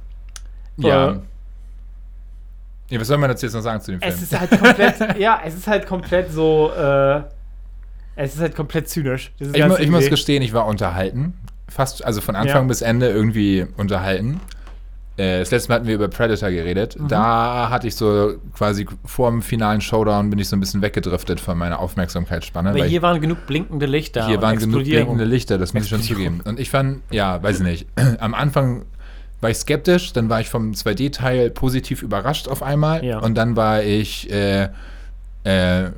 ja. 0.78 1.20
Ja. 2.90 3.00
Was 3.00 3.06
soll 3.08 3.18
man 3.18 3.30
dazu 3.30 3.46
jetzt 3.46 3.54
noch 3.54 3.62
sagen 3.62 3.80
zu 3.80 3.92
dem 3.92 4.00
Film? 4.00 4.12
Es 4.12 4.20
ist 4.22 4.38
halt 4.38 4.50
komplett, 4.50 4.96
ja, 5.18 5.40
es 5.44 5.54
ist 5.54 5.66
halt 5.66 5.86
komplett 5.86 6.30
so, 6.32 6.70
äh, 6.76 7.22
es 8.16 8.34
ist 8.34 8.40
halt 8.40 8.54
komplett 8.54 8.88
zynisch. 8.88 9.32
ich, 9.38 9.66
mu 9.66 9.76
ich 9.76 9.90
muss 9.90 10.08
gestehen, 10.10 10.42
ich 10.42 10.52
war 10.52 10.66
unterhalten. 10.66 11.34
Fast, 11.68 12.04
also 12.04 12.20
von 12.20 12.34
Anfang 12.36 12.62
Ja. 12.62 12.68
bis 12.68 12.82
Ende 12.82 13.08
irgendwie 13.08 13.64
unterhalten. 13.76 14.40
Äh, 15.16 15.38
Das 15.38 15.50
letzte 15.52 15.68
Mal 15.68 15.76
hatten 15.76 15.86
wir 15.86 15.94
über 15.94 16.08
Predator 16.08 16.50
geredet. 16.50 16.98
Mhm. 16.98 17.08
Da 17.08 17.70
hatte 17.70 17.86
ich 17.86 17.94
so 17.94 18.34
quasi 18.54 18.86
vor 19.04 19.30
dem 19.30 19.40
finalen 19.42 19.80
Showdown 19.80 20.30
bin 20.30 20.38
ich 20.38 20.48
so 20.48 20.56
ein 20.56 20.60
bisschen 20.60 20.82
weggedriftet 20.82 21.38
von 21.40 21.56
meiner 21.56 21.78
Aufmerksamkeitsspanne. 21.78 22.70
Aber 22.70 22.78
weil 22.80 22.88
hier 22.88 23.02
waren 23.02 23.20
genug 23.20 23.46
blinkende 23.46 23.86
Lichter. 23.86 24.26
hier 24.26 24.42
waren 24.42 24.58
genug 24.58 24.82
blinkende 24.84 25.24
Lichter, 25.24 25.58
das 25.58 25.74
muss 25.74 25.84
ich 25.84 25.90
schon 25.90 26.02
zugeben. 26.02 26.40
Und 26.44 26.58
ich 26.58 26.70
fand, 26.70 27.02
ja, 27.10 27.40
weiß 27.42 27.58
ich 27.58 27.64
nicht. 27.64 27.86
Am 28.20 28.34
Anfang 28.34 28.84
war 29.40 29.50
ich 29.50 29.56
skeptisch, 29.58 30.12
dann 30.12 30.28
war 30.28 30.40
ich 30.40 30.48
vom 30.48 30.72
2D-Teil 30.72 31.50
positiv 31.50 32.02
überrascht 32.02 32.48
auf 32.48 32.62
einmal. 32.62 33.04
Ja. 33.04 33.18
Und 33.20 33.34
dann 33.36 33.56
war 33.56 33.82
ich 33.82 34.30
äh, 34.30 34.68
äh, 35.44 35.84
äh, 35.86 35.90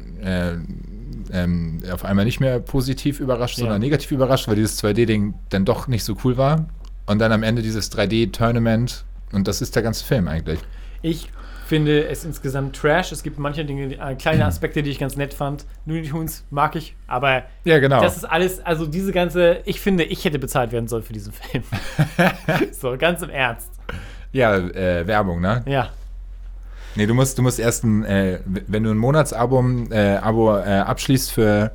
ähm, 1.32 1.82
auf 1.92 2.04
einmal 2.04 2.24
nicht 2.24 2.40
mehr 2.40 2.60
positiv 2.60 3.18
überrascht, 3.20 3.56
sondern 3.56 3.76
Ja. 3.76 3.86
negativ 3.86 4.12
überrascht, 4.12 4.46
weil 4.48 4.56
dieses 4.56 4.82
2D-Ding 4.82 5.34
dann 5.50 5.64
doch 5.64 5.88
nicht 5.88 6.04
so 6.04 6.16
cool 6.24 6.36
war. 6.36 6.66
Und 7.06 7.18
dann 7.18 7.32
am 7.32 7.42
Ende 7.42 7.62
dieses 7.62 7.90
3D-Tournament. 7.92 9.04
Und 9.32 9.48
das 9.48 9.60
ist 9.62 9.74
der 9.74 9.82
ganze 9.82 10.04
Film 10.04 10.28
eigentlich. 10.28 10.60
Ich 11.00 11.28
finde 11.72 12.06
es 12.06 12.22
insgesamt 12.22 12.76
trash. 12.76 13.12
Es 13.12 13.22
gibt 13.22 13.38
manche 13.38 13.64
Dinge, 13.64 13.94
äh, 13.94 14.14
kleine 14.14 14.44
Aspekte, 14.44 14.82
die 14.82 14.90
ich 14.90 14.98
ganz 14.98 15.16
nett 15.16 15.32
fand. 15.32 15.64
Looney 15.86 16.06
Tunes 16.06 16.44
mag 16.50 16.76
ich, 16.76 16.94
aber 17.06 17.44
Ja, 17.64 17.78
genau. 17.78 18.02
das 18.02 18.18
ist 18.18 18.24
alles, 18.24 18.60
also 18.60 18.84
diese 18.84 19.10
ganze, 19.10 19.60
ich 19.64 19.80
finde, 19.80 20.04
ich 20.04 20.22
hätte 20.26 20.38
bezahlt 20.38 20.70
werden 20.70 20.86
sollen 20.86 21.02
für 21.02 21.14
diesen 21.14 21.32
Film. 21.32 21.64
so, 22.72 22.98
ganz 22.98 23.22
im 23.22 23.30
Ernst. 23.30 23.70
ja, 24.32 24.54
äh, 24.54 25.06
Werbung, 25.06 25.40
ne? 25.40 25.62
Ja. 25.64 25.88
Nee, 26.94 27.06
du 27.06 27.14
musst, 27.14 27.38
du 27.38 27.42
musst 27.42 27.58
erst 27.58 27.84
ein, 27.84 28.04
äh, 28.04 28.40
wenn 28.44 28.82
du 28.84 28.90
ein 28.90 28.98
Monatsabo 28.98 29.64
äh, 29.92 30.16
Abo, 30.16 30.54
äh, 30.58 30.64
abschließt 30.64 31.32
für 31.32 31.70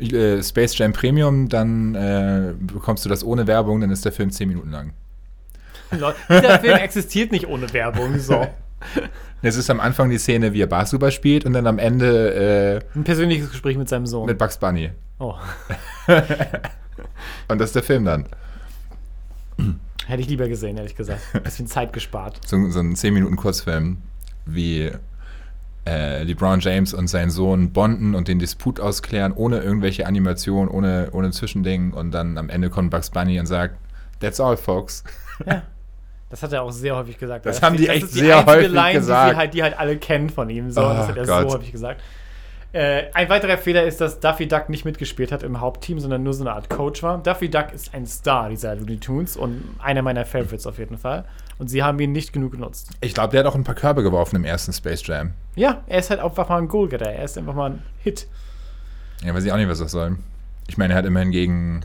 äh, 0.00 0.42
Space 0.42 0.76
Jam 0.76 0.92
Premium, 0.92 1.48
dann 1.48 1.94
äh, 1.94 2.52
bekommst 2.58 3.04
du 3.04 3.08
das 3.08 3.22
ohne 3.22 3.46
Werbung, 3.46 3.80
dann 3.80 3.90
ist 3.90 4.04
der 4.04 4.10
Film 4.10 4.32
10 4.32 4.48
Minuten 4.48 4.72
lang. 4.72 4.92
Dieser 5.92 6.58
Film 6.58 6.78
existiert 6.78 7.30
nicht 7.30 7.46
ohne 7.46 7.72
Werbung. 7.72 8.18
So. 8.18 8.44
Es 9.42 9.56
ist 9.56 9.70
am 9.70 9.80
Anfang 9.80 10.10
die 10.10 10.18
Szene, 10.18 10.52
wie 10.54 10.62
er 10.62 10.66
Basketball 10.66 11.12
spielt 11.12 11.44
und 11.44 11.52
dann 11.52 11.66
am 11.66 11.78
Ende 11.78 12.82
Ein 12.94 13.04
persönliches 13.04 13.50
Gespräch 13.50 13.76
mit 13.76 13.88
seinem 13.88 14.06
Sohn. 14.06 14.24
äh, 14.28 14.32
mit 14.32 14.38
Bugs 14.38 14.56
Bunny. 14.56 14.90
oh, 15.18 15.34
Und 17.48 17.58
das 17.60 17.68
ist 17.70 17.76
der 17.76 17.82
Film 17.82 18.04
dann. 18.04 18.26
hätte 20.06 20.20
ich 20.22 20.28
lieber 20.28 20.48
gesehen, 20.48 20.76
ehrlich 20.76 20.96
gesagt. 20.96 21.20
Bisschen 21.44 21.66
Zeit 21.66 21.92
gespart. 21.92 22.40
So, 22.46 22.70
so 22.70 22.80
ein 22.80 22.96
10 22.96 23.14
Minuten 23.14 23.36
Kurzfilm, 23.36 23.98
wie 24.46 24.90
äh, 25.86 26.22
LeBron 26.24 26.60
James 26.60 26.94
und 26.94 27.08
sein 27.08 27.30
Sohn 27.30 27.72
bonden 27.72 28.14
und 28.14 28.28
den 28.28 28.38
Disput 28.38 28.80
ausklären, 28.80 29.32
ohne 29.32 29.60
irgendwelche 29.60 30.06
Animation, 30.06 30.68
ohne, 30.68 31.10
ohne 31.12 31.30
Zwischending. 31.30 31.92
Und 31.92 32.10
dann 32.12 32.38
am 32.38 32.48
Ende 32.48 32.70
kommt 32.70 32.90
Bugs 32.90 33.10
Bunny 33.10 33.38
und 33.38 33.46
sagt, 33.46 33.76
That's 34.20 34.40
all, 34.40 34.56
folks. 34.56 35.04
Das 36.30 36.42
hat 36.42 36.52
er 36.52 36.62
auch 36.62 36.70
sehr 36.72 36.96
häufig 36.96 37.18
gesagt. 37.18 37.46
Das 37.46 37.62
weil 37.62 37.70
haben 37.70 37.76
die 37.76 37.86
das 37.86 37.96
echt 37.96 38.14
die 38.14 38.18
sehr 38.18 38.44
häufig 38.44 38.68
Line, 38.72 38.88
Die, 38.90 38.94
gesagt. 38.96 39.30
sie 39.30 39.36
halt, 39.36 39.54
die 39.54 39.62
halt 39.62 39.78
alle 39.78 39.96
kennen 39.96 40.28
von 40.30 40.50
ihm. 40.50 40.70
So, 40.70 40.80
Oh 40.80 40.88
das 40.88 41.08
hat 41.08 41.16
er 41.16 41.24
Gott. 41.26 41.50
so 41.50 41.56
häufig 41.58 41.70
gesagt. 41.72 42.00
Äh, 42.72 43.04
ein 43.14 43.28
weiterer 43.28 43.56
Fehler 43.56 43.84
ist, 43.84 44.00
dass 44.00 44.20
Duffy 44.20 44.48
Duck 44.48 44.68
nicht 44.68 44.84
mitgespielt 44.84 45.30
hat 45.32 45.42
im 45.42 45.60
Hauptteam, 45.60 45.98
sondern 46.00 46.24
nur 46.24 46.34
so 46.34 46.42
eine 46.42 46.52
Art 46.52 46.68
Coach 46.68 47.02
war. 47.02 47.18
Duffy 47.22 47.48
Duck 47.48 47.72
ist 47.72 47.94
ein 47.94 48.06
Star 48.06 48.50
dieser 48.50 48.74
Looney 48.74 48.98
Tunes 48.98 49.36
und 49.36 49.62
einer 49.78 50.02
meiner 50.02 50.24
Favorites 50.26 50.66
auf 50.66 50.78
jeden 50.78 50.98
Fall. 50.98 51.24
Und 51.58 51.68
sie 51.68 51.82
haben 51.82 51.98
ihn 52.00 52.12
nicht 52.12 52.32
genug 52.34 52.52
genutzt. 52.52 52.90
Ich 53.00 53.14
glaube, 53.14 53.30
der 53.30 53.40
hat 53.40 53.46
auch 53.46 53.54
ein 53.54 53.64
paar 53.64 53.76
Körbe 53.76 54.02
geworfen 54.02 54.36
im 54.36 54.44
ersten 54.44 54.72
Space 54.74 55.06
Jam. 55.06 55.32
Ja, 55.54 55.82
er 55.86 56.00
ist 56.00 56.10
halt 56.10 56.20
einfach 56.20 56.48
mal 56.50 56.58
ein 56.58 56.68
Goalgetter. 56.68 57.10
Er 57.10 57.24
ist 57.24 57.38
einfach 57.38 57.54
mal 57.54 57.70
ein 57.70 57.82
Hit. 58.02 58.26
Ja, 59.24 59.32
weiß 59.32 59.44
ich 59.44 59.52
auch 59.52 59.56
nicht, 59.56 59.68
was 59.70 59.78
das 59.78 59.92
soll. 59.92 60.18
Ich 60.68 60.76
meine, 60.76 60.92
er 60.92 60.98
hat 60.98 61.06
immerhin 61.06 61.30
gegen, 61.30 61.80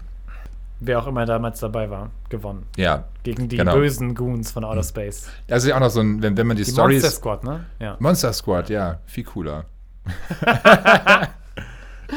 Wer 0.83 0.97
auch 0.99 1.05
immer 1.07 1.25
damals 1.25 1.59
dabei 1.59 1.89
war, 1.91 2.09
gewonnen. 2.29 2.65
ja, 2.75 3.03
Gegen 3.23 3.47
die 3.47 3.57
Genau. 3.57 3.75
bösen 3.75 4.15
Goons 4.15 4.51
von 4.51 4.63
Outer 4.65 4.81
Space. 4.83 5.29
das 5.47 5.63
ist 5.63 5.69
ja 5.69 5.75
auch 5.75 5.79
noch 5.79 5.91
so 5.91 5.99
ein, 6.01 6.21
wenn, 6.23 6.35
wenn 6.35 6.47
man 6.47 6.57
die, 6.57 6.63
Die 6.63 6.71
Stories. 6.71 7.03
Monster 7.03 7.17
Squad, 7.19 7.43
ne? 7.43 7.65
Ja. 7.79 7.95
Monster 7.99 8.33
Squad, 8.33 8.69
ja, 8.69 8.99
viel 9.05 9.23
cooler. 9.23 9.65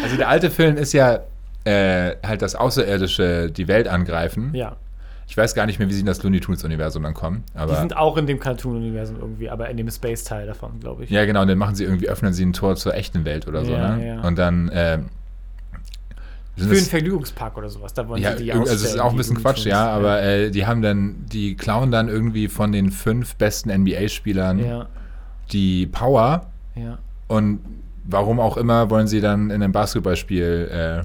also 0.02 0.16
der 0.16 0.28
alte 0.28 0.50
Film 0.50 0.76
ist 0.76 0.92
ja 0.92 1.20
äh, 1.64 2.16
halt 2.26 2.42
das 2.42 2.54
Außerirdische, 2.54 3.50
die 3.50 3.68
Welt 3.68 3.88
angreifen. 3.88 4.50
Ja. 4.54 4.76
Ich 5.26 5.36
weiß 5.36 5.54
gar 5.54 5.64
nicht 5.66 5.78
mehr, 5.78 5.88
wie 5.88 5.94
sie 5.94 6.00
in 6.00 6.06
das 6.06 6.22
Looney 6.22 6.40
Tunes-Universum 6.40 7.02
dann 7.02 7.14
kommen. 7.14 7.44
Die 7.68 7.74
sind 7.76 7.96
auch 7.96 8.18
in 8.18 8.26
dem 8.26 8.38
Cartoon-Universum 8.38 9.16
irgendwie, 9.18 9.48
aber 9.48 9.70
in 9.70 9.78
dem 9.78 9.90
Space-Teil 9.90 10.46
davon, 10.46 10.80
glaube 10.80 11.04
ich. 11.04 11.10
ja, 11.10 11.24
genau, 11.24 11.40
und 11.42 11.48
dann 11.48 11.56
machen 11.56 11.74
sie 11.74 11.84
irgendwie, 11.84 12.08
öffnen 12.10 12.34
sie 12.34 12.44
ein 12.44 12.52
Tor 12.52 12.76
zur 12.76 12.94
echten 12.94 13.24
Welt 13.24 13.48
oder 13.48 13.64
so, 13.64 13.72
Ja, 13.72 13.96
ne? 13.96 14.06
ja. 14.06 14.20
Und 14.20 14.38
dann 14.38 14.68
sind 14.68 15.08
Für 16.56 16.70
einen 16.70 16.76
Vergnügungspark 16.76 17.56
oder 17.56 17.68
sowas. 17.68 17.92
Da 17.94 18.06
wollen 18.08 18.22
Ja, 18.22 18.36
sie 18.36 18.44
die 18.44 18.52
irg- 18.52 18.60
also 18.60 18.72
es 18.72 18.82
ist 18.84 18.98
auch 19.00 19.06
ein 19.06 19.10
die 19.12 19.16
bisschen 19.18 19.36
Quatsch, 19.38 19.66
ja, 19.66 19.88
aber 19.88 20.22
äh, 20.22 20.50
die 20.50 20.66
haben 20.66 20.82
dann, 20.82 21.16
die 21.32 21.56
klauen 21.56 21.90
dann 21.90 22.08
irgendwie 22.08 22.46
von 22.48 22.70
den 22.70 22.90
fünf 22.92 23.34
besten 23.36 23.70
NBA-Spielern 23.70 24.58
Ja, 24.64 24.86
die 25.52 25.86
Power 25.86 26.46
ja. 26.76 26.98
und 27.28 27.58
warum 28.04 28.38
auch 28.38 28.56
immer 28.56 28.88
wollen 28.90 29.08
sie 29.08 29.20
dann 29.20 29.50
in 29.50 29.62
einem 29.62 29.72
Basketballspiel, 29.72 30.68
äh, 30.70 31.04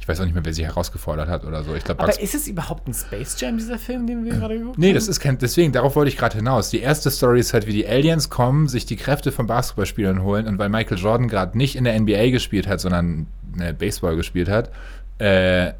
ich 0.00 0.08
weiß 0.08 0.18
auch 0.20 0.24
nicht 0.24 0.34
mehr, 0.34 0.44
wer 0.44 0.54
sie 0.54 0.64
herausgefordert 0.64 1.28
hat 1.28 1.44
oder 1.44 1.62
so. 1.62 1.74
Ich 1.74 1.84
glaube, 1.84 2.02
Aber 2.02 2.20
ist 2.20 2.34
es 2.34 2.48
überhaupt 2.48 2.88
ein 2.88 2.94
Space 2.94 3.36
Jam, 3.38 3.58
dieser 3.58 3.78
Film, 3.78 4.06
den 4.06 4.24
wir 4.24 4.32
gerade 4.32 4.58
geguckt 4.58 4.78
Nee, 4.78 4.88
haben? 4.88 4.94
das 4.94 5.08
ist 5.08 5.20
kein, 5.20 5.36
deswegen, 5.38 5.72
darauf 5.72 5.94
wollte 5.94 6.08
ich 6.10 6.16
gerade 6.16 6.36
hinaus. 6.38 6.70
Die 6.70 6.80
erste 6.80 7.10
Story 7.10 7.38
ist 7.38 7.52
halt, 7.52 7.66
wie 7.66 7.72
die 7.74 7.86
Aliens 7.86 8.30
kommen, 8.30 8.66
sich 8.66 8.86
die 8.86 8.96
Kräfte 8.96 9.30
von 9.30 9.46
Basketballspielern 9.46 10.22
holen 10.22 10.46
und 10.48 10.58
weil 10.58 10.70
Michael 10.70 10.98
Jordan 10.98 11.28
gerade 11.28 11.56
nicht 11.56 11.76
in 11.76 11.84
der 11.84 12.00
NBA 12.00 12.30
gespielt 12.30 12.66
hat, 12.66 12.80
sondern 12.80 13.26
äh, 13.58 13.72
Baseball 13.72 14.16
gespielt 14.16 14.48
hat, 14.48 14.70
äh, 15.18 15.72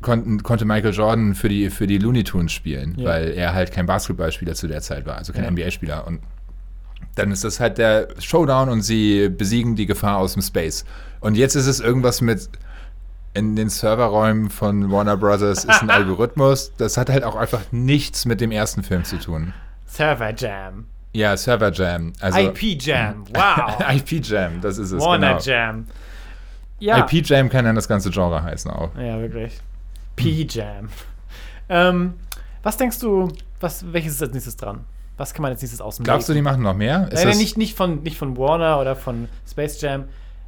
konnten, 0.00 0.42
konnte 0.42 0.64
Michael 0.64 0.92
Jordan 0.92 1.34
für 1.34 1.48
die, 1.48 1.70
für 1.70 1.86
die 1.86 1.98
Looney 1.98 2.24
Tunes 2.24 2.52
spielen, 2.52 2.94
Ja. 2.98 3.10
weil 3.10 3.30
er 3.30 3.54
halt 3.54 3.70
kein 3.72 3.86
Basketballspieler 3.86 4.54
zu 4.54 4.66
der 4.66 4.80
Zeit 4.80 5.06
war, 5.06 5.16
also 5.18 5.32
kein 5.32 5.44
Ja. 5.44 5.50
NBA-Spieler. 5.50 6.06
Und 6.06 6.20
dann 7.14 7.30
ist 7.30 7.44
das 7.44 7.60
halt 7.60 7.78
der 7.78 8.08
Showdown 8.18 8.68
und 8.68 8.82
sie 8.82 9.28
besiegen 9.28 9.76
die 9.76 9.86
Gefahr 9.86 10.18
aus 10.18 10.32
dem 10.32 10.42
Space. 10.42 10.84
Und 11.20 11.36
jetzt 11.36 11.54
ist 11.54 11.66
es 11.66 11.78
irgendwas 11.80 12.20
mit 12.20 12.48
in 13.34 13.56
den 13.56 13.70
Serverräumen 13.70 14.50
von 14.50 14.90
Warner 14.90 15.16
Brothers 15.16 15.64
ist 15.64 15.80
ein 15.82 15.88
Algorithmus. 15.90 16.72
Das 16.76 16.96
hat 16.98 17.08
halt 17.08 17.24
auch 17.24 17.36
einfach 17.36 17.60
nichts 17.70 18.26
mit 18.26 18.40
dem 18.42 18.50
ersten 18.50 18.82
Film 18.82 19.04
zu 19.04 19.18
tun. 19.18 19.54
Server 19.86 20.34
Jam. 20.34 20.86
Ja, 21.14 21.36
Server 21.36 21.70
Jam. 21.72 22.12
Also 22.20 22.38
IP 22.40 22.62
Jam. 22.82 23.24
Wow. 23.32 23.80
IP 23.94 24.22
Jam, 24.24 24.60
das 24.60 24.76
ist 24.78 24.90
es. 24.92 25.00
Warner 25.02 25.38
genau. 25.38 25.40
Jam. 25.40 25.86
Ja. 26.82 26.98
IP 26.98 27.24
Jam 27.24 27.48
kann 27.48 27.64
dann 27.64 27.76
das 27.76 27.86
ganze 27.86 28.10
Genre 28.10 28.42
heißen 28.42 28.68
auch. 28.68 28.90
Ja, 28.96 29.20
wirklich. 29.20 29.60
P-Jam. 30.16 30.88
ähm, 31.68 32.14
was 32.64 32.76
denkst 32.76 32.98
du, 32.98 33.28
was, 33.60 33.92
welches 33.92 34.14
ist 34.14 34.22
als 34.22 34.32
nächstes 34.32 34.56
dran? 34.56 34.80
Was 35.16 35.32
kann 35.32 35.42
man 35.42 35.52
als 35.52 35.62
nächstes 35.62 35.80
aus 35.80 35.96
dem 35.96 36.04
Glaubst 36.04 36.28
du, 36.28 36.32
die 36.34 36.42
machen 36.42 36.62
noch 36.62 36.74
mehr? 36.74 37.08
Ist 37.12 37.24
Nein, 37.24 37.38
nicht, 37.38 37.56
nicht, 37.56 37.76
von, 37.76 38.02
nicht 38.02 38.18
von 38.18 38.36
Warner 38.36 38.80
oder 38.80 38.96
von 38.96 39.28
Space 39.48 39.80
Jam. 39.80 40.04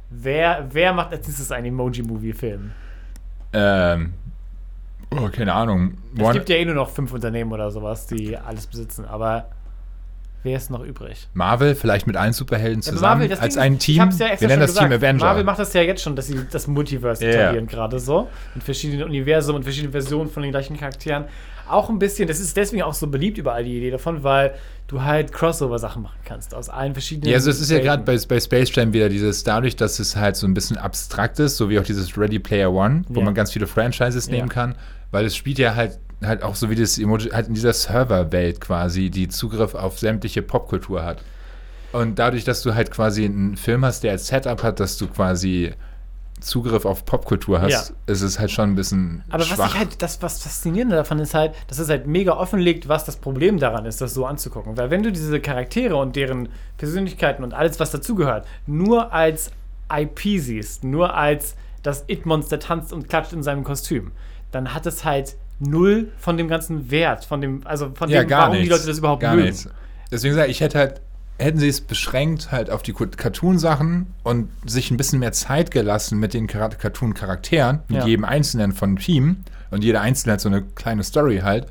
Wer, 0.09 0.67
wer 0.71 0.91
macht 0.91 1.13
als 1.13 1.25
nächstes 1.25 1.51
einen 1.53 1.67
Emoji-Movie-Film? 1.67 2.71
Ähm, 3.53 4.13
oh, 5.11 5.29
keine 5.31 5.53
Ahnung. 5.53 5.93
Es 6.15 6.19
Warner- 6.21 6.33
gibt 6.33 6.49
ja 6.49 6.57
eh 6.57 6.65
nur 6.65 6.75
noch 6.75 6.89
fünf 6.89 7.13
Unternehmen 7.13 7.53
oder 7.53 7.71
sowas, 7.71 8.07
die 8.07 8.37
alles 8.37 8.67
besitzen, 8.67 9.05
aber 9.05 9.45
wer 10.45 10.55
ist 10.57 10.69
noch 10.71 10.83
übrig? 10.83 11.27
Marvel, 11.33 11.75
vielleicht 11.75 12.07
mit 12.07 12.15
allen 12.15 12.31
Superhelden 12.33 12.81
Ja, 12.81 12.91
zusammen, 12.93 13.01
Marvel, 13.19 13.27
das 13.29 13.39
als 13.39 13.57
ein 13.57 13.77
Team. 13.79 13.97
ja 13.97 14.39
Wir 14.39 14.47
nennen 14.47 14.61
das 14.61 14.73
Team 14.73 14.85
gesagt, 14.89 14.93
Avenger. 14.93 15.25
Marvel 15.25 15.43
macht 15.43 15.59
das 15.59 15.73
ja 15.73 15.81
jetzt 15.81 16.01
schon, 16.01 16.15
dass 16.15 16.27
sie 16.27 16.39
das 16.49 16.67
Multiverse 16.67 17.25
Ja. 17.25 17.31
etablieren 17.31 17.67
gerade 17.67 17.99
so. 17.99 18.29
In 18.55 18.61
verschiedenen 18.61 19.03
Universen 19.03 19.53
und 19.55 19.63
verschiedenen 19.63 19.91
Versionen 19.91 20.29
von 20.29 20.43
den 20.43 20.51
gleichen 20.51 20.77
Charakteren. 20.77 21.25
Auch 21.67 21.89
ein 21.89 21.97
bisschen, 21.97 22.27
das 22.27 22.39
ist 22.39 22.55
deswegen 22.55 22.83
auch 22.83 22.93
so 22.93 23.07
beliebt 23.07 23.39
überall 23.39 23.63
die 23.63 23.75
Idee 23.77 23.89
davon, 23.89 24.23
weil 24.23 24.53
du 24.87 25.01
halt 25.01 25.31
Crossover-Sachen 25.33 26.03
machen 26.03 26.19
kannst 26.23 26.53
aus 26.53 26.69
allen 26.69 26.93
verschiedenen. 26.93 27.31
Ja, 27.31 27.37
also 27.37 27.49
es 27.49 27.59
ist 27.59 27.71
ja 27.71 27.79
gerade 27.79 28.03
bei, 28.03 28.15
bei 28.29 28.39
Space 28.39 28.69
Jam 28.75 28.93
wieder 28.93 29.09
dieses, 29.09 29.43
dadurch, 29.43 29.75
dass 29.75 29.97
es 29.97 30.15
halt 30.15 30.35
so 30.35 30.45
ein 30.45 30.53
bisschen 30.53 30.77
abstrakt 30.77 31.39
ist, 31.39 31.57
so 31.57 31.67
wie 31.71 31.79
auch 31.79 31.83
dieses 31.83 32.15
Ready 32.17 32.37
Player 32.37 32.71
One, 32.71 33.01
wo 33.09 33.19
Ja. 33.19 33.25
man 33.25 33.33
ganz 33.33 33.51
viele 33.51 33.65
Franchises 33.65 34.29
nehmen 34.29 34.47
Ja. 34.47 34.53
kann, 34.53 34.75
weil 35.09 35.25
es 35.25 35.35
spielt 35.35 35.57
ja 35.57 35.73
halt 35.73 35.97
halt 36.23 36.43
auch 36.43 36.55
so 36.55 36.69
wie 36.69 36.75
das 36.75 36.97
Emoji, 36.97 37.29
halt 37.29 37.47
in 37.47 37.53
dieser 37.53 37.73
Serverwelt 37.73 38.61
quasi, 38.61 39.09
die 39.09 39.27
Zugriff 39.27 39.75
auf 39.75 39.99
sämtliche 39.99 40.41
Popkultur 40.41 41.03
hat. 41.03 41.21
Und 41.91 42.19
dadurch, 42.19 42.43
dass 42.43 42.61
du 42.61 42.75
halt 42.75 42.91
quasi 42.91 43.25
einen 43.25 43.57
Film 43.57 43.85
hast, 43.85 44.03
der 44.03 44.11
als 44.11 44.27
Setup 44.27 44.61
hat, 44.63 44.79
dass 44.79 44.97
du 44.97 45.07
quasi 45.07 45.73
Zugriff 46.41 46.85
auf 46.85 47.05
Popkultur 47.05 47.61
hast, 47.61 47.71
Ja. 47.71 47.95
ist 48.07 48.21
es 48.21 48.37
halt 48.39 48.51
schon 48.51 48.71
ein 48.71 48.75
bisschen 48.75 49.23
Aber 49.29 49.39
was 49.39 49.47
schwach. 49.47 49.73
ich 49.73 49.79
halt, 49.79 50.01
das, 50.01 50.21
was 50.21 50.43
Faszinierende 50.43 50.95
davon 50.97 51.19
ist 51.19 51.33
halt, 51.33 51.53
dass 51.67 51.79
es 51.79 51.87
halt 51.89 52.05
mega 52.07 52.33
offenlegt, 52.33 52.89
was 52.89 53.05
das 53.05 53.15
Problem 53.15 53.57
daran 53.57 53.85
ist, 53.85 54.01
das 54.01 54.13
so 54.13 54.25
anzugucken. 54.25 54.75
Weil 54.77 54.89
wenn 54.91 55.01
du 55.01 55.11
diese 55.11 55.39
Charaktere 55.39 55.95
und 55.95 56.15
deren 56.17 56.49
Persönlichkeiten 56.77 57.43
und 57.43 57.53
alles, 57.53 57.79
was 57.79 57.91
dazugehört, 57.91 58.45
nur 58.67 59.13
als 59.13 59.51
IP 59.91 60.19
siehst, 60.41 60.83
nur 60.83 61.15
als 61.15 61.55
das 61.83 62.03
It-Monster 62.07 62.59
tanzt 62.59 62.91
und 62.91 63.07
klatscht 63.07 63.31
in 63.33 63.41
seinem 63.43 63.63
Kostüm, 63.63 64.11
dann 64.51 64.73
hat 64.73 64.85
es 64.85 65.05
halt 65.05 65.35
null 65.59 66.09
von 66.17 66.37
dem 66.37 66.47
ganzen 66.47 66.91
Wert, 66.91 67.25
von 67.25 67.41
dem, 67.41 67.61
also 67.65 67.91
von 67.93 68.09
dem, 68.09 68.29
warum 68.29 68.55
die 68.57 68.67
Leute 68.67 68.87
das 68.87 68.97
überhaupt 68.97 69.21
gar 69.21 69.35
mögen. 69.35 69.47
nichts. 69.47 69.69
Deswegen 70.11 70.35
sage 70.35 70.47
ich, 70.51 70.57
ich 70.57 70.61
hätte 70.61 70.77
halt, 70.79 71.01
hätten 71.37 71.57
sie 71.59 71.67
es 71.67 71.81
beschränkt 71.81 72.51
halt 72.51 72.69
auf 72.69 72.81
die 72.81 72.93
Cartoon-Sachen 72.93 74.07
und 74.23 74.49
sich 74.65 74.91
ein 74.91 74.97
bisschen 74.97 75.19
mehr 75.19 75.31
Zeit 75.33 75.71
gelassen 75.71 76.19
mit 76.19 76.33
den 76.33 76.47
Chara- 76.47 76.69
Cartoon-Charakteren, 76.75 77.79
mit 77.87 77.99
Ja. 78.01 78.05
jedem 78.07 78.25
Einzelnen 78.25 78.71
von 78.71 78.95
Team 78.97 79.37
und 79.71 79.83
jeder 79.83 80.01
Einzelne 80.01 80.33
hat 80.33 80.41
so 80.41 80.49
eine 80.49 80.61
kleine 80.61 81.03
Story 81.03 81.39
halt, 81.43 81.67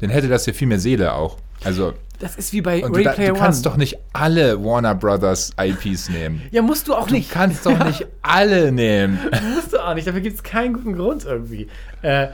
dann 0.00 0.10
hätte 0.10 0.28
das 0.28 0.46
ja 0.46 0.52
viel 0.52 0.68
mehr 0.68 0.78
Seele 0.78 1.12
auch. 1.14 1.38
Also, 1.64 1.94
Das 2.20 2.36
ist 2.36 2.52
wie 2.52 2.60
bei 2.60 2.80
du, 2.82 2.92
da, 3.02 3.12
Player 3.12 3.32
du 3.32 3.40
kannst 3.40 3.64
One. 3.66 3.72
doch 3.72 3.76
nicht 3.76 3.98
alle 4.12 4.62
Warner 4.64 4.94
Brothers 4.94 5.52
IPs 5.60 6.08
nehmen. 6.08 6.42
ja, 6.52 6.62
musst 6.62 6.86
du 6.86 6.94
auch 6.94 7.08
Du 7.08 7.14
nicht. 7.14 7.30
kannst 7.32 7.66
doch 7.66 7.78
nicht 7.84 8.06
alle 8.22 8.70
nehmen. 8.70 9.18
musst 9.56 9.72
du 9.72 9.78
auch 9.84 9.94
nicht. 9.94 10.06
Dafür 10.06 10.20
gibt 10.20 10.36
es 10.36 10.42
keinen 10.44 10.74
guten 10.74 10.94
Grund 10.94 11.24
irgendwie. 11.24 11.66
Äh, 12.02 12.28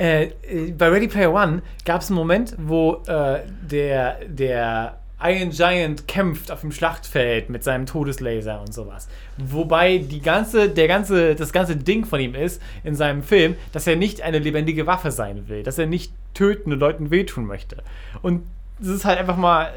äh, 0.00 0.32
äh, 0.48 0.72
bei 0.72 0.88
Ready 0.88 1.08
Player 1.08 1.32
One 1.32 1.60
gab 1.84 2.00
es 2.00 2.08
einen 2.08 2.16
Moment, 2.16 2.56
wo 2.58 3.02
äh, 3.06 3.40
der, 3.70 4.24
der 4.26 4.98
Iron 5.22 5.50
Giant 5.50 6.08
kämpft 6.08 6.50
auf 6.50 6.62
dem 6.62 6.72
Schlachtfeld 6.72 7.50
mit 7.50 7.62
seinem 7.62 7.84
Todeslaser 7.84 8.62
und 8.62 8.72
sowas. 8.72 9.08
Wobei 9.36 9.98
die 9.98 10.22
ganze, 10.22 10.70
der 10.70 10.88
ganze, 10.88 11.34
das 11.34 11.52
ganze 11.52 11.76
Ding 11.76 12.06
von 12.06 12.18
ihm 12.18 12.34
ist 12.34 12.62
in 12.82 12.94
seinem 12.94 13.22
Film, 13.22 13.56
dass 13.72 13.86
er 13.86 13.96
nicht 13.96 14.22
eine 14.22 14.38
lebendige 14.38 14.86
Waffe 14.86 15.10
sein 15.10 15.48
will, 15.48 15.62
dass 15.62 15.76
er 15.76 15.86
nicht 15.86 16.14
töten 16.32 16.72
und 16.72 16.80
Leuten 16.80 17.10
wehtun 17.10 17.44
möchte. 17.44 17.82
Und 18.22 18.44
es 18.80 18.88
ist 18.88 19.04
halt 19.04 19.18
einfach 19.18 19.36
mal. 19.36 19.70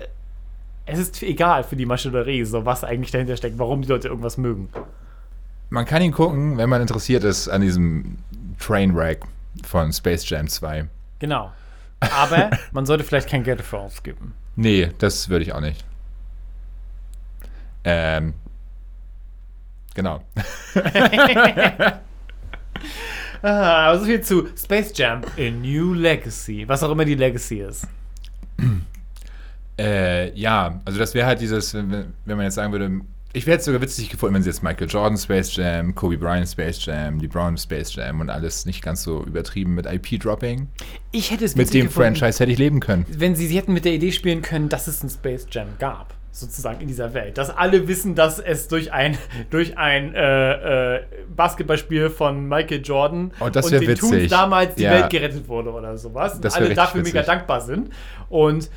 Es 0.85 0.99
ist 0.99 1.21
egal 1.23 1.63
für 1.63 1.77
die 1.77 1.85
Maschinerie, 1.85 2.43
so 2.43 2.65
was 2.65 2.83
eigentlich 2.83 3.11
dahinter 3.11 3.37
steckt, 3.37 3.57
warum 3.57 3.81
die 3.81 3.87
Leute 3.87 4.09
irgendwas 4.09 4.37
mögen. 4.37 4.69
Man 5.69 5.85
kann 5.85 6.01
ihn 6.01 6.11
gucken, 6.11 6.57
wenn 6.57 6.69
man 6.69 6.81
interessiert 6.81 7.23
ist 7.23 7.47
an 7.47 7.61
diesem 7.61 8.17
Trainwreck 8.59 9.21
von 9.65 9.91
Space 9.93 10.27
Jam 10.29 10.47
2. 10.47 10.87
Genau. 11.19 11.51
Aber 11.99 12.51
man 12.71 12.85
sollte 12.85 13.03
vielleicht 13.03 13.29
kein 13.29 13.43
Geld 13.43 13.59
dafür 13.59 13.79
ausgeben. 13.79 14.33
Nee, 14.55 14.91
das 14.97 15.29
würde 15.29 15.45
ich 15.45 15.53
auch 15.53 15.61
nicht. 15.61 15.83
Ähm. 17.83 18.33
Genau. 19.95 20.23
Ah, 23.45 23.89
aber 23.89 23.99
so 23.99 24.05
viel 24.05 24.21
zu 24.21 24.47
Space 24.55 24.93
Jam 24.95 25.21
A 25.37 25.51
New 25.51 25.93
Legacy. 25.93 26.65
Was 26.65 26.81
auch 26.81 26.91
immer 26.91 27.03
die 27.03 27.15
Legacy 27.15 27.59
ist. 27.59 27.85
Äh, 29.77 30.31
ja, 30.33 30.79
also 30.85 30.97
das 30.97 31.13
wäre 31.13 31.27
halt 31.27 31.41
dieses, 31.41 31.73
wenn, 31.73 32.13
wenn 32.23 32.37
man 32.37 32.45
jetzt 32.45 32.55
sagen 32.55 32.71
würde, 32.71 33.01
ich 33.35 33.47
wäre 33.47 33.55
jetzt 33.55 33.65
sogar 33.65 33.81
witzig 33.81 34.09
gefunden, 34.09 34.35
wenn 34.35 34.43
sie 34.43 34.49
jetzt 34.49 34.61
Michael 34.61 34.87
Jordan 34.87 35.17
Space 35.17 35.55
Jam, 35.55 35.95
Kobe 35.95 36.17
Bryant 36.17 36.47
Space 36.47 36.85
Jam, 36.85 37.19
LeBron 37.19 37.57
Space 37.57 37.95
Jam 37.95 38.19
und 38.21 38.29
alles 38.29 38.65
nicht 38.67 38.83
ganz 38.83 39.01
so 39.03 39.23
übertrieben 39.23 39.73
mit 39.73 39.87
IP-Dropping. 39.87 40.67
Ich 41.11 41.31
hätte 41.31 41.43
es 41.45 41.55
Mit 41.55 41.73
dem 41.73 41.87
gefunden, 41.87 42.15
Franchise 42.15 42.39
hätte 42.39 42.51
ich 42.51 42.59
leben 42.59 42.79
können. 42.79 43.05
Wenn 43.09 43.35
sie, 43.35 43.47
sie 43.47 43.57
hätten 43.57 43.73
mit 43.73 43.85
der 43.85 43.93
Idee 43.93 44.11
spielen 44.11 44.43
können, 44.43 44.69
dass 44.69 44.87
es 44.87 45.03
ein 45.03 45.09
Space 45.09 45.47
Jam 45.51 45.67
gab. 45.79 46.13
Sozusagen 46.35 46.81
in 46.81 46.87
dieser 46.87 47.13
Welt. 47.13 47.37
Dass 47.37 47.51
alle 47.51 47.87
wissen, 47.87 48.15
dass 48.15 48.39
es 48.39 48.67
durch 48.67 48.91
ein, 48.91 49.17
durch 49.51 49.77
ein 49.77 50.15
äh, 50.15 50.95
äh, 50.95 51.01
Basketballspiel 51.35 52.09
von 52.09 52.47
Michael 52.47 52.81
Jordan 52.83 53.31
Oh, 53.39 53.45
und 53.45 53.55
den 53.55 53.95
Toons 53.95 54.29
damals 54.29 54.73
die 54.73 54.81
Ja. 54.83 54.91
Welt 54.91 55.09
gerettet 55.11 55.47
wurde 55.47 55.71
oder 55.71 55.95
sowas. 55.97 56.35
Und 56.35 56.55
alle 56.55 56.73
dafür 56.73 57.01
mega 57.03 57.19
witzig. 57.19 57.27
dankbar 57.27 57.61
sind. 57.61 57.89
Und 58.29 58.69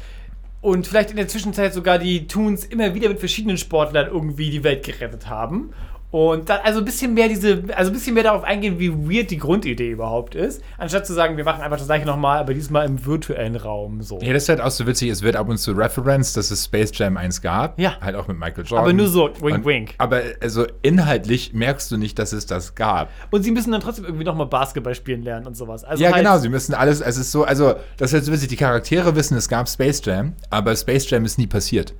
und 0.66 0.84
vielleicht 0.84 1.10
in 1.10 1.16
der 1.16 1.28
Zwischenzeit 1.28 1.72
sogar 1.72 2.00
die 2.00 2.26
Toons 2.26 2.64
immer 2.64 2.92
wieder 2.92 3.08
mit 3.08 3.20
verschiedenen 3.20 3.56
Sportlern 3.56 4.08
irgendwie 4.08 4.50
die 4.50 4.64
Welt 4.64 4.84
gerettet 4.84 5.28
haben. 5.28 5.70
Und 6.16 6.48
dann 6.48 6.60
also 6.64 6.78
ein 6.78 6.84
bisschen 6.86 7.12
mehr 7.12 7.28
diese, 7.28 7.62
also 7.76 7.90
ein 7.90 7.92
bisschen 7.92 8.14
mehr 8.14 8.22
darauf 8.22 8.42
eingehen, 8.42 8.78
wie 8.78 8.90
weird 8.90 9.30
die 9.30 9.36
Grundidee 9.36 9.90
überhaupt 9.90 10.34
ist, 10.34 10.62
anstatt 10.78 11.06
zu 11.06 11.12
sagen, 11.12 11.36
wir 11.36 11.44
machen 11.44 11.60
einfach 11.60 11.76
das 11.76 11.88
gleiche 11.88 12.06
nochmal, 12.06 12.38
aber 12.38 12.54
diesmal 12.54 12.86
im 12.86 13.04
virtuellen 13.04 13.54
Raum 13.54 14.00
so. 14.00 14.18
Ja, 14.22 14.32
das 14.32 14.44
ist 14.44 14.48
halt 14.48 14.62
auch 14.62 14.70
so 14.70 14.86
witzig, 14.86 15.10
es 15.10 15.20
wird 15.20 15.36
ab 15.36 15.46
und 15.46 15.58
zu 15.58 15.72
Reference, 15.72 16.32
dass 16.32 16.50
es 16.50 16.64
Space 16.64 16.90
Jam 16.94 17.18
1 17.18 17.42
gab. 17.42 17.78
Ja. 17.78 18.00
Halt 18.00 18.16
auch 18.16 18.28
mit 18.28 18.38
Michael 18.38 18.64
Jordan. 18.64 18.78
Aber 18.78 18.92
nur 18.94 19.08
so, 19.08 19.28
wink, 19.42 19.58
und, 19.58 19.66
wink. 19.66 19.94
Aber 19.98 20.22
also 20.40 20.64
inhaltlich 20.80 21.52
merkst 21.52 21.90
du 21.90 21.98
nicht, 21.98 22.18
dass 22.18 22.32
es 22.32 22.46
das 22.46 22.74
gab. 22.74 23.10
Und 23.30 23.42
sie 23.42 23.50
müssen 23.50 23.70
dann 23.72 23.82
trotzdem 23.82 24.06
irgendwie 24.06 24.24
nochmal 24.24 24.46
Basketball 24.46 24.94
spielen 24.94 25.22
lernen 25.22 25.46
und 25.46 25.54
sowas. 25.54 25.84
Also 25.84 26.02
ja, 26.02 26.12
halt, 26.12 26.24
genau, 26.24 26.38
sie 26.38 26.48
müssen 26.48 26.72
alles, 26.72 27.02
es 27.02 27.18
ist 27.18 27.30
so, 27.30 27.44
also, 27.44 27.74
das 27.98 28.14
ist 28.14 28.20
jetzt 28.20 28.32
witzig, 28.32 28.48
die 28.48 28.56
Charaktere 28.56 29.14
wissen, 29.16 29.36
es 29.36 29.50
gab 29.50 29.68
Space 29.68 30.00
Jam, 30.02 30.32
aber 30.48 30.74
Space 30.76 31.10
Jam 31.10 31.26
ist 31.26 31.36
nie 31.36 31.46
passiert. 31.46 31.92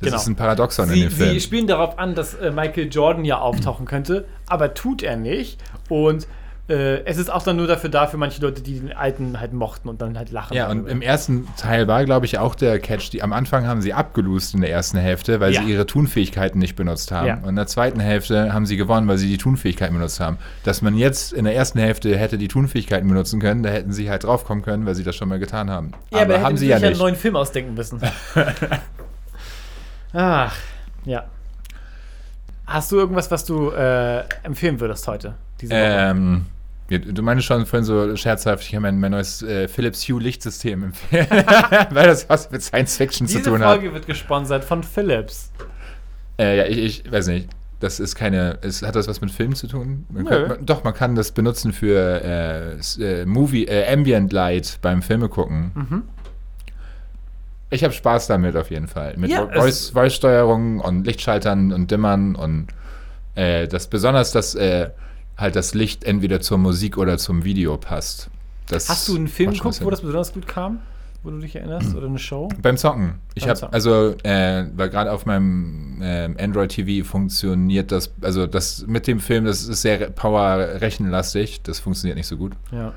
Das 0.00 0.06
Genau. 0.10 0.16
ist 0.20 0.26
ein 0.28 0.36
Paradoxon 0.36 0.88
in 0.88 0.94
Sie, 0.94 1.00
dem 1.02 1.10
Film. 1.10 1.30
sie 1.30 1.40
spielen 1.40 1.66
darauf 1.66 1.98
an, 1.98 2.14
dass 2.14 2.34
äh, 2.34 2.50
Michael 2.50 2.88
Jordan 2.90 3.24
ja 3.24 3.38
auftauchen 3.38 3.86
könnte, 3.86 4.26
aber 4.46 4.74
tut 4.74 5.02
er 5.02 5.16
nicht. 5.16 5.58
Und 5.88 6.26
äh, 6.68 7.02
es 7.06 7.16
ist 7.16 7.30
auch 7.32 7.42
dann 7.42 7.56
nur 7.56 7.66
dafür 7.66 7.88
da, 7.88 8.06
für 8.08 8.18
manche 8.18 8.42
Leute, 8.42 8.60
die 8.60 8.78
den 8.78 8.92
alten 8.92 9.40
halt 9.40 9.54
mochten 9.54 9.88
und 9.88 10.02
dann 10.02 10.18
halt 10.18 10.30
lachen. 10.30 10.54
Ja, 10.54 10.68
und 10.70 10.86
im 10.86 11.00
ersten 11.00 11.48
Teil 11.56 11.88
war, 11.88 12.04
glaube 12.04 12.26
ich, 12.26 12.38
auch 12.38 12.54
der 12.54 12.78
Catch, 12.78 13.10
die 13.10 13.22
am 13.22 13.32
Anfang 13.32 13.66
haben 13.66 13.80
sie 13.80 13.94
abgelost 13.94 14.52
in 14.54 14.60
der 14.60 14.70
ersten 14.70 14.98
Hälfte, 14.98 15.40
weil 15.40 15.54
Ja. 15.54 15.62
sie 15.62 15.72
ihre 15.72 15.86
Tunfähigkeiten 15.86 16.58
nicht 16.58 16.76
benutzt 16.76 17.10
haben. 17.10 17.26
Ja. 17.26 17.38
Und 17.38 17.48
in 17.48 17.56
der 17.56 17.66
zweiten 17.68 18.00
Hälfte 18.00 18.52
haben 18.52 18.66
sie 18.66 18.76
gewonnen, 18.76 19.08
weil 19.08 19.16
sie 19.16 19.28
die 19.28 19.38
Tunfähigkeiten 19.38 19.94
benutzt 19.96 20.20
haben. 20.20 20.36
Dass 20.62 20.82
man 20.82 20.94
jetzt 20.94 21.32
in 21.32 21.46
der 21.46 21.56
ersten 21.56 21.78
Hälfte 21.78 22.14
hätte 22.18 22.36
die 22.36 22.48
Tunfähigkeiten 22.48 23.08
benutzen 23.08 23.40
können, 23.40 23.62
da 23.62 23.70
hätten 23.70 23.92
sie 23.92 24.10
halt 24.10 24.24
draufkommen 24.24 24.62
können, 24.62 24.84
weil 24.84 24.94
sie 24.94 25.04
das 25.04 25.16
schon 25.16 25.30
mal 25.30 25.38
getan 25.38 25.70
haben. 25.70 25.92
ja, 26.12 26.20
aber, 26.20 26.34
aber 26.34 26.44
haben 26.44 26.56
sie 26.58 26.66
ja 26.66 26.76
ja 26.76 26.82
einen 26.82 26.90
nicht. 26.90 26.98
neuen 27.00 27.16
Film 27.16 27.34
ausdenken 27.34 27.72
müssen. 27.74 27.98
Ach, 30.12 30.56
ja. 31.04 31.24
Hast 32.66 32.92
du 32.92 32.96
irgendwas, 32.96 33.30
was 33.30 33.44
du 33.44 33.70
äh, 33.70 34.24
empfehlen 34.42 34.78
würdest 34.80 35.06
heute? 35.08 35.34
Diese 35.60 35.72
Woche? 35.72 35.80
Ähm, 35.80 36.46
ja, 36.90 36.98
du 36.98 37.22
meinst 37.22 37.44
schon 37.44 37.66
vorhin 37.66 37.84
so 37.84 38.16
scherzhaft, 38.16 38.64
ich 38.64 38.74
habe 38.74 38.82
mein, 38.82 39.00
mein 39.00 39.10
neues 39.12 39.42
äh, 39.42 39.68
Philips 39.68 40.08
Hue 40.08 40.20
Lichtsystem 40.20 40.84
empfehlen, 40.84 41.26
weil 41.90 42.06
das 42.06 42.28
was 42.28 42.50
mit 42.50 42.62
Science 42.62 42.96
Fiction 42.96 43.26
Diese 43.26 43.42
zu 43.42 43.50
tun 43.50 43.60
hat. 43.60 43.76
Folge 43.76 43.92
wird 43.92 44.06
gesponsert 44.06 44.64
von 44.64 44.82
Philips. 44.82 45.52
Äh, 46.38 46.56
ja, 46.56 46.64
ich, 46.66 47.04
ich 47.04 47.12
weiß 47.12 47.28
nicht. 47.28 47.48
Das 47.80 48.00
ist 48.00 48.16
keine. 48.16 48.58
Es, 48.62 48.82
hat 48.82 48.96
das 48.96 49.06
was 49.06 49.20
mit 49.20 49.30
Film 49.30 49.54
zu 49.54 49.68
tun? 49.68 50.04
Man 50.08 50.24
kann, 50.24 50.48
man, 50.48 50.66
doch, 50.66 50.82
man 50.82 50.94
kann 50.94 51.14
das 51.14 51.30
benutzen 51.30 51.72
für 51.72 52.20
äh, 52.24 52.72
äh, 53.00 53.24
Movie, 53.24 53.66
äh, 53.66 53.92
Ambient 53.92 54.32
Light 54.32 54.78
beim 54.82 55.00
Filme 55.00 55.28
gucken. 55.28 55.70
Mhm. 55.74 56.02
Ich 57.70 57.84
habe 57.84 57.92
Spaß 57.92 58.26
damit 58.28 58.56
auf 58.56 58.70
jeden 58.70 58.88
Fall. 58.88 59.14
Mit 59.16 59.30
Ja, 59.30 59.42
Vo- 59.42 59.50
es- 59.52 59.58
Voice- 59.60 59.90
Voice-Steuerung 59.92 60.80
und 60.80 61.06
Lichtschaltern 61.06 61.72
und 61.72 61.90
Dimmern 61.90 62.34
und 62.34 62.68
äh, 63.34 63.68
das 63.68 63.88
besonders, 63.88 64.32
dass 64.32 64.54
äh, 64.54 64.90
halt 65.36 65.54
das 65.54 65.74
Licht 65.74 66.04
entweder 66.04 66.40
zur 66.40 66.58
Musik 66.58 66.96
oder 66.98 67.18
zum 67.18 67.44
Video 67.44 67.76
passt. 67.76 68.30
Das 68.68 68.88
Hast 68.88 69.08
du 69.08 69.16
einen 69.16 69.28
Film 69.28 69.52
geguckt, 69.52 69.82
wo 69.84 69.90
das 69.90 70.00
besonders 70.00 70.32
gut 70.32 70.46
kam? 70.46 70.80
Wo 71.22 71.30
du 71.30 71.38
dich 71.40 71.56
erinnerst? 71.56 71.94
Oder 71.96 72.06
eine 72.06 72.18
Show? 72.18 72.48
Beim 72.62 72.76
Zocken. 72.76 73.14
Ich 73.34 73.48
habe 73.48 73.72
also, 73.72 74.14
äh, 74.22 74.66
weil 74.76 74.88
gerade 74.88 75.10
auf 75.12 75.26
meinem 75.26 75.98
ähm, 76.00 76.36
Android 76.38 76.70
TV 76.70 77.04
funktioniert 77.06 77.90
das, 77.92 78.12
also 78.20 78.46
das 78.46 78.84
mit 78.86 79.06
dem 79.08 79.18
Film, 79.18 79.44
das 79.44 79.62
ist 79.66 79.82
sehr 79.82 80.10
power-rechenlastig, 80.10 81.62
das 81.62 81.80
funktioniert 81.80 82.16
nicht 82.16 82.26
so 82.26 82.36
gut. 82.36 82.52
Ja. 82.70 82.92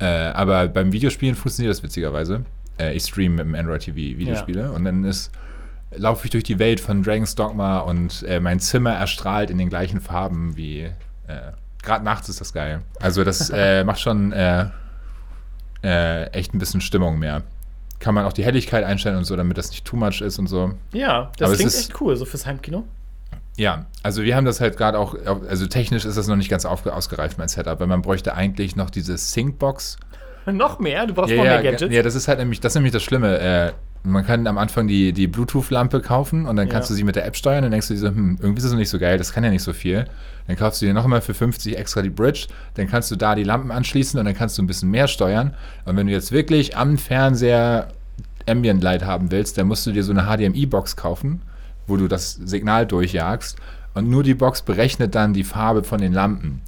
Äh, 0.00 0.32
aber 0.32 0.68
beim 0.68 0.92
Videospielen 0.92 1.34
funktioniert 1.34 1.70
das 1.74 1.82
witzigerweise. 1.82 2.44
Äh, 2.82 2.92
ich 2.94 3.04
streame 3.04 3.36
mit 3.36 3.46
dem 3.46 3.54
Android 3.54 3.82
TV 3.82 3.96
Videospiele 3.96 4.72
und 4.72 4.84
dann 4.84 5.04
ist 5.04 5.30
laufe 5.94 6.24
ich 6.24 6.30
durch 6.30 6.44
die 6.44 6.58
Welt 6.58 6.80
von 6.80 7.02
Dragon's 7.02 7.34
Dogma 7.34 7.80
und 7.80 8.22
äh, 8.22 8.40
mein 8.40 8.60
Zimmer 8.60 8.92
erstrahlt 8.94 9.50
in 9.50 9.58
den 9.58 9.68
gleichen 9.68 10.00
Farben 10.00 10.56
wie 10.56 10.84
äh, 11.26 11.52
gerade 11.82 12.02
nachts 12.04 12.28
ist 12.30 12.40
das 12.40 12.52
geil. 12.54 12.80
Also 13.00 13.24
das 13.24 13.50
äh, 13.54 13.84
macht 13.84 14.00
schon 14.00 14.32
äh, 14.32 14.66
äh, 15.84 16.24
echt 16.30 16.54
ein 16.54 16.58
bisschen 16.58 16.80
Stimmung 16.80 17.18
mehr. 17.18 17.42
Kann 17.98 18.14
man 18.14 18.24
auch 18.24 18.32
die 18.32 18.44
Helligkeit 18.44 18.84
einstellen 18.84 19.16
und 19.16 19.24
so, 19.24 19.36
damit 19.36 19.58
das 19.58 19.70
nicht 19.70 19.84
too 19.84 19.96
much 19.96 20.20
ist 20.22 20.38
und 20.38 20.46
so. 20.46 20.72
Ja, 20.92 21.30
das 21.38 21.48
Aber 21.48 21.56
klingt 21.56 21.68
ist- 21.72 21.80
echt 21.90 22.00
cool, 22.00 22.16
so 22.16 22.24
fürs 22.24 22.46
Heimkino. 22.46 22.84
Ja, 23.58 23.84
also 24.02 24.22
wir 24.22 24.34
haben 24.34 24.46
das 24.46 24.62
halt 24.62 24.78
gerade 24.78 24.98
auch, 24.98 25.14
also 25.46 25.66
technisch 25.66 26.06
ist 26.06 26.16
das 26.16 26.26
noch 26.26 26.36
nicht 26.36 26.48
ganz 26.48 26.64
ausgereift, 26.64 27.36
mein 27.36 27.48
Setup, 27.48 27.78
weil 27.80 27.86
man 27.86 28.00
bräuchte 28.00 28.34
eigentlich 28.34 28.76
noch 28.76 28.88
diese 28.88 29.18
Syncbox. 29.18 29.98
Noch 30.52 30.78
mehr? 30.78 31.06
Du 31.06 31.14
brauchst 31.14 31.30
Ja, 31.30 31.36
noch 31.36 31.44
mehr 31.44 31.62
Gadgets? 31.62 31.94
ja, 31.94 32.02
das 32.02 32.14
ist 32.14 32.28
halt 32.28 32.38
nämlich, 32.38 32.60
das 32.60 32.72
ist 32.72 32.74
nämlich 32.76 32.92
das 32.92 33.02
Schlimme. 33.02 33.38
Äh, 33.38 33.72
man 34.04 34.26
kann 34.26 34.46
am 34.48 34.58
Anfang 34.58 34.88
die, 34.88 35.12
die 35.12 35.28
Bluetooth-Lampe 35.28 36.00
kaufen 36.00 36.46
und 36.46 36.56
dann 36.56 36.68
kannst 36.68 36.90
Ja. 36.90 36.94
du 36.94 36.96
sie 36.96 37.04
mit 37.04 37.14
der 37.14 37.24
App 37.24 37.36
steuern. 37.36 37.62
Dann 37.62 37.70
denkst 37.70 37.86
du 37.88 37.94
dir 37.94 38.00
so, 38.00 38.08
hm, 38.08 38.38
irgendwie 38.40 38.58
ist 38.58 38.64
das 38.64 38.72
noch 38.72 38.78
nicht 38.80 38.88
so 38.88 38.98
geil, 38.98 39.16
das 39.18 39.32
kann 39.32 39.44
ja 39.44 39.50
nicht 39.50 39.62
so 39.62 39.72
viel. 39.72 40.06
Dann 40.48 40.56
kaufst 40.56 40.82
du 40.82 40.86
dir 40.86 40.92
nochmal 40.94 41.20
für 41.20 41.34
50 41.34 41.78
extra 41.78 42.02
die 42.02 42.10
Bridge, 42.10 42.48
dann 42.74 42.88
kannst 42.88 43.10
du 43.12 43.16
da 43.16 43.36
die 43.36 43.44
Lampen 43.44 43.70
anschließen 43.70 44.18
und 44.18 44.26
dann 44.26 44.34
kannst 44.34 44.58
du 44.58 44.62
ein 44.62 44.66
bisschen 44.66 44.90
mehr 44.90 45.06
steuern. 45.06 45.54
Und 45.84 45.96
wenn 45.96 46.08
du 46.08 46.12
jetzt 46.12 46.32
wirklich 46.32 46.76
am 46.76 46.98
Fernseher 46.98 47.88
Ambient 48.48 48.82
Light 48.82 49.04
haben 49.04 49.30
willst, 49.30 49.56
dann 49.58 49.68
musst 49.68 49.86
du 49.86 49.92
dir 49.92 50.02
so 50.02 50.10
eine 50.12 50.22
HDMI-Box 50.24 50.96
kaufen, 50.96 51.40
wo 51.86 51.96
du 51.96 52.08
das 52.08 52.32
Signal 52.32 52.86
durchjagst. 52.86 53.56
Und 53.94 54.10
nur 54.10 54.24
die 54.24 54.34
Box 54.34 54.62
berechnet 54.62 55.14
dann 55.14 55.32
die 55.32 55.44
Farbe 55.44 55.84
von 55.84 56.00
den 56.00 56.12
Lampen. 56.12 56.60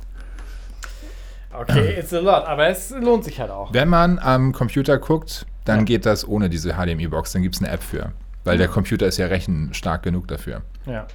Okay, 1.55 1.95
it's 1.99 2.13
a 2.13 2.19
lot, 2.21 2.45
aber 2.47 2.69
es 2.69 2.91
lohnt 2.91 3.25
sich 3.25 3.41
halt 3.41 3.51
auch. 3.51 3.73
Wenn 3.73 3.89
man 3.89 4.19
am 4.19 4.53
Computer 4.53 4.99
guckt, 4.99 5.47
dann 5.65 5.85
geht 5.85 6.05
das 6.07 6.27
ohne 6.27 6.51
diese 6.51 6.75
HDMI-Box. 6.75 7.33
Dann 7.33 7.43
gibt 7.43 7.55
es 7.55 7.63
eine 7.63 7.71
App 7.71 7.83
für. 7.83 8.13
Weil 8.45 8.59
der 8.59 8.69
Computer 8.69 9.07
ist 9.07 9.17
ja 9.17 9.27
rechenstark 9.27 10.03
genug 10.03 10.29
dafür. 10.29 10.63
Ja. 10.85 11.07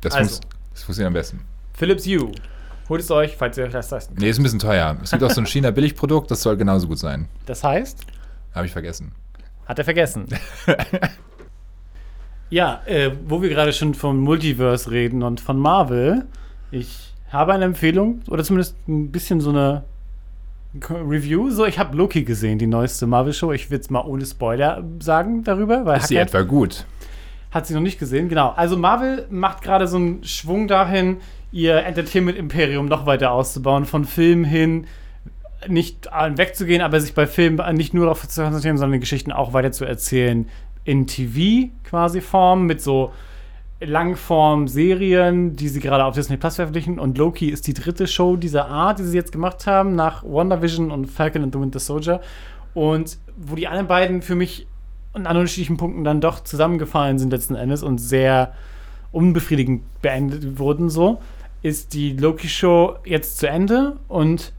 Das, 0.00 0.14
Also. 0.14 0.30
muss, 0.30 0.40
das 0.72 0.82
funktioniert 0.84 1.08
am 1.08 1.12
besten. 1.14 1.40
Philips 1.74 2.06
Hue. 2.06 2.32
Holt 2.88 3.02
es 3.02 3.10
euch, 3.10 3.36
falls 3.36 3.58
ihr 3.58 3.64
euch 3.64 3.72
das 3.72 3.90
leisten 3.90 4.14
könnt. 4.14 4.22
Nee, 4.22 4.30
ist 4.30 4.38
ein 4.38 4.42
bisschen 4.44 4.58
teuer. 4.60 4.96
Es 5.02 5.10
gibt 5.10 5.22
auch 5.22 5.30
so 5.30 5.42
ein 5.42 5.46
China-Billigprodukt, 5.46 6.30
das 6.30 6.40
soll 6.40 6.56
genauso 6.56 6.88
gut 6.88 6.98
sein. 6.98 7.28
Das 7.44 7.62
heißt, 7.62 8.00
Habe 8.54 8.64
ich 8.64 8.72
vergessen. 8.72 9.12
hat 9.66 9.78
er 9.78 9.84
vergessen. 9.84 10.26
ja, 12.50 12.80
äh, 12.86 13.10
wo 13.26 13.42
wir 13.42 13.50
gerade 13.50 13.72
schon 13.74 13.92
vom 13.94 14.18
Multiverse 14.20 14.90
reden 14.90 15.22
und 15.22 15.40
von 15.40 15.58
Marvel, 15.58 16.24
ich 16.70 17.07
habe 17.30 17.52
eine 17.52 17.64
Empfehlung 17.64 18.22
oder 18.28 18.42
zumindest 18.44 18.76
ein 18.88 19.10
bisschen 19.10 19.40
so 19.40 19.50
eine 19.50 19.84
Review. 20.90 21.50
So, 21.50 21.64
ich 21.66 21.78
habe 21.78 21.96
Loki 21.96 22.22
gesehen, 22.24 22.58
die 22.58 22.66
neueste 22.66 23.06
Marvel-Show. 23.06 23.52
Ich 23.52 23.70
will 23.70 23.78
es 23.78 23.90
mal 23.90 24.02
ohne 24.02 24.24
Spoiler 24.26 24.84
sagen 25.00 25.42
darüber, 25.44 25.84
weil 25.84 25.98
Ist 25.98 26.10
Hacker- 26.10 26.20
etwa 26.20 26.42
gut? 26.42 26.86
Hat 27.50 27.66
sie 27.66 27.74
noch 27.74 27.80
nicht 27.80 27.98
gesehen, 27.98 28.28
genau. 28.28 28.50
Also 28.50 28.76
Marvel 28.76 29.26
macht 29.30 29.62
gerade 29.62 29.86
so 29.88 29.96
einen 29.96 30.22
Schwung 30.24 30.68
dahin, 30.68 31.16
ihr 31.50 31.76
Entertainment-Imperium 31.84 32.86
noch 32.86 33.06
weiter 33.06 33.30
auszubauen, 33.32 33.86
von 33.86 34.04
Filmen 34.04 34.44
hin 34.44 34.86
nicht 35.66 36.06
wegzugehen, 36.06 36.82
aber 36.82 37.00
sich 37.00 37.14
bei 37.14 37.26
Filmen 37.26 37.58
nicht 37.76 37.94
nur 37.94 38.04
darauf 38.04 38.26
zu 38.28 38.42
konzentrieren, 38.42 38.76
sondern 38.76 38.92
die 38.94 39.00
Geschichten 39.00 39.32
auch 39.32 39.54
weiter 39.54 39.72
zu 39.72 39.84
erzählen 39.84 40.46
in 40.84 41.06
TV 41.06 41.70
quasi 41.84 42.20
Form 42.20 42.66
mit 42.66 42.80
so 42.80 43.12
Langform-Serien, 43.80 45.54
die 45.54 45.68
sie 45.68 45.80
gerade 45.80 46.04
auf 46.04 46.14
Disney 46.14 46.36
Plus 46.36 46.56
veröffentlichen. 46.56 46.98
Und 46.98 47.16
Loki 47.18 47.48
ist 47.48 47.66
die 47.66 47.74
dritte 47.74 48.06
Show 48.06 48.36
dieser 48.36 48.68
Art, 48.68 48.98
die 48.98 49.04
sie 49.04 49.16
jetzt 49.16 49.32
gemacht 49.32 49.66
haben, 49.66 49.94
nach 49.94 50.24
WandaVision 50.24 50.90
und 50.90 51.06
Falcon 51.06 51.44
and 51.44 51.54
the 51.54 51.60
Winter 51.60 51.78
Soldier. 51.78 52.20
Und 52.74 53.18
wo 53.36 53.54
die 53.54 53.68
anderen 53.68 53.86
beiden 53.86 54.22
für 54.22 54.34
mich 54.34 54.66
an 55.12 55.26
unterschiedlichen 55.26 55.76
Punkten 55.76 56.04
dann 56.04 56.20
doch 56.20 56.40
zusammengefallen 56.40 57.18
sind 57.18 57.30
letzten 57.30 57.54
Endes 57.54 57.82
und 57.82 57.98
sehr 57.98 58.52
unbefriedigend 59.12 59.82
beendet 60.02 60.58
wurden, 60.58 60.90
so, 60.90 61.20
ist 61.62 61.94
die 61.94 62.12
Loki-Show 62.12 62.96
jetzt 63.04 63.38
zu 63.38 63.48
Ende 63.48 63.96
und 64.08 64.52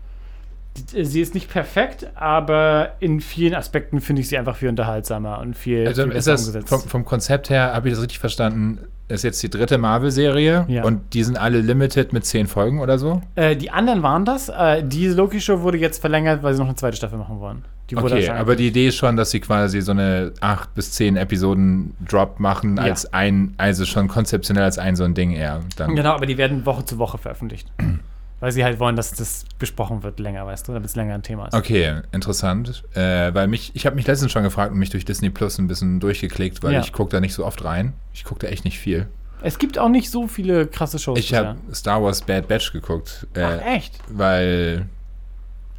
sie 0.76 1.22
ist 1.22 1.34
nicht 1.34 1.50
perfekt, 1.50 2.08
aber 2.16 2.94
in 3.00 3.20
vielen 3.22 3.54
Aspekten 3.56 4.02
finde 4.02 4.22
ich 4.22 4.30
sie 4.30 4.38
einfach 4.38 4.56
viel 4.56 4.70
unterhaltsamer 4.70 5.40
und 5.40 5.56
viel, 5.58 5.88
Also 5.88 6.04
viel 6.04 6.12
ist 6.12 6.16
besser 6.26 6.32
das 6.32 6.42
umgesetzt. 6.48 6.70
vom, 6.70 6.82
vom 6.82 7.06
Konzept 7.06 7.50
her, 7.50 7.74
habe 7.74 7.88
ich 7.90 7.94
das 7.96 8.02
richtig 8.04 8.20
verstanden, 8.20 8.80
ist 9.08 9.24
jetzt 9.24 9.42
die 9.42 9.50
dritte 9.50 9.78
Marvel-Serie 9.80 10.66
Ja. 10.68 10.84
und 10.84 11.14
die 11.14 11.24
sind 11.24 11.38
alle 11.38 11.60
limited 11.62 12.14
mit 12.14 12.26
zehn 12.26 12.46
Folgen 12.48 12.80
oder 12.80 13.00
so? 13.00 13.22
Äh, 13.36 13.56
die 13.56 13.72
anderen 13.72 14.04
waren 14.04 14.24
das. 14.24 14.50
Äh, 14.50 14.84
diese 14.86 15.16
Loki-Show 15.16 15.62
wurde 15.62 15.80
jetzt 15.80 16.00
verlängert, 16.00 16.44
weil 16.44 16.54
sie 16.54 16.60
noch 16.60 16.68
eine 16.68 16.76
zweite 16.76 16.96
Staffel 16.96 17.18
machen 17.18 17.40
wollen. 17.40 17.66
Die 17.90 17.98
Okay, 17.98 18.30
aber 18.30 18.56
die 18.56 18.68
Idee 18.68 18.90
ist 18.90 18.98
schon, 18.98 19.18
dass 19.18 19.32
sie 19.32 19.40
quasi 19.40 19.82
so 19.82 19.94
eine 19.94 20.32
acht 20.42 20.76
bis 20.76 20.92
zehn 20.92 21.18
Episoden 21.18 21.96
Drop 22.08 22.40
machen, 22.40 22.78
Ja. 22.78 22.84
als 22.84 23.12
ein, 23.12 23.56
also 23.58 23.84
schon 23.84 24.08
konzeptionell 24.08 24.64
als 24.64 24.78
ein 24.78 24.96
so 24.96 25.06
ein 25.06 25.16
Ding 25.16 25.32
eher. 25.32 25.62
Dann, 25.76 25.96
Genau, 25.96 26.12
aber 26.14 26.28
die 26.28 26.38
werden 26.38 26.68
Woche 26.68 26.86
zu 26.86 27.00
Woche 27.00 27.18
veröffentlicht. 27.18 27.72
weil 28.40 28.52
sie 28.52 28.64
halt 28.64 28.80
wollen, 28.80 28.96
dass 28.96 29.12
das 29.12 29.46
besprochen 29.58 30.04
wird 30.04 30.20
länger, 30.20 30.46
weißt 30.46 30.68
du, 30.68 30.74
damit 30.74 30.90
es 30.90 30.96
länger 30.96 31.14
ein 31.16 31.24
Thema 31.24 31.48
ist. 31.48 31.54
Okay, 31.54 32.02
interessant. 32.12 32.84
Äh, 32.94 33.34
weil 33.34 33.48
mich, 33.48 33.72
ich 33.76 33.86
habe 33.86 33.96
mich 33.96 34.08
letztens 34.08 34.32
schon 34.32 34.44
gefragt 34.44 34.72
und 34.72 34.80
mich 34.80 34.90
durch 34.90 35.06
Disney 35.06 35.30
Plus 35.30 35.58
ein 35.58 35.68
bisschen 35.68 36.00
durchgeklickt, 36.00 36.64
weil 36.64 36.74
Ja. 36.74 36.80
ich 36.82 36.94
gucke 36.94 37.12
da 37.12 37.20
nicht 37.20 37.34
so 37.34 37.46
oft 37.46 37.64
rein. 37.64 37.94
Ich 38.14 38.24
gucke 38.24 38.46
da 38.46 38.52
echt 38.52 38.64
nicht 38.66 38.80
viel. 38.80 39.08
Es 39.42 39.58
gibt 39.58 39.78
auch 39.80 39.90
nicht 39.90 40.10
so 40.12 40.28
viele 40.28 40.68
krasse 40.68 41.00
Shows. 41.00 41.18
Ich 41.20 41.34
habe 41.34 41.56
Star 41.74 42.04
Wars 42.04 42.22
Bad 42.22 42.48
Batch 42.48 42.74
geguckt. 42.74 43.26
Äh, 43.34 43.44
Ach, 43.44 43.66
echt? 43.66 43.98
Weil 44.10 44.88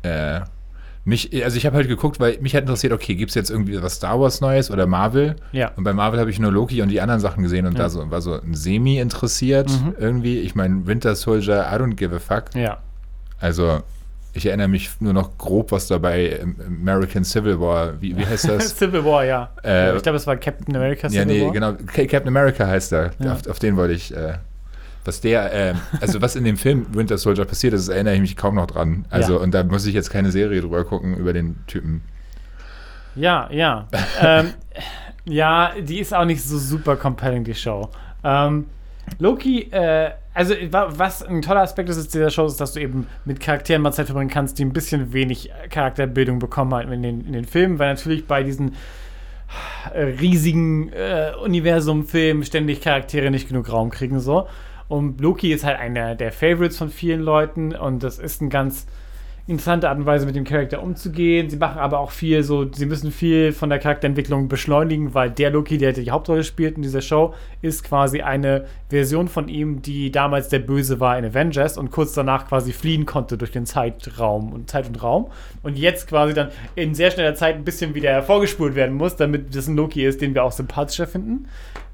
äh, 0.02 0.40
mich, 1.04 1.44
also 1.44 1.56
ich 1.56 1.64
habe 1.66 1.76
halt 1.76 1.88
geguckt, 1.88 2.20
weil 2.20 2.38
mich 2.40 2.54
hat 2.54 2.62
interessiert, 2.62 2.92
okay, 2.92 3.14
gibt 3.14 3.30
es 3.30 3.34
jetzt 3.34 3.50
irgendwie 3.50 3.82
was 3.82 3.94
Star 3.94 4.20
Wars 4.20 4.40
Neues 4.40 4.70
oder 4.70 4.86
Marvel? 4.86 5.36
Ja. 5.52 5.72
Und 5.76 5.84
bei 5.84 5.92
Marvel 5.92 6.20
habe 6.20 6.30
ich 6.30 6.38
nur 6.38 6.52
Loki 6.52 6.82
und 6.82 6.88
die 6.90 7.00
anderen 7.00 7.20
Sachen 7.20 7.42
gesehen 7.42 7.66
und 7.66 7.72
Ja. 7.72 7.84
da 7.84 7.88
so, 7.90 8.10
war 8.10 8.20
so 8.20 8.38
semi 8.52 8.98
interessiert 8.98 9.70
Mhm. 9.70 9.94
irgendwie. 9.98 10.38
Ich 10.40 10.54
meine, 10.54 10.86
Winter 10.86 11.14
Soldier, 11.16 11.66
I 11.72 11.76
don't 11.76 11.94
give 11.94 12.14
a 12.14 12.18
fuck. 12.18 12.54
Ja. 12.54 12.78
Also, 13.40 13.80
ich 14.34 14.46
erinnere 14.46 14.68
mich 14.68 14.90
nur 15.00 15.12
noch 15.14 15.36
grob, 15.38 15.72
was 15.72 15.88
dabei 15.88 16.26
im 16.26 16.54
American 16.66 17.24
Civil 17.24 17.58
War, 17.58 18.00
wie, 18.00 18.16
wie 18.16 18.26
heißt 18.26 18.48
das? 18.48 18.68
Civil 18.78 19.04
War, 19.04 19.24
ja. 19.24 19.50
Äh, 19.64 19.96
ich 19.96 20.02
glaube, 20.02 20.16
es 20.16 20.26
war 20.26 20.36
Captain 20.36 20.76
America 20.76 21.08
ja, 21.08 21.22
Civil 21.22 21.26
nee, 21.38 21.44
War. 21.46 21.52
genau. 21.52 21.72
Ca- 21.72 22.04
Captain 22.06 22.28
America 22.28 22.66
heißt 22.66 22.92
er. 22.92 23.10
Ja. 23.18 23.32
Auf, 23.32 23.48
auf 23.48 23.58
den 23.58 23.76
wollte 23.76 23.94
ich. 23.94 24.14
Äh, 24.14 24.34
was 25.04 25.20
der, 25.20 25.52
äh, 25.70 25.74
also 26.00 26.20
was 26.22 26.36
in 26.36 26.44
dem 26.44 26.56
Film 26.56 26.86
Winter 26.94 27.16
Soldier 27.18 27.44
passiert 27.44 27.72
ist, 27.74 27.88
erinnere 27.88 28.14
ich 28.14 28.20
mich 28.20 28.36
kaum 28.36 28.54
noch 28.56 28.66
dran. 28.66 29.06
Also, 29.10 29.34
Ja. 29.34 29.38
und 29.40 29.52
da 29.52 29.64
muss 29.64 29.86
ich 29.86 29.94
jetzt 29.94 30.10
keine 30.10 30.30
Serie 30.30 30.60
drüber 30.60 30.84
gucken 30.84 31.16
über 31.16 31.32
den 31.32 31.56
Typen. 31.66 32.02
Ja, 33.16 33.48
ja. 33.50 33.88
ähm, 34.22 34.50
ja, 35.24 35.72
die 35.80 35.98
ist 36.00 36.14
auch 36.14 36.24
nicht 36.24 36.42
so 36.42 36.58
super 36.58 36.96
compelling, 36.96 37.44
die 37.44 37.54
Show. 37.54 37.88
Ähm, 38.24 38.66
Loki, 39.18 39.62
äh, 39.72 40.10
also 40.34 40.54
wa- 40.70 40.88
was 40.90 41.22
ein 41.24 41.42
toller 41.42 41.62
Aspekt 41.62 41.88
ist, 41.88 41.96
ist 41.96 42.14
dieser 42.14 42.30
Show, 42.30 42.46
ist, 42.46 42.60
dass 42.60 42.74
du 42.74 42.80
eben 42.80 43.06
mit 43.24 43.40
Charakteren 43.40 43.82
mal 43.82 43.92
Zeit 43.92 44.06
verbringen 44.06 44.30
kannst, 44.30 44.58
die 44.58 44.64
ein 44.64 44.72
bisschen 44.72 45.12
wenig 45.12 45.50
Charakterbildung 45.70 46.38
bekommen 46.38 46.72
halt 46.74 46.88
in 46.90 47.02
den, 47.02 47.26
in 47.26 47.32
den 47.32 47.44
Filmen, 47.44 47.78
weil 47.80 47.92
natürlich 47.92 48.26
bei 48.26 48.42
diesen 48.44 48.76
äh, 49.92 50.02
riesigen 50.02 50.92
äh, 50.92 51.32
Universum-Filmen 51.42 52.44
ständig 52.44 52.80
Charaktere 52.80 53.30
nicht 53.32 53.48
genug 53.48 53.72
Raum 53.72 53.90
kriegen 53.90 54.20
so. 54.20 54.46
Und 54.90 55.20
Loki 55.20 55.52
ist 55.52 55.62
halt 55.62 55.78
einer 55.78 56.16
der 56.16 56.32
Favorites 56.32 56.76
von 56.76 56.88
vielen 56.88 57.20
Leuten 57.20 57.76
und 57.76 58.02
das 58.02 58.18
ist 58.18 58.42
ein 58.42 58.50
ganz 58.50 58.88
interessante 59.46 59.88
Art 59.88 59.98
und 59.98 60.06
Weise, 60.06 60.26
mit 60.26 60.34
dem 60.34 60.42
Charakter 60.42 60.82
umzugehen. 60.82 61.48
Sie 61.48 61.58
machen 61.58 61.78
aber 61.78 62.00
auch 62.00 62.10
viel 62.10 62.42
so, 62.42 62.72
sie 62.72 62.86
müssen 62.86 63.12
viel 63.12 63.52
von 63.52 63.70
der 63.70 63.78
Charakterentwicklung 63.78 64.48
beschleunigen, 64.48 65.14
weil 65.14 65.30
der 65.30 65.50
Loki, 65.50 65.78
der 65.78 65.92
die 65.92 66.10
Hauptrolle 66.10 66.42
spielt 66.42 66.74
in 66.74 66.82
dieser 66.82 67.02
Show, 67.02 67.34
ist 67.62 67.84
quasi 67.84 68.22
eine 68.22 68.64
Version 68.88 69.28
von 69.28 69.46
ihm, 69.46 69.80
die 69.80 70.10
damals 70.10 70.48
der 70.48 70.58
Böse 70.58 70.98
war 70.98 71.16
in 71.16 71.24
Avengers 71.24 71.78
und 71.78 71.92
kurz 71.92 72.12
danach 72.12 72.48
quasi 72.48 72.72
fliehen 72.72 73.06
konnte 73.06 73.38
durch 73.38 73.52
den 73.52 73.66
Zeitraum 73.66 74.52
und 74.52 74.68
Zeit 74.68 74.88
und 74.88 75.00
Raum 75.00 75.28
und 75.62 75.78
jetzt 75.78 76.08
quasi 76.08 76.34
dann 76.34 76.48
in 76.74 76.96
sehr 76.96 77.12
schneller 77.12 77.36
Zeit 77.36 77.54
ein 77.54 77.64
bisschen 77.64 77.94
wieder 77.94 78.10
hervorgespult 78.10 78.74
werden 78.74 78.96
muss, 78.96 79.14
damit 79.14 79.54
das 79.54 79.68
ein 79.68 79.76
Loki 79.76 80.04
ist, 80.04 80.20
den 80.20 80.34
wir 80.34 80.42
auch 80.42 80.50
sympathischer 80.50 81.06
finden. 81.06 81.46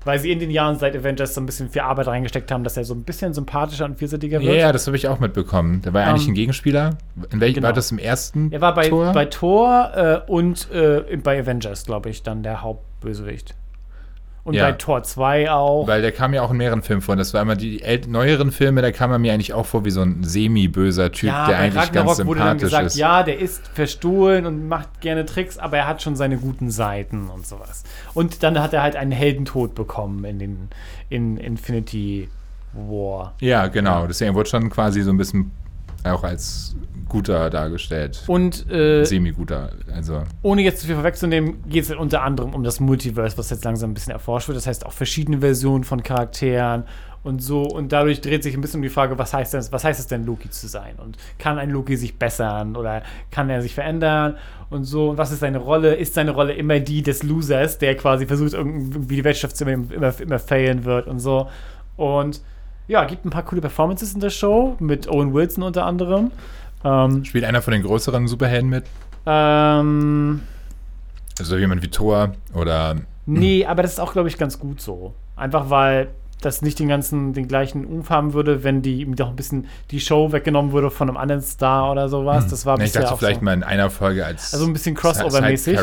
Weil 0.07 0.19
sie 0.19 0.31
in 0.33 0.39
den 0.39 0.51
Jahren 0.51 0.79
seit 0.79 0.97
Avengers 0.97 1.35
so 1.35 1.41
ein 1.43 1.47
bisschen 1.47 1.69
viel 1.69 1.83
Arbeit 1.83 2.07
reingesteckt 2.07 2.51
haben, 2.51 2.65
dass 2.65 2.77
er 2.77 2.85
so 2.85 2.95
ein 2.95 3.03
bisschen 3.03 3.35
sympathischer 3.35 3.85
und 3.85 3.99
vielseitiger 3.99 4.41
Ja, 4.41 4.47
wird. 4.49 4.61
ja, 4.61 4.73
das 4.73 4.87
habe 4.87 4.97
ich 4.97 5.07
auch 5.09 5.19
mitbekommen. 5.21 5.83
Der 5.83 5.93
war 5.93 6.03
ja 6.03 6.07
eigentlich 6.09 6.27
Ähm, 6.27 6.33
ein 6.33 6.37
Gegenspieler. 6.37 6.91
In 7.33 7.41
welchem 7.41 7.57
genau. 7.57 7.67
war 7.67 7.73
das 7.75 7.91
im 7.93 7.99
ersten 7.99 8.51
Er 8.53 8.61
war 8.61 8.73
bei 8.75 8.89
Tor? 8.89 9.05
Thor, 9.07 9.13
bei 9.13 9.25
Thor 9.27 9.91
äh, 10.27 10.31
und 10.31 10.71
äh, 10.73 11.17
bei 11.23 11.41
Avengers, 11.41 11.85
glaube 11.85 12.09
ich, 12.09 12.23
dann 12.23 12.43
der 12.43 12.63
Hauptbösewicht. 12.63 13.55
Und 14.47 14.55
Ja. 14.55 14.67
bei 14.67 14.73
Thor 14.73 15.03
2 15.03 15.51
auch. 15.51 15.89
Weil 15.89 16.03
der 16.03 16.13
kam 16.13 16.33
ja 16.33 16.41
auch 16.41 16.53
in 16.53 16.57
mehreren 16.57 16.81
Filmen 16.81 17.03
vor. 17.03 17.17
Das 17.17 17.35
war 17.35 17.43
immer 17.43 17.57
die 17.57 17.83
ält 17.83 18.07
neueren 18.07 18.53
Filme, 18.53 18.81
da 18.81 18.93
kam 18.93 19.11
er 19.11 19.19
mir 19.19 19.33
eigentlich 19.35 19.53
auch 19.53 19.67
vor 19.67 19.85
wie 19.85 19.91
so 19.91 20.03
ein 20.03 20.23
semi-böser 20.23 21.11
Typ, 21.11 21.31
ja, 21.31 21.49
der 21.49 21.59
eigentlich 21.59 21.75
ganz 21.75 21.89
Ragnarok 21.89 22.27
wurde 22.27 22.39
dann 22.41 22.49
sympathisch 22.61 22.63
gesagt, 22.63 22.87
ist. 22.87 22.97
ja, 22.97 23.23
der 23.25 23.39
ist 23.41 23.67
verstohlen 23.75 24.47
und 24.47 24.69
macht 24.69 25.01
gerne 25.01 25.27
Tricks, 25.27 25.59
aber 25.59 25.79
er 25.79 25.89
hat 25.89 26.01
schon 26.01 26.15
seine 26.15 26.39
guten 26.39 26.71
Seiten 26.71 27.29
und 27.29 27.45
sowas. 27.45 27.83
Und 28.15 28.45
dann 28.45 28.61
hat 28.63 28.73
er 28.73 28.83
halt 28.83 28.95
einen 28.95 29.11
Heldentod 29.11 29.75
bekommen 29.75 30.25
in 30.25 30.39
den 30.39 30.69
in 31.09 31.39
Infinity 31.39 32.29
War. 32.73 33.35
Ja, 33.41 33.67
genau. 33.67 34.07
Deswegen 34.07 34.35
wurde 34.37 34.49
schon 34.49 34.71
quasi 34.71 35.03
so 35.03 35.11
ein 35.11 35.17
bisschen 35.17 35.51
auch 36.05 36.23
als 36.23 36.77
guter 37.09 37.51
dargestellt. 37.51 38.23
Und 38.27 38.71
äh, 38.71 39.05
Semi-guter. 39.05 39.71
Also, 39.93 40.23
ohne 40.43 40.63
jetzt 40.63 40.81
zu 40.81 40.87
viel 40.87 40.97
vorwegzunehmen, 40.97 41.63
geht 41.69 41.85
es 41.85 41.91
unter 41.91 42.23
anderem 42.23 42.55
um 42.55 42.65
das 42.65 42.81
Multiverse, 42.81 43.39
was 43.39 43.51
jetzt 43.51 43.65
langsam 43.65 43.91
ein 43.91 43.95
bisschen 43.95 44.13
erforscht 44.13 44.49
wird. 44.49 44.57
Das 44.57 44.67
heißt 44.67 44.85
auch 44.87 44.93
verschiedene 44.93 45.41
Versionen 45.41 45.85
von 45.85 46.03
Charakteren 46.03 46.85
und 47.23 47.43
so. 47.43 47.63
Und 47.63 47.93
dadurch 47.93 48.21
dreht 48.21 48.43
sich 48.43 48.55
ein 48.55 48.61
bisschen 48.61 48.79
um 48.79 48.83
die 48.83 48.89
Frage, 48.89 49.19
was 49.19 49.35
heißt 49.35 49.55
das, 49.55 49.73
was 49.73 49.85
heißt 49.85 50.01
es 50.01 50.07
denn, 50.07 50.25
Loki 50.25 50.49
zu 50.51 50.69
sein? 50.69 50.97
Und 50.97 51.17
kann 51.39 51.59
ein 51.59 51.71
Loki 51.71 51.97
sich 51.97 52.19
bessern 52.19 52.77
oder 52.77 53.03
kann 53.31 53.51
er 53.51 53.63
sich 53.63 53.75
verändern? 53.75 54.37
Und 54.71 54.85
so, 54.85 55.11
und 55.11 55.19
was 55.19 55.33
ist 55.33 55.41
seine 55.41 55.59
Rolle? 55.59 55.95
Ist 55.95 56.15
seine 56.15 56.31
Rolle 56.33 56.55
immer 56.55 56.81
die 56.81 57.03
des 57.03 57.23
Losers, 57.23 57.79
der 57.79 57.97
quasi 57.97 58.27
versucht, 58.27 58.55
irgendwie 58.55 59.17
die 59.17 59.25
Wirtschaft 59.25 59.61
immer, 59.61 59.73
immer, 59.73 60.21
immer 60.21 60.39
failen 60.39 60.85
wird 60.85 61.07
und 61.07 61.19
so. 61.19 61.49
Und 61.97 62.41
ja, 62.89 63.05
gibt 63.05 63.25
ein 63.25 63.31
paar 63.31 63.45
coole 63.45 63.61
Performances 63.61 64.15
in 64.15 64.21
der 64.21 64.31
Show, 64.31 64.77
mit 64.79 65.09
Owen 65.09 65.35
Wilson 65.35 65.65
unter 65.65 65.85
anderem. 65.85 66.31
Ähm, 66.87 67.25
spielt 67.25 67.45
einer 67.45 67.63
von 67.63 67.73
den 67.73 67.83
größeren 67.83 68.29
Superhelden 68.29 68.71
mit? 68.71 68.85
ähm, 69.27 70.41
Also 71.39 71.57
jemand 71.57 71.83
wie 71.83 71.89
Thor 71.89 72.33
oder. 72.55 72.97
Nee, 73.27 73.67
aber 73.67 73.83
das 73.83 73.93
ist 73.95 73.99
auch, 74.01 74.13
glaube 74.13 74.29
ich, 74.29 74.39
ganz 74.39 74.59
gut 74.59 74.81
so. 74.81 75.15
Einfach 75.35 75.69
weil 75.69 76.09
das 76.43 76.61
nicht 76.63 76.79
den 76.79 76.89
ganzen, 76.89 77.33
den 77.33 77.49
gleichen 77.49 77.87
Umf 77.87 78.11
haben 78.11 78.35
würde, 78.35 78.63
wenn 78.63 78.83
die 78.83 79.01
ihm 79.01 79.17
doch 79.17 79.31
ein 79.31 79.37
bisschen 79.37 79.67
die 79.91 80.01
Show 80.01 80.33
weggenommen 80.33 80.71
würde 80.73 80.91
von 80.91 81.09
einem 81.09 81.17
anderen 81.17 81.41
Star 81.43 81.91
oder 81.91 82.09
sowas. 82.09 82.47
Das 82.47 82.67
war 82.67 82.75
Hm. 82.75 82.79
Nee, 82.81 82.85
ich 82.85 82.91
bisher 82.91 83.03
dachte 83.03 83.15
auch 83.15 83.19
vielleicht 83.19 83.41
so. 83.41 83.45
mal 83.47 83.55
in 83.55 83.63
einer 83.65 83.91
Folge 83.91 84.25
als 84.25 84.53
Also 84.53 84.67
ein 84.67 84.73
bisschen 84.73 84.95
Crossover-mäßig. 84.95 85.77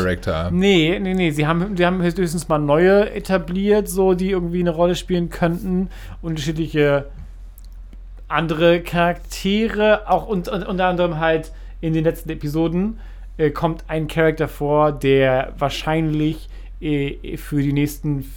Nee, 0.52 0.98
nee, 1.00 1.12
nee. 1.12 1.30
Sie 1.32 1.46
haben, 1.46 1.76
sie 1.76 1.84
haben 1.84 2.00
höchstens 2.00 2.48
mal 2.48 2.58
neue 2.58 3.10
etabliert, 3.10 3.88
so 3.88 4.14
die 4.14 4.30
irgendwie 4.30 4.60
eine 4.60 4.70
Rolle 4.70 4.94
spielen 4.94 5.28
könnten. 5.28 5.90
Unterschiedliche 6.22 7.06
andere 8.34 8.80
Charaktere, 8.82 10.08
auch 10.10 10.26
und, 10.26 10.48
und, 10.48 10.66
unter 10.66 10.86
anderem 10.86 11.18
halt 11.18 11.52
in 11.80 11.92
den 11.92 12.04
letzten 12.04 12.30
Episoden 12.30 12.98
äh, 13.36 13.50
kommt 13.50 13.84
ein 13.88 14.08
Charakter 14.08 14.48
vor, 14.48 14.92
der 14.92 15.54
wahrscheinlich 15.58 16.48
äh, 16.80 17.36
für 17.36 17.62
die 17.62 17.72
nächsten 17.72 18.30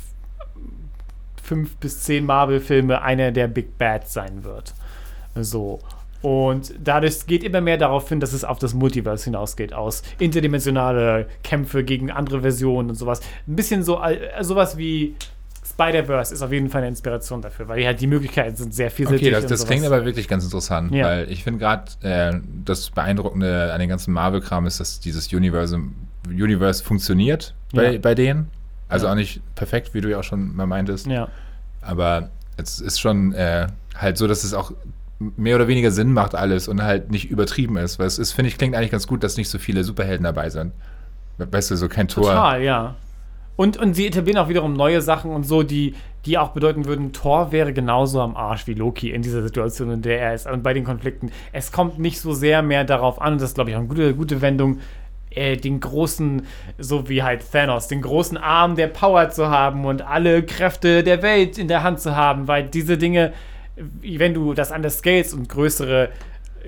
fünf 1.41 1.78
bis 1.78 2.04
zehn 2.04 2.26
Marvel-Filme 2.26 3.02
einer 3.02 3.32
der 3.32 3.48
Big 3.48 3.78
Bads 3.78 4.14
sein 4.14 4.43
wird. 4.43 4.74
So. 5.36 5.80
Und 6.22 6.74
dadurch 6.84 7.28
geht 7.28 7.43
immer 7.43 7.62
mehr 7.62 7.78
darauf 7.78 8.10
hin, 8.10 8.20
dass 8.20 8.34
es 8.34 8.43
auf 8.43 8.60
das 8.60 8.74
Multiverse 8.74 9.26
hinausgeht, 9.26 9.74
aus 9.74 10.02
interdimensionale 10.20 11.28
Kämpfe 11.43 11.84
gegen 11.84 12.12
andere 12.12 12.41
Versionen 12.41 12.89
und 12.89 12.95
sowas. 12.95 13.22
Ein 13.48 13.56
bisschen 13.56 13.84
so, 13.84 14.02
äh, 14.02 14.43
sowas 14.43 14.78
wie 14.78 15.16
Spider-Verse 15.80 16.34
ist 16.34 16.41
auf 16.41 16.51
jeden 16.51 16.69
Fall 16.69 16.80
eine 16.82 16.88
Inspiration 16.89 17.41
dafür, 17.41 17.67
weil 17.67 17.86
halt 17.86 18.01
die 18.01 18.07
Möglichkeiten 18.07 18.55
sind 18.55 18.73
sehr 18.73 18.89
vielfältig. 18.89 19.28
Okay, 19.28 19.32
das, 19.41 19.45
das 19.45 19.67
klingt 19.67 19.86
aber 19.86 20.05
wirklich 20.05 20.28
ganz 20.28 20.43
interessant, 20.43 20.91
Ja. 20.93 21.05
weil 21.05 21.32
ich 21.32 21.43
finde 21.43 21.59
gerade 21.59 21.84
äh, 22.01 22.34
das 22.65 22.89
Beeindruckende 22.89 23.71
an 23.71 23.80
den 23.80 23.88
ganzen 23.89 24.11
Marvel-Kram 24.13 24.65
ist, 24.65 24.80
dass 24.80 24.99
dieses 24.99 25.32
Universe, 25.32 25.80
Universe 26.28 26.84
funktioniert 26.84 27.53
bei, 27.73 27.93
Ja. 27.93 27.99
bei 27.99 28.15
denen. 28.15 28.49
Also 28.89 29.05
Ja. 29.05 29.11
auch 29.11 29.15
nicht 29.15 29.41
perfekt, 29.55 29.93
wie 29.93 30.01
du 30.01 30.09
ja 30.09 30.19
auch 30.19 30.23
schon 30.23 30.55
mal 30.55 30.65
meintest. 30.65 31.05
Ja. 31.07 31.28
Aber 31.82 32.30
es 32.57 32.80
ist 32.80 32.99
schon 32.99 33.34
äh, 33.34 33.67
halt 33.95 34.17
so, 34.17 34.25
dass 34.28 34.43
es 34.43 34.53
auch 34.55 34.71
mehr 35.19 35.55
oder 35.55 35.67
weniger 35.67 35.91
Sinn 35.91 36.11
macht 36.11 36.34
alles 36.36 36.67
und 36.67 36.82
halt 36.82 37.11
nicht 37.11 37.30
übertrieben 37.30 37.78
ist. 37.78 37.99
Weil 37.99 38.07
es 38.07 38.17
ist, 38.19 38.32
finde 38.34 38.49
ich, 38.49 38.57
klingt 38.57 38.75
eigentlich 38.75 38.91
ganz 38.91 39.05
gut, 39.07 39.23
dass 39.23 39.38
nicht 39.38 39.49
so 39.49 39.57
viele 39.59 39.84
Superhelden 39.84 40.23
dabei 40.23 40.49
sind. 40.49 40.73
Weißt 41.38 41.69
du, 41.69 41.75
so 41.75 41.88
kein 41.88 42.07
Tor. 42.07 42.23
Total, 42.23 42.63
ja. 42.63 42.95
Und, 43.58 43.76
und 43.76 43.95
sie 43.95 44.08
etablieren 44.08 44.38
auch 44.38 44.47
wiederum 44.47 44.74
neue 44.74 45.01
Sachen 45.01 45.32
und 45.32 45.43
so, 45.43 45.64
die, 45.64 45.95
die 46.26 46.38
auch 46.38 46.49
bedeuten 46.49 46.86
würden, 46.86 47.12
Thor 47.12 47.51
wäre 47.51 47.74
genauso 47.74 48.22
am 48.22 48.38
Arsch 48.38 48.68
wie 48.68 48.76
Loki 48.76 49.10
in 49.10 49.24
dieser 49.24 49.41
Situation, 49.41 49.91
in 49.91 50.01
der 50.03 50.22
er 50.22 50.34
ist. 50.36 50.47
Und 50.47 50.64
bei 50.64 50.74
den 50.74 50.84
Konflikten. 50.84 51.32
Es 51.51 51.72
kommt 51.72 51.97
nicht 51.99 52.22
so 52.22 52.34
sehr 52.34 52.62
mehr 52.62 52.86
darauf 52.86 53.20
an, 53.20 53.34
und 53.34 53.41
das 53.41 53.49
ist, 53.49 53.55
glaube 53.55 53.72
ich, 53.72 53.76
auch 53.76 53.80
eine 53.80 53.89
gute, 53.89 54.14
gute 54.14 54.41
Wendung, 54.41 54.80
äh, 55.32 55.58
den 55.58 55.80
großen, 55.80 56.43
so 56.78 57.10
wie 57.10 57.24
halt 57.24 57.43
Thanos, 57.51 57.88
den 57.88 58.01
großen 58.01 58.38
Arm 58.38 58.76
der 58.76 58.88
Power 58.88 59.30
zu 59.30 59.49
haben 59.49 59.86
und 59.86 60.01
alle 60.01 60.43
Kräfte 60.43 61.03
der 61.03 61.22
Welt 61.22 61.58
in 61.58 61.68
der 61.68 61.84
Hand 61.84 61.99
zu 61.99 62.16
haben, 62.16 62.47
weil 62.47 62.70
diese 62.70 62.97
Dinge, 62.97 63.34
wenn 63.76 64.34
du 64.34 64.53
das 64.53 64.72
anders 64.72 64.99
scales 64.99 65.34
und 65.34 65.49
größere 65.49 66.10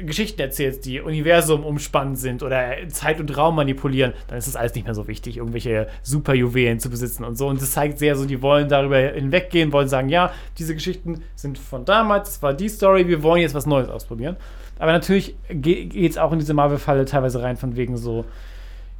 Geschichten 0.05 0.41
erzählst, 0.41 0.85
die 0.85 1.01
Universum 1.01 1.63
umspannend 1.63 2.17
sind 2.17 2.43
oder 2.43 2.75
Zeit 2.89 3.19
und 3.19 3.35
Raum 3.37 3.55
manipulieren, 3.55 4.13
dann 4.27 4.37
ist 4.37 4.47
das 4.47 4.55
alles 4.55 4.75
nicht 4.75 4.85
mehr 4.85 4.95
so 4.95 5.07
wichtig, 5.07 5.37
irgendwelche 5.37 5.87
Superjuwelen 6.01 6.79
zu 6.79 6.89
besitzen 6.89 7.23
und 7.23 7.37
so. 7.37 7.47
Und 7.47 7.61
das 7.61 7.71
zeigt 7.71 7.99
sehr 7.99 8.15
so, 8.15 8.25
die 8.25 8.41
wollen 8.41 8.69
darüber 8.69 8.97
hinweggehen, 8.97 9.71
wollen 9.71 9.87
sagen, 9.87 10.09
ja, 10.09 10.31
diese 10.57 10.73
Geschichten 10.73 11.21
sind 11.35 11.57
von 11.57 11.85
damals, 11.85 12.29
das 12.29 12.41
war 12.41 12.53
die 12.53 12.69
Story, 12.69 13.07
wir 13.07 13.23
wollen 13.23 13.41
jetzt 13.41 13.55
was 13.55 13.65
Neues 13.65 13.89
ausprobieren. 13.89 14.37
Aber 14.79 14.93
natürlich 14.93 15.35
geht 15.49 16.11
es 16.11 16.17
auch 16.17 16.31
in 16.31 16.39
diese 16.39 16.53
Marvel-Falle 16.53 17.05
teilweise 17.05 17.41
rein, 17.41 17.57
von 17.57 17.75
wegen 17.75 17.97
so, 17.97 18.25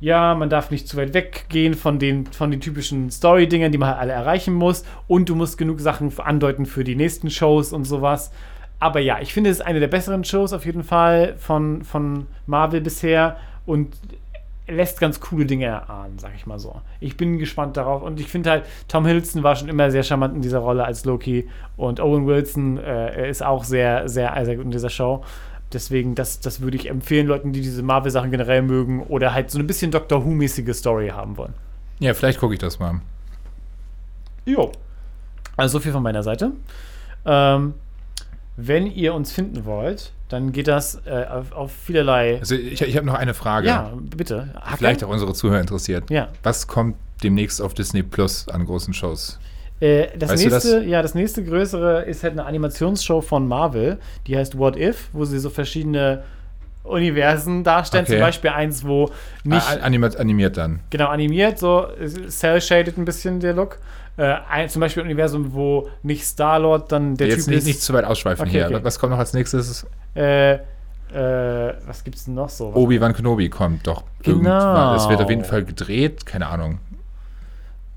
ja, 0.02 0.34
man 0.36 0.50
darf 0.50 0.72
nicht 0.72 0.88
zu 0.88 0.97
weit 0.97 1.14
weggehen 1.14 1.74
von 1.74 2.00
den, 2.00 2.26
von 2.28 2.52
den 2.52 2.62
typischen 2.62 3.12
Story-Dingern, 3.12 3.72
die 3.72 3.78
man 3.78 3.89
halt 3.89 4.00
alle 4.00 4.14
erreichen 4.14 4.54
muss. 4.54 4.84
Und 5.08 5.28
du 5.30 5.36
musst 5.36 5.58
genug 5.58 5.80
Sachen 5.80 6.12
andeuten 6.20 6.66
für 6.66 6.84
die 6.84 6.95
nächsten 6.95 7.30
Shows 7.30 7.74
und 7.74 7.84
sowas. 7.84 8.32
Aber 8.80 9.00
ja, 9.00 9.20
ich 9.20 9.34
finde, 9.34 9.50
es 9.50 9.60
ist 9.60 9.66
eine 9.66 9.80
der 9.80 9.88
besseren 9.88 10.24
Shows 10.24 10.54
auf 10.54 10.66
jeden 10.66 10.84
Fall 10.84 11.36
von, 11.38 11.84
von 11.84 12.28
Marvel 12.46 12.82
bisher 12.82 13.38
und 13.66 13.94
lässt 14.68 15.00
ganz 15.00 15.20
coole 15.20 15.46
Dinge 15.46 15.66
erahnen, 15.66 16.20
sag 16.20 16.32
ich 16.36 16.46
mal 16.46 16.60
so. 16.60 16.82
Ich 17.00 17.18
bin 17.18 17.40
gespannt 17.40 17.76
darauf 17.76 18.04
und 18.04 18.20
ich 18.20 18.28
finde 18.28 18.52
halt, 18.52 18.66
Tom 18.88 19.06
Hiddleston 19.06 19.44
war 19.44 19.56
schon 19.56 19.68
immer 19.68 19.90
sehr 19.92 20.04
charmant 20.04 20.36
in 20.36 20.42
dieser 20.42 20.60
Rolle 20.60 20.86
als 20.86 21.06
Loki 21.06 21.50
und 21.76 22.00
Owen 22.00 22.28
Wilson 22.28 22.78
äh, 22.78 23.30
ist 23.30 23.44
auch 23.44 23.64
sehr, 23.64 24.08
sehr, 24.08 24.34
sehr 24.46 24.56
gut 24.56 24.66
in 24.66 24.72
dieser 24.72 24.90
Show. 24.90 25.24
Deswegen, 25.74 26.16
das, 26.16 26.40
das 26.40 26.62
würde 26.62 26.78
ich 26.78 26.90
empfehlen, 26.90 27.28
Leuten, 27.28 27.52
die 27.52 27.62
diese 27.62 27.84
Marvel-Sachen 27.84 28.32
generell 28.32 28.62
mögen 28.62 29.04
oder 29.04 29.34
halt 29.34 29.52
so 29.52 29.60
ein 29.60 29.68
bisschen 29.68 29.92
Doctor 29.92 30.26
Who-mäßige 30.26 30.74
Story 30.74 31.10
haben 31.10 31.38
wollen. 31.38 31.54
Ja, 32.00 32.14
vielleicht 32.14 32.40
gucke 32.40 32.54
ich 32.54 32.60
das 32.60 32.80
mal. 32.80 33.02
Jo. 34.46 34.72
Also 35.58 35.78
so 35.78 35.84
viel 35.84 35.92
von 35.92 36.02
meiner 36.02 36.24
Seite. 36.24 36.52
Ähm, 37.26 37.74
wenn 38.68 38.88
ihr 38.88 39.14
uns 39.14 39.32
finden 39.32 39.66
wollt, 39.66 40.12
dann 40.28 40.51
geht 40.51 40.68
das 40.68 41.01
äh, 41.05 41.26
auf, 41.26 41.51
auf 41.53 41.72
vielerlei. 41.72 42.38
Also 42.39 42.55
ich, 42.55 42.82
ich 42.82 42.95
habe 42.97 43.05
noch 43.05 43.16
eine 43.16 43.34
Frage. 43.34 43.68
ja, 43.68 43.91
bitte. 44.16 44.49
Hacke? 44.55 44.78
Vielleicht 44.78 45.03
auch 45.03 45.10
unsere 45.10 45.34
Zuhörer 45.34 45.60
interessiert. 45.62 46.10
Ja. 46.10 46.28
Was 46.43 46.68
kommt 46.68 46.95
demnächst 47.24 47.62
auf 47.62 47.74
Disney 47.74 48.03
Plus 48.03 48.47
an 48.47 48.66
großen 48.66 48.93
Shows? 48.93 49.39
Äh, 49.80 50.07
das 50.18 50.32
Weißt 50.32 50.45
nächste, 50.45 50.76
das? 50.82 50.86
ja, 50.86 51.01
das 51.01 51.16
nächste 51.16 51.43
größere 51.43 52.03
ist 52.03 52.24
halt 52.24 52.34
eine 52.34 52.45
Animationsshow 52.45 53.22
von 53.22 53.47
Marvel, 53.47 53.97
die 54.28 54.38
heißt 54.38 54.57
What 54.57 54.76
If, 54.78 55.10
wo 55.14 55.26
sie 55.26 55.39
so 55.39 55.49
verschiedene 55.49 56.24
Universen 56.84 57.64
darstellen. 57.64 58.03
Okay. 58.05 58.14
Zum 58.14 58.22
Beispiel 58.22 58.49
eins, 58.51 58.86
wo 58.86 59.10
nicht 59.43 59.66
Ah, 59.70 59.84
animiert, 59.84 60.18
animiert 60.18 60.57
dann. 60.57 60.80
genau 60.89 61.07
animiert, 61.07 61.60
so 61.60 61.88
cell-shaded 62.28 62.97
ein 62.97 63.05
bisschen 63.05 63.39
der 63.39 63.53
Look. 63.53 63.80
Äh, 64.20 64.36
ein, 64.50 64.68
zum 64.70 64.82
Beispiel 64.82 65.04
ein 65.04 65.06
Universum, 65.08 65.54
wo 65.54 65.90
nicht 66.04 66.26
Star-Lord 66.26 66.92
dann 66.92 67.16
der 67.16 67.28
Jetzt 67.28 67.46
Typ 67.46 67.48
nicht, 67.48 67.58
ist. 67.60 67.66
nicht 67.66 67.82
zu 67.82 67.94
weit 67.94 68.04
ausschweifen 68.04 68.42
Okay, 68.48 68.52
hier. 68.52 68.66
okay. 68.68 68.80
Was 68.84 69.00
kommt 69.00 69.12
noch 69.12 69.20
als 69.20 69.34
nächstes? 69.34 69.88
äh, 70.16 70.56
äh, 70.56 71.74
was 71.88 72.04
gibt's 72.04 72.26
denn 72.26 72.34
noch 72.36 72.50
so? 72.50 72.74
Obi-Wan 72.76 73.14
Kenobi 73.14 73.50
kommt 73.50 73.88
doch 73.88 74.04
Genau. 74.22 74.38
irgendwann. 74.40 74.96
Es 74.98 75.08
wird 75.10 75.22
auf 75.22 75.30
jeden 75.30 75.46
Fall 75.46 75.64
gedreht, 75.64 76.26
keine 76.26 76.48
Ahnung. 76.48 76.80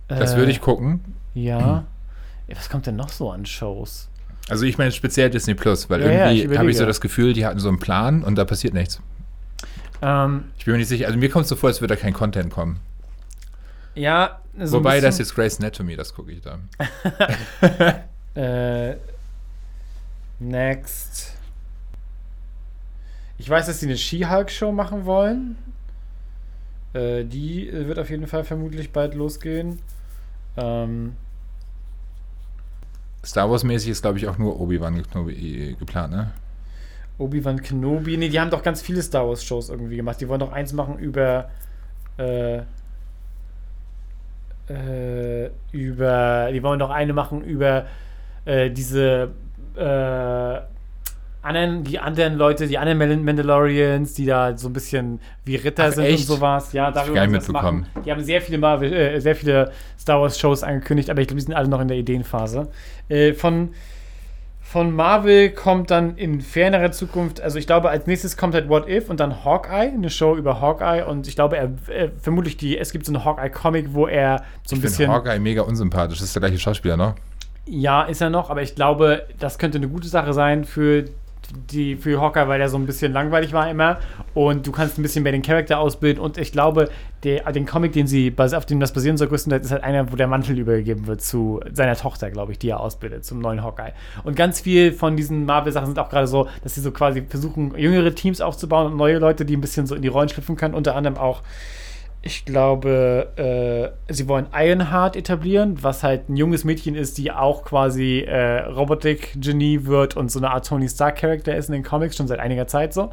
Das 0.08 0.34
Äh, 0.34 0.36
würde 0.36 0.50
ich 0.52 0.60
gucken. 0.60 1.00
Ja. 1.34 1.58
Hm. 1.58 1.84
Ja, 2.48 2.56
Was 2.56 2.68
kommt 2.70 2.86
denn 2.86 2.96
noch 2.96 3.08
so 3.08 3.30
an 3.30 3.44
Shows? 3.44 4.08
Also 4.48 4.64
ich 4.64 4.78
meine 4.78 4.92
speziell 4.92 5.28
Disney 5.30 5.54
Plus, 5.54 5.88
weil 5.90 6.02
Ja, 6.02 6.10
ja, 6.10 6.30
irgendwie 6.30 6.58
habe 6.58 6.70
ich 6.70 6.76
so 6.76 6.86
das 6.86 7.00
Gefühl, 7.00 7.32
die 7.32 7.44
hatten 7.46 7.58
so 7.58 7.68
einen 7.68 7.78
Plan 7.78 8.22
und 8.22 8.36
da 8.36 8.44
passiert 8.44 8.74
nichts. 8.74 9.00
Ähm, 10.02 10.44
Ich 10.58 10.64
bin 10.64 10.72
mir 10.72 10.78
nicht 10.78 10.88
sicher. 10.88 11.06
Also 11.06 11.18
mir 11.18 11.28
kommt 11.30 11.44
es 11.44 11.48
so 11.48 11.56
vor, 11.56 11.68
als 11.68 11.80
würde 11.80 11.94
da 11.94 12.00
kein 12.00 12.12
Content 12.12 12.50
kommen. 12.50 12.80
Ja, 13.94 14.40
so 14.58 14.78
Wobei, 14.78 15.00
das 15.00 15.20
ist 15.20 15.34
Grace 15.34 15.58
Anatomy, 15.58 15.96
das 15.96 16.14
gucke 16.14 16.32
ich 16.32 16.40
da. 16.40 16.58
Äh, 18.34 18.96
next. 20.38 21.34
Ich 23.36 23.50
weiß, 23.50 23.66
dass 23.66 23.80
sie 23.80 23.86
eine 23.86 23.98
She-Hulk-Show 23.98 24.72
machen 24.72 25.04
wollen. 25.04 25.56
Äh, 26.94 27.24
die 27.24 27.68
äh, 27.68 27.86
wird 27.86 27.98
auf 27.98 28.08
jeden 28.08 28.26
Fall 28.26 28.44
vermutlich 28.44 28.90
bald 28.90 29.14
losgehen. 29.14 29.80
Ähm, 30.56 31.14
Star 33.24 33.50
Wars-mäßig 33.50 33.90
ist, 33.90 34.02
glaube 34.02 34.18
ich, 34.18 34.28
auch 34.28 34.38
nur 34.38 34.60
Obi-Wan 34.60 35.02
Kenobi 35.02 35.76
geplant, 35.78 36.12
ne? 36.12 36.32
Obi-Wan 37.18 37.62
Kenobi. 37.62 38.16
Nee, 38.16 38.30
die 38.30 38.40
haben 38.40 38.50
doch 38.50 38.62
ganz 38.62 38.82
viele 38.82 39.02
Star 39.02 39.28
Wars-Shows 39.28 39.68
irgendwie 39.68 39.96
gemacht. 39.96 40.20
Die 40.20 40.28
wollen 40.28 40.40
doch 40.40 40.52
eins 40.52 40.72
machen 40.72 40.98
über. 40.98 41.50
Äh, 42.16 42.62
äh, 44.72 45.50
über. 45.72 46.48
Die 46.52 46.62
wollen 46.62 46.78
doch 46.78 46.90
eine 46.90 47.12
machen 47.12 47.42
über 47.42 47.86
äh, 48.44 48.70
diese. 48.70 49.30
Äh, 49.76 50.60
anderen, 51.44 51.82
die 51.82 51.98
anderen 51.98 52.36
Leute, 52.36 52.68
die 52.68 52.78
anderen 52.78 52.98
Mandal- 53.00 53.24
Mandalorians, 53.24 54.14
die 54.14 54.26
da 54.26 54.56
so 54.56 54.68
ein 54.68 54.72
bisschen 54.72 55.18
wie 55.44 55.56
Ritter 55.56 55.86
Ach, 55.88 55.92
sind 55.92 56.04
echt? 56.04 56.30
und 56.30 56.36
sowas. 56.36 56.72
Ja, 56.72 56.92
darüber 56.92 57.26
mitbekommen. 57.26 57.86
machen. 57.92 58.04
Die 58.04 58.12
haben 58.12 58.22
sehr 58.22 58.40
viele 58.40 58.58
Marvel, 58.58 58.92
äh, 58.92 59.20
sehr 59.20 59.34
viele 59.34 59.72
Star 59.98 60.20
Wars 60.20 60.38
Shows 60.38 60.62
angekündigt, 60.62 61.10
aber 61.10 61.20
ich 61.20 61.26
glaube, 61.26 61.40
die 61.40 61.44
sind 61.46 61.54
alle 61.54 61.66
noch 61.68 61.80
in 61.80 61.88
der 61.88 61.96
Ideenphase. 61.96 62.68
Äh, 63.08 63.32
von 63.32 63.70
von 64.72 64.90
Marvel 64.90 65.50
kommt 65.50 65.90
dann 65.90 66.16
in 66.16 66.40
fernerer 66.40 66.92
Zukunft, 66.92 67.42
also 67.42 67.58
ich 67.58 67.66
glaube, 67.66 67.90
als 67.90 68.06
nächstes 68.06 68.38
kommt 68.38 68.54
halt 68.54 68.70
What 68.70 68.88
If 68.88 69.10
und 69.10 69.20
dann 69.20 69.44
Hawkeye, 69.44 69.90
eine 69.92 70.08
Show 70.08 70.34
über 70.34 70.62
Hawkeye 70.62 71.04
und 71.04 71.28
ich 71.28 71.34
glaube, 71.34 71.58
er, 71.58 71.64
äh, 71.88 72.08
vermutlich 72.18 72.56
die, 72.56 72.78
es 72.78 72.90
gibt 72.90 73.04
so 73.04 73.12
einen 73.12 73.22
Hawkeye-Comic, 73.22 73.92
wo 73.92 74.06
er 74.06 74.38
so 74.64 74.74
ein 74.74 74.78
Ich 74.78 74.82
bisschen. 74.84 74.96
finde 75.04 75.12
Hawkeye 75.12 75.38
mega 75.40 75.60
unsympathisch. 75.60 76.20
Das 76.20 76.28
ist 76.28 76.34
der 76.34 76.40
gleiche 76.40 76.58
Schauspieler, 76.58 76.96
ne? 76.96 77.14
Ja, 77.66 78.04
ist 78.04 78.22
er 78.22 78.30
noch, 78.30 78.48
aber 78.48 78.62
ich 78.62 78.74
glaube, 78.74 79.26
das 79.38 79.58
könnte 79.58 79.76
eine 79.76 79.88
gute 79.88 80.08
Sache 80.08 80.32
sein 80.32 80.64
für 80.64 81.04
die 81.70 81.96
für 81.96 82.20
Hawkeye, 82.20 82.48
weil 82.48 82.58
der 82.58 82.68
so 82.68 82.76
ein 82.76 82.86
bisschen 82.86 83.12
langweilig 83.12 83.52
war 83.52 83.70
immer. 83.70 83.98
Und 84.34 84.66
du 84.66 84.72
kannst 84.72 84.98
ein 84.98 85.02
bisschen 85.02 85.22
mehr 85.22 85.32
den 85.32 85.42
Charakter 85.42 85.78
ausbilden. 85.78 86.22
Und 86.22 86.38
ich 86.38 86.52
glaube, 86.52 86.88
der, 87.24 87.50
den 87.52 87.66
Comic, 87.66 87.92
den 87.92 88.06
sie 88.06 88.34
auf 88.36 88.66
dem 88.66 88.80
das 88.80 88.92
basieren 88.92 89.16
soll, 89.16 89.28
größtenteils 89.28 89.66
ist 89.66 89.72
halt 89.72 89.84
einer, 89.84 90.10
wo 90.12 90.16
der 90.16 90.26
Mantel 90.26 90.58
übergeben 90.58 91.06
wird 91.06 91.20
zu 91.20 91.60
seiner 91.72 91.96
Tochter, 91.96 92.30
glaube 92.30 92.52
ich, 92.52 92.58
die 92.58 92.70
er 92.70 92.80
ausbildet, 92.80 93.24
zum 93.24 93.40
neuen 93.40 93.62
Hawkeye. 93.62 93.92
Und 94.24 94.36
ganz 94.36 94.60
viel 94.60 94.92
von 94.92 95.16
diesen 95.16 95.44
Marvel-Sachen 95.44 95.86
sind 95.86 95.98
auch 95.98 96.08
gerade 96.08 96.26
so, 96.26 96.48
dass 96.62 96.74
sie 96.74 96.80
so 96.80 96.90
quasi 96.90 97.22
versuchen, 97.22 97.76
jüngere 97.76 98.14
Teams 98.14 98.40
aufzubauen 98.40 98.92
und 98.92 98.96
neue 98.96 99.18
Leute, 99.18 99.44
die 99.44 99.56
ein 99.56 99.60
bisschen 99.60 99.86
so 99.86 99.94
in 99.94 100.02
die 100.02 100.08
Rollen 100.08 100.28
schlüpfen 100.28 100.56
können, 100.56 100.74
unter 100.74 100.96
anderem 100.96 101.16
auch 101.16 101.42
Ich 102.24 102.44
glaube, 102.44 103.92
äh, 104.06 104.12
sie 104.12 104.28
wollen 104.28 104.46
Ironheart 104.54 105.16
etablieren, 105.16 105.82
was 105.82 106.04
halt 106.04 106.28
ein 106.28 106.36
junges 106.36 106.62
Mädchen 106.62 106.94
ist, 106.94 107.18
die 107.18 107.32
auch 107.32 107.64
quasi 107.64 108.20
äh, 108.20 108.60
Robotik-Genie 108.60 109.86
wird 109.86 110.16
und 110.16 110.30
so 110.30 110.38
eine 110.38 110.52
Art 110.52 110.66
Tony 110.66 110.88
Stark-Charakter 110.88 111.56
ist 111.56 111.68
in 111.68 111.72
den 111.72 111.82
Comics 111.82 112.16
schon 112.16 112.28
seit 112.28 112.38
einiger 112.38 112.68
Zeit 112.68 112.94
so. 112.94 113.10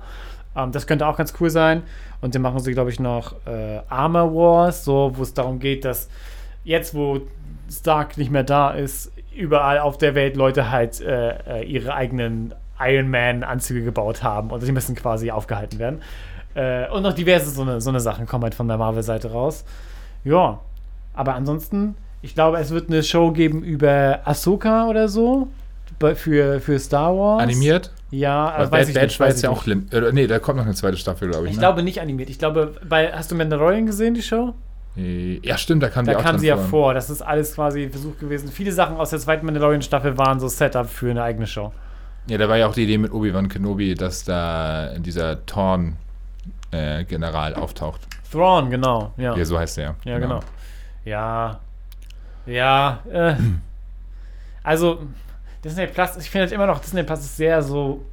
Ähm, 0.56 0.72
das 0.72 0.86
könnte 0.86 1.08
auch 1.08 1.18
ganz 1.18 1.34
cool 1.40 1.50
sein. 1.50 1.82
Und 2.22 2.36
dann 2.36 2.44
machen 2.44 2.60
sie, 2.60 2.72
glaube 2.72 2.92
ich, 2.92 3.00
noch 3.00 3.34
äh, 3.48 3.80
Armor 3.90 4.34
Wars, 4.36 4.86
so, 4.86 5.12
wo 5.16 5.24
es 5.24 5.34
darum 5.34 5.58
geht, 5.58 5.86
dass 5.86 6.08
jetzt, 6.64 6.94
wo 6.94 7.22
Stark 7.72 8.18
nicht 8.18 8.30
mehr 8.30 8.44
da 8.44 8.72
ist, 8.72 9.12
überall 9.36 9.80
auf 9.80 9.98
der 9.98 10.16
Welt 10.16 10.36
Leute 10.36 10.70
halt 10.70 11.02
äh, 11.02 11.62
äh, 11.62 11.64
ihre 11.64 11.94
eigenen 11.94 12.54
Iron 12.80 13.10
Man-Anzüge 13.10 13.84
gebaut 13.84 14.24
haben 14.24 14.52
und 14.52 14.64
die 14.66 14.72
müssen 14.72 14.96
quasi 14.96 15.32
aufgehalten 15.32 15.80
werden. 15.80 16.02
Äh, 16.56 16.90
und 16.90 17.04
noch 17.04 17.14
diverse 17.14 17.50
so 17.52 17.62
eine, 17.62 17.82
so 17.82 17.90
eine 17.90 18.00
Sachen 18.00 18.26
kommen 18.26 18.44
halt 18.44 18.56
von 18.56 18.68
der 18.68 18.78
Marvel-Seite 18.78 19.32
raus. 19.32 19.66
Ja, 20.24 20.60
aber 21.14 21.36
ansonsten, 21.36 21.96
ich 22.22 22.34
glaube, 22.34 22.58
es 22.58 22.72
wird 22.72 22.90
eine 22.90 23.04
Show 23.04 23.32
geben 23.32 23.64
über 23.64 24.20
Ahsoka 24.26 24.88
oder 24.88 25.08
so 25.08 25.48
für, 26.16 26.60
für 26.60 26.80
Star 26.80 27.16
Wars. 27.18 27.44
Animiert? 27.44 27.92
Ja, 28.12 28.50
aber 28.50 28.64
weiß 28.64 28.70
Bad 28.72 28.88
ich 28.90 28.94
Batch 28.96 29.04
nicht. 29.04 29.20
Weiß 29.20 29.38
ich 29.38 29.44
ja 29.44 29.50
nicht. 29.50 29.60
auch. 29.60 29.66
Lim 29.66 29.88
äh, 29.92 30.12
nee, 30.12 30.28
da 30.28 30.40
kommt 30.40 30.58
noch 30.58 30.66
eine 30.66 30.74
zweite 30.74 30.98
Staffel, 30.98 31.30
glaube 31.30 31.46
ich. 31.46 31.52
Ich 31.52 31.58
ne? 31.58 31.62
glaube 31.62 31.84
nicht 31.84 32.02
animiert. 32.02 32.30
Ich 32.30 32.40
glaube, 32.40 32.76
bei, 32.88 33.12
hast 33.12 33.32
du 33.32 33.36
Mandalorian 33.36 33.86
gesehen, 33.86 34.14
die 34.14 34.22
Show? 34.24 34.54
Äh, 34.98 35.40
Ja, 35.44 35.58
stimmt, 35.58 35.84
da 35.84 35.90
kam 35.90 36.06
Da 36.06 36.14
die 36.14 36.18
auch 36.18 36.24
kam 36.24 36.40
sie 36.40 36.48
ja 36.48 36.58
vor. 36.58 36.68
vor. 36.70 36.94
Das 36.94 37.10
ist 37.10 37.22
alles 37.22 37.54
quasi 37.56 37.84
ein 37.84 37.92
Versuch 37.92 38.18
gewesen. 38.18 38.50
Viele 38.50 38.72
Sachen 38.72 38.98
aus 38.98 39.12
der 39.12 39.20
zweiten 39.20 39.46
Mandalorian-Staffel 39.46 40.18
waren 40.18 40.40
so 40.40 40.48
Setup 40.48 40.90
für 40.90 41.12
eine 41.12 41.22
eigene 41.24 41.46
Show. 41.48 41.72
Ja, 42.28 42.38
da 42.38 42.48
war 42.48 42.58
ja 42.58 42.68
auch 42.68 42.74
die 42.74 42.84
Idee 42.84 42.98
mit 42.98 43.12
Obi-Wan 43.12 43.50
Kenobi, 43.50 43.96
dass 43.96 44.24
da 44.24 44.94
dieser 45.00 45.46
Thorn-General 45.48 47.56
auftaucht. 47.56 48.02
Thrawn, 48.32 48.70
genau. 48.70 49.14
Ja, 49.18 49.36
Ja, 49.36 49.46
so 49.46 49.58
heißt 49.58 49.78
der. 49.78 49.96
ja 50.04 50.20
genau. 50.20 50.42
Ja. 51.06 51.60
Ja. 52.46 53.00
Äh. 53.12 53.36
Also, 54.64 55.00
Disney 55.64 55.88
Plus, 55.88 56.18
ich 56.18 56.30
finde 56.30 56.44
halt 56.44 56.52
immer 56.52 56.68
noch, 56.68 56.80
Disney 56.80 57.02
Plus 57.04 57.20
ist 57.22 57.38
sehr 57.38 57.62
so. 57.64 58.06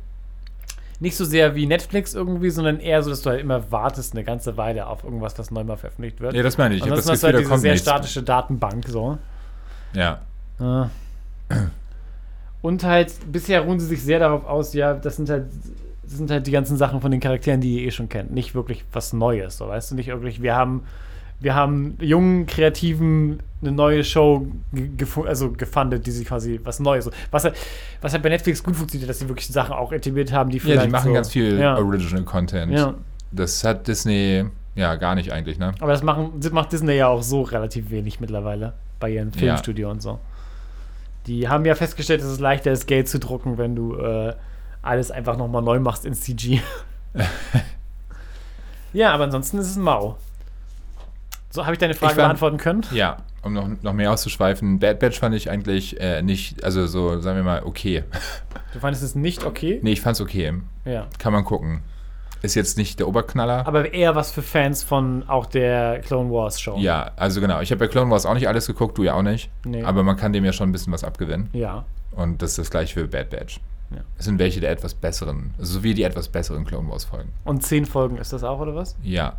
Nicht 0.98 1.14
so 1.18 1.26
sehr 1.26 1.54
wie 1.54 1.66
Netflix 1.66 2.14
irgendwie, 2.14 2.48
sondern 2.48 2.80
eher 2.80 3.02
so, 3.02 3.10
dass 3.10 3.20
du 3.20 3.28
halt 3.28 3.42
immer 3.42 3.70
wartest 3.70 4.14
eine 4.14 4.24
ganze 4.24 4.56
Weile 4.56 4.86
auf 4.86 5.04
irgendwas, 5.04 5.34
das 5.34 5.50
neu 5.50 5.62
mal 5.62 5.76
veröffentlicht 5.76 6.22
wird. 6.22 6.32
Ja, 6.34 6.42
das 6.42 6.56
meine 6.56 6.74
ich. 6.74 6.80
Ich 6.80 6.86
habe 6.86 6.96
das 6.96 7.06
Ansonsten 7.06 7.12
hast 7.12 7.22
du 7.34 7.38
Gefühl, 7.38 7.50
halt 7.50 7.52
diese 7.52 7.60
sehr 7.60 7.72
nichts. 7.72 7.86
statische 7.86 8.22
Datenbank 8.22 8.88
so. 8.88 9.18
Ja. 9.92 10.20
Ja. 10.58 10.88
Und 12.66 12.82
halt, 12.84 13.12
bisher 13.30 13.60
ruhen 13.60 13.78
sie 13.78 13.86
sich 13.86 14.02
sehr 14.02 14.18
darauf 14.18 14.44
aus, 14.44 14.72
ja, 14.74 14.94
das 14.94 15.16
sind 15.16 15.30
halt, 15.30 15.44
das 16.02 16.18
sind 16.18 16.30
halt 16.30 16.46
die 16.46 16.50
ganzen 16.50 16.76
Sachen 16.76 17.00
von 17.00 17.10
den 17.10 17.20
Charakteren, 17.20 17.60
die 17.60 17.78
ihr 17.80 17.86
eh 17.86 17.90
schon 17.90 18.08
kennt. 18.08 18.32
Nicht 18.32 18.54
wirklich 18.54 18.84
was 18.92 19.12
Neues, 19.12 19.58
so 19.58 19.68
weißt 19.68 19.90
du, 19.90 19.94
nicht 19.94 20.08
wirklich, 20.08 20.42
wir 20.42 20.54
haben, 20.56 20.82
wir 21.38 21.54
haben 21.54 21.96
jungen, 22.00 22.46
kreativen 22.46 23.40
eine 23.62 23.70
neue 23.72 24.02
Show 24.02 24.46
ge- 24.72 24.90
gefu- 24.98 25.26
also 25.26 25.52
gefundet, 25.52 26.06
die 26.06 26.10
sie 26.10 26.24
quasi 26.24 26.60
was 26.64 26.80
Neues. 26.80 27.04
So. 27.04 27.10
Was 27.30 27.44
halt, 27.44 27.54
was 28.00 28.12
halt 28.12 28.22
bei 28.22 28.30
Netflix 28.30 28.62
gut 28.64 28.74
funktioniert, 28.74 29.08
dass 29.10 29.18
sie 29.20 29.28
wirklich 29.28 29.46
Sachen 29.48 29.72
auch 29.74 29.92
etabliert 29.92 30.32
haben, 30.32 30.50
die 30.50 30.58
Ja, 30.58 30.62
vielleicht 30.64 30.86
die 30.86 30.90
machen 30.90 31.08
so, 31.08 31.14
ganz 31.14 31.30
viel 31.30 31.58
ja, 31.60 31.76
Original 31.76 32.24
Content. 32.24 32.72
Ja. 32.72 32.94
Das 33.32 33.62
hat 33.64 33.86
Disney 33.86 34.44
ja 34.74 34.94
gar 34.96 35.14
nicht 35.14 35.32
eigentlich, 35.32 35.58
ne? 35.58 35.72
Aber 35.80 35.92
das 35.92 36.02
machen, 36.02 36.32
das 36.40 36.50
macht 36.52 36.72
Disney 36.72 36.94
ja 36.94 37.06
auch 37.08 37.22
so 37.22 37.42
relativ 37.42 37.90
wenig 37.90 38.18
mittlerweile 38.20 38.72
bei 38.98 39.10
ihrem 39.10 39.28
Ja. 39.30 39.38
Filmstudio 39.38 39.90
und 39.90 40.02
so. 40.02 40.18
Die 41.26 41.48
haben 41.48 41.64
ja 41.64 41.74
festgestellt, 41.74 42.20
dass 42.20 42.28
es 42.28 42.38
leichter 42.40 42.70
ist, 42.72 42.86
Geld 42.86 43.08
zu 43.08 43.18
drucken, 43.18 43.58
wenn 43.58 43.74
du 43.74 43.96
äh, 43.96 44.34
alles 44.82 45.10
einfach 45.10 45.36
nochmal 45.36 45.62
neu 45.62 45.80
machst 45.80 46.04
in 46.06 46.14
CG. 46.14 46.60
ja, 48.92 49.12
aber 49.12 49.24
ansonsten 49.24 49.58
ist 49.58 49.70
es 49.70 49.76
mau. 49.76 50.16
So, 51.50 51.64
habe 51.64 51.72
ich 51.74 51.78
deine 51.78 51.94
Frage 51.94 52.12
Ich 52.12 52.16
fand- 52.16 52.28
beantworten 52.28 52.56
können? 52.58 52.82
Ja, 52.92 53.18
um 53.42 53.52
noch, 53.52 53.68
noch 53.82 53.92
mehr 53.92 54.12
auszuschweifen, 54.12 54.78
Bad 54.78 54.98
Batch 55.00 55.18
fand 55.18 55.34
ich 55.34 55.50
eigentlich 55.50 55.98
äh, 56.00 56.22
nicht, 56.22 56.62
also 56.64 56.86
so, 56.86 57.20
sagen 57.20 57.36
wir 57.36 57.44
mal, 57.44 57.62
okay. 57.64 58.04
Du 58.72 58.80
fandest 58.80 59.02
es 59.02 59.14
nicht 59.14 59.44
okay? 59.44 59.80
Nee, 59.82 59.92
ich 59.92 60.00
fand's 60.00 60.20
okay. 60.20 60.52
Ja. 60.84 61.06
Kann 61.18 61.32
man 61.32 61.44
gucken. 61.44 61.82
Ist 62.42 62.54
jetzt 62.54 62.76
nicht 62.76 62.98
der 62.98 63.08
Oberknaller. 63.08 63.66
Aber 63.66 63.92
eher 63.92 64.14
was 64.14 64.30
für 64.30 64.42
Fans 64.42 64.82
von 64.82 65.24
auch 65.28 65.46
der 65.46 66.00
Clone 66.00 66.30
Wars 66.30 66.60
Show. 66.60 66.76
ja, 66.78 67.10
also 67.16 67.40
genau. 67.40 67.60
Ich 67.60 67.70
habe 67.70 67.80
bei 67.80 67.88
Clone 67.88 68.10
Wars 68.10 68.26
auch 68.26 68.34
nicht 68.34 68.48
alles 68.48 68.66
geguckt, 68.66 68.98
du 68.98 69.04
ja 69.04 69.14
auch 69.14 69.22
nicht. 69.22 69.50
Nee. 69.64 69.82
Aber 69.82 70.02
man 70.02 70.16
kann 70.16 70.32
dem 70.32 70.44
ja 70.44 70.52
schon 70.52 70.68
ein 70.68 70.72
bisschen 70.72 70.92
was 70.92 71.02
abgewinnen. 71.04 71.48
Ja. 71.52 71.84
Und 72.12 72.42
das 72.42 72.50
ist 72.50 72.58
das 72.58 72.70
gleiche 72.70 72.94
für 72.94 73.08
Bad 73.08 73.30
Batch. 73.30 73.60
Ja. 73.90 73.98
Es 74.18 74.24
sind 74.24 74.38
welche 74.38 74.60
der 74.60 74.70
etwas 74.70 74.94
besseren, 74.94 75.54
also 75.58 75.74
so 75.74 75.82
wie 75.82 75.94
die 75.94 76.02
etwas 76.02 76.28
besseren 76.28 76.64
Clone 76.64 76.88
Wars 76.88 77.04
Folgen. 77.04 77.32
Und 77.44 77.62
zehn 77.62 77.86
Folgen 77.86 78.18
ist 78.18 78.32
das 78.32 78.42
auch, 78.42 78.58
oder 78.58 78.74
was? 78.74 78.96
Ja. 79.02 79.34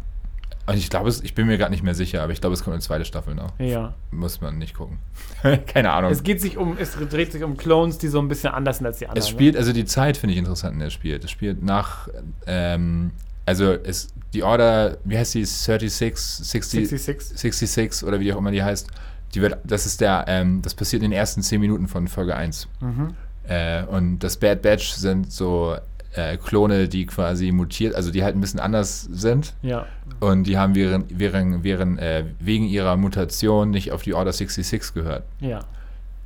Und 0.67 0.75
ich 0.75 0.89
glaube, 0.89 1.09
ich 1.09 1.33
bin 1.33 1.47
mir 1.47 1.57
gerade 1.57 1.71
nicht 1.71 1.83
mehr 1.83 1.95
sicher, 1.95 2.21
aber 2.21 2.33
ich 2.33 2.41
glaube, 2.41 2.53
es 2.53 2.63
kommt 2.63 2.73
eine 2.73 2.81
zweite 2.81 3.05
Staffel 3.05 3.35
noch. 3.35 3.57
Ja. 3.57 3.93
Muss 4.11 4.41
man 4.41 4.57
nicht 4.57 4.75
gucken. 4.75 4.99
Keine 5.65 5.91
Ahnung. 5.93 6.11
Es 6.11 6.23
geht 6.23 6.41
sich 6.41 6.57
um, 6.57 6.77
es 6.77 6.91
dreht 7.09 7.31
sich 7.31 7.41
um 7.43 7.55
Clones, 7.55 7.97
die 7.99 8.09
so 8.09 8.19
ein 8.19 8.27
bisschen 8.27 8.51
anders 8.51 8.79
sind 8.79 8.85
als 8.85 8.97
die 8.97 9.07
anderen. 9.07 9.23
Es 9.23 9.29
ne? 9.29 9.31
spielt, 9.31 9.55
also 9.55 9.71
die 9.71 9.85
Zeit 9.85 10.17
finde 10.17 10.33
ich 10.33 10.39
interessant, 10.39 10.73
in 10.73 10.79
der 10.79 10.89
es 10.89 10.93
spielt. 10.93 11.23
Es 11.23 11.31
spielt 11.31 11.63
nach, 11.63 12.09
ähm, 12.47 13.11
also 13.45 13.71
es, 13.71 14.09
die 14.33 14.43
Order, 14.43 14.97
wie 15.05 15.17
heißt 15.17 15.35
die, 15.35 15.45
36, 15.45 16.45
60, 16.45 16.89
66. 16.89 17.39
66 17.39 18.05
oder 18.05 18.19
wie 18.19 18.33
auch 18.33 18.37
immer 18.37 18.51
die 18.51 18.61
heißt, 18.61 18.89
die 19.35 19.41
wird, 19.41 19.57
das 19.63 19.85
ist 19.85 20.01
der, 20.01 20.25
ähm, 20.27 20.61
das 20.61 20.73
passiert 20.73 21.01
in 21.01 21.11
den 21.11 21.17
ersten 21.17 21.41
10 21.41 21.61
Minuten 21.61 21.87
von 21.87 22.09
Folge 22.09 22.35
1. 22.35 22.67
Mhm. 22.81 23.13
Äh, 23.47 23.83
und 23.83 24.19
das 24.19 24.35
Bad 24.35 24.61
Batch 24.61 24.91
sind 24.91 25.31
so 25.31 25.77
äh, 26.17 26.37
Klone, 26.37 26.87
die 26.89 27.05
quasi 27.05 27.51
mutiert, 27.51 27.95
also 27.95 28.11
die 28.11 28.23
halt 28.23 28.35
ein 28.35 28.41
bisschen 28.41 28.59
anders 28.59 29.03
sind. 29.03 29.53
Ja. 29.61 29.85
Und 30.19 30.43
die 30.43 30.57
haben 30.57 30.75
während, 30.75 31.17
während, 31.19 31.63
während, 31.63 31.99
äh, 31.99 32.25
wegen 32.39 32.65
ihrer 32.65 32.97
Mutation 32.97 33.69
nicht 33.69 33.91
auf 33.91 34.01
die 34.01 34.13
Order 34.13 34.33
66 34.33 34.93
gehört. 34.93 35.23
Ja. 35.39 35.59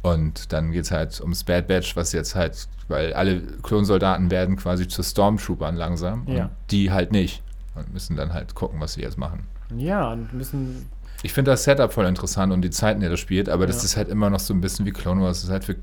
Und 0.01 0.51
dann 0.53 0.71
geht 0.71 0.85
es 0.85 0.91
halt 0.91 1.19
ums 1.21 1.43
Bad 1.43 1.67
Batch, 1.67 1.95
was 1.95 2.11
jetzt 2.13 2.33
halt, 2.35 2.67
weil 2.87 3.13
alle 3.13 3.41
Klonsoldaten 3.61 4.31
werden 4.31 4.55
quasi 4.55 4.87
zu 4.87 5.03
Stormtroopern 5.03 5.75
langsam. 5.75 6.25
Ja. 6.27 6.45
Und 6.45 6.49
die 6.71 6.89
halt 6.91 7.11
nicht. 7.11 7.43
Und 7.75 7.93
müssen 7.93 8.15
dann 8.15 8.33
halt 8.33 8.55
gucken, 8.55 8.79
was 8.79 8.93
sie 8.93 9.01
jetzt 9.01 9.17
machen. 9.17 9.43
Ja, 9.77 10.11
und 10.11 10.33
müssen. 10.33 10.89
Ich 11.23 11.33
finde 11.33 11.51
das 11.51 11.63
Setup 11.65 11.93
voll 11.93 12.05
interessant 12.07 12.51
und 12.51 12.61
die 12.63 12.71
Zeit, 12.71 12.95
in 12.95 13.01
der 13.01 13.11
das 13.11 13.19
spielt, 13.19 13.47
aber 13.47 13.67
das 13.67 13.77
Ja. 13.77 13.83
ist 13.83 13.97
halt 13.97 14.09
immer 14.09 14.29
noch 14.29 14.39
so 14.39 14.53
ein 14.53 14.59
bisschen 14.61 14.85
wie 14.85 14.91
Clone 14.91 15.21
Wars. 15.21 15.37
Das 15.37 15.43
ist 15.45 15.51
halt 15.51 15.63
für 15.65 15.75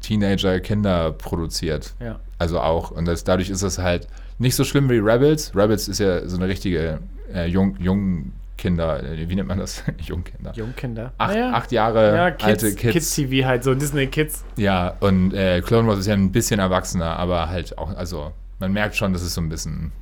Teenager, 0.00 0.60
Kinder 0.60 1.12
produziert. 1.12 1.94
Ja. 2.00 2.20
Also 2.38 2.60
auch. 2.60 2.90
Und 2.90 3.06
das, 3.06 3.24
dadurch 3.24 3.50
ist 3.50 3.62
das 3.62 3.78
halt 3.78 4.06
nicht 4.38 4.54
so 4.54 4.64
schlimm 4.64 4.88
wie 4.90 4.98
Rebels. 4.98 5.54
Rebels 5.54 5.88
ist 5.88 5.98
ja 5.98 6.26
so 6.28 6.36
eine 6.36 6.46
richtige 6.48 7.00
äh, 7.34 7.46
Jung, 7.46 7.76
Jungkinder, 7.80 9.02
äh, 9.02 9.28
wie 9.28 9.34
nennt 9.34 9.48
man 9.48 9.58
das? 9.58 9.82
Jungkinder. 10.00 10.52
Jungkinder. 10.54 11.12
Acht, 11.18 11.34
Naja. 11.34 11.52
acht 11.52 11.72
Jahre 11.72 12.14
ja, 12.16 12.30
Kids, 12.30 12.44
alte 12.44 12.74
Kids. 12.74 12.92
Kids 12.92 13.14
TV 13.16 13.46
halt, 13.46 13.64
so 13.64 13.74
Disney 13.74 14.06
Kids. 14.06 14.44
Ja, 14.56 14.94
und 15.00 15.34
äh, 15.34 15.60
Clone 15.62 15.88
Wars 15.88 15.98
ist 15.98 16.06
ja 16.06 16.14
ein 16.14 16.30
bisschen 16.32 16.60
erwachsener, 16.60 17.16
aber 17.18 17.48
halt 17.48 17.76
auch, 17.78 17.94
also 17.96 18.32
man 18.60 18.72
merkt 18.72 18.96
schon, 18.96 19.12
dass 19.12 19.22
es 19.22 19.34
so 19.34 19.40
ein 19.40 19.48
bisschen, 19.48 19.92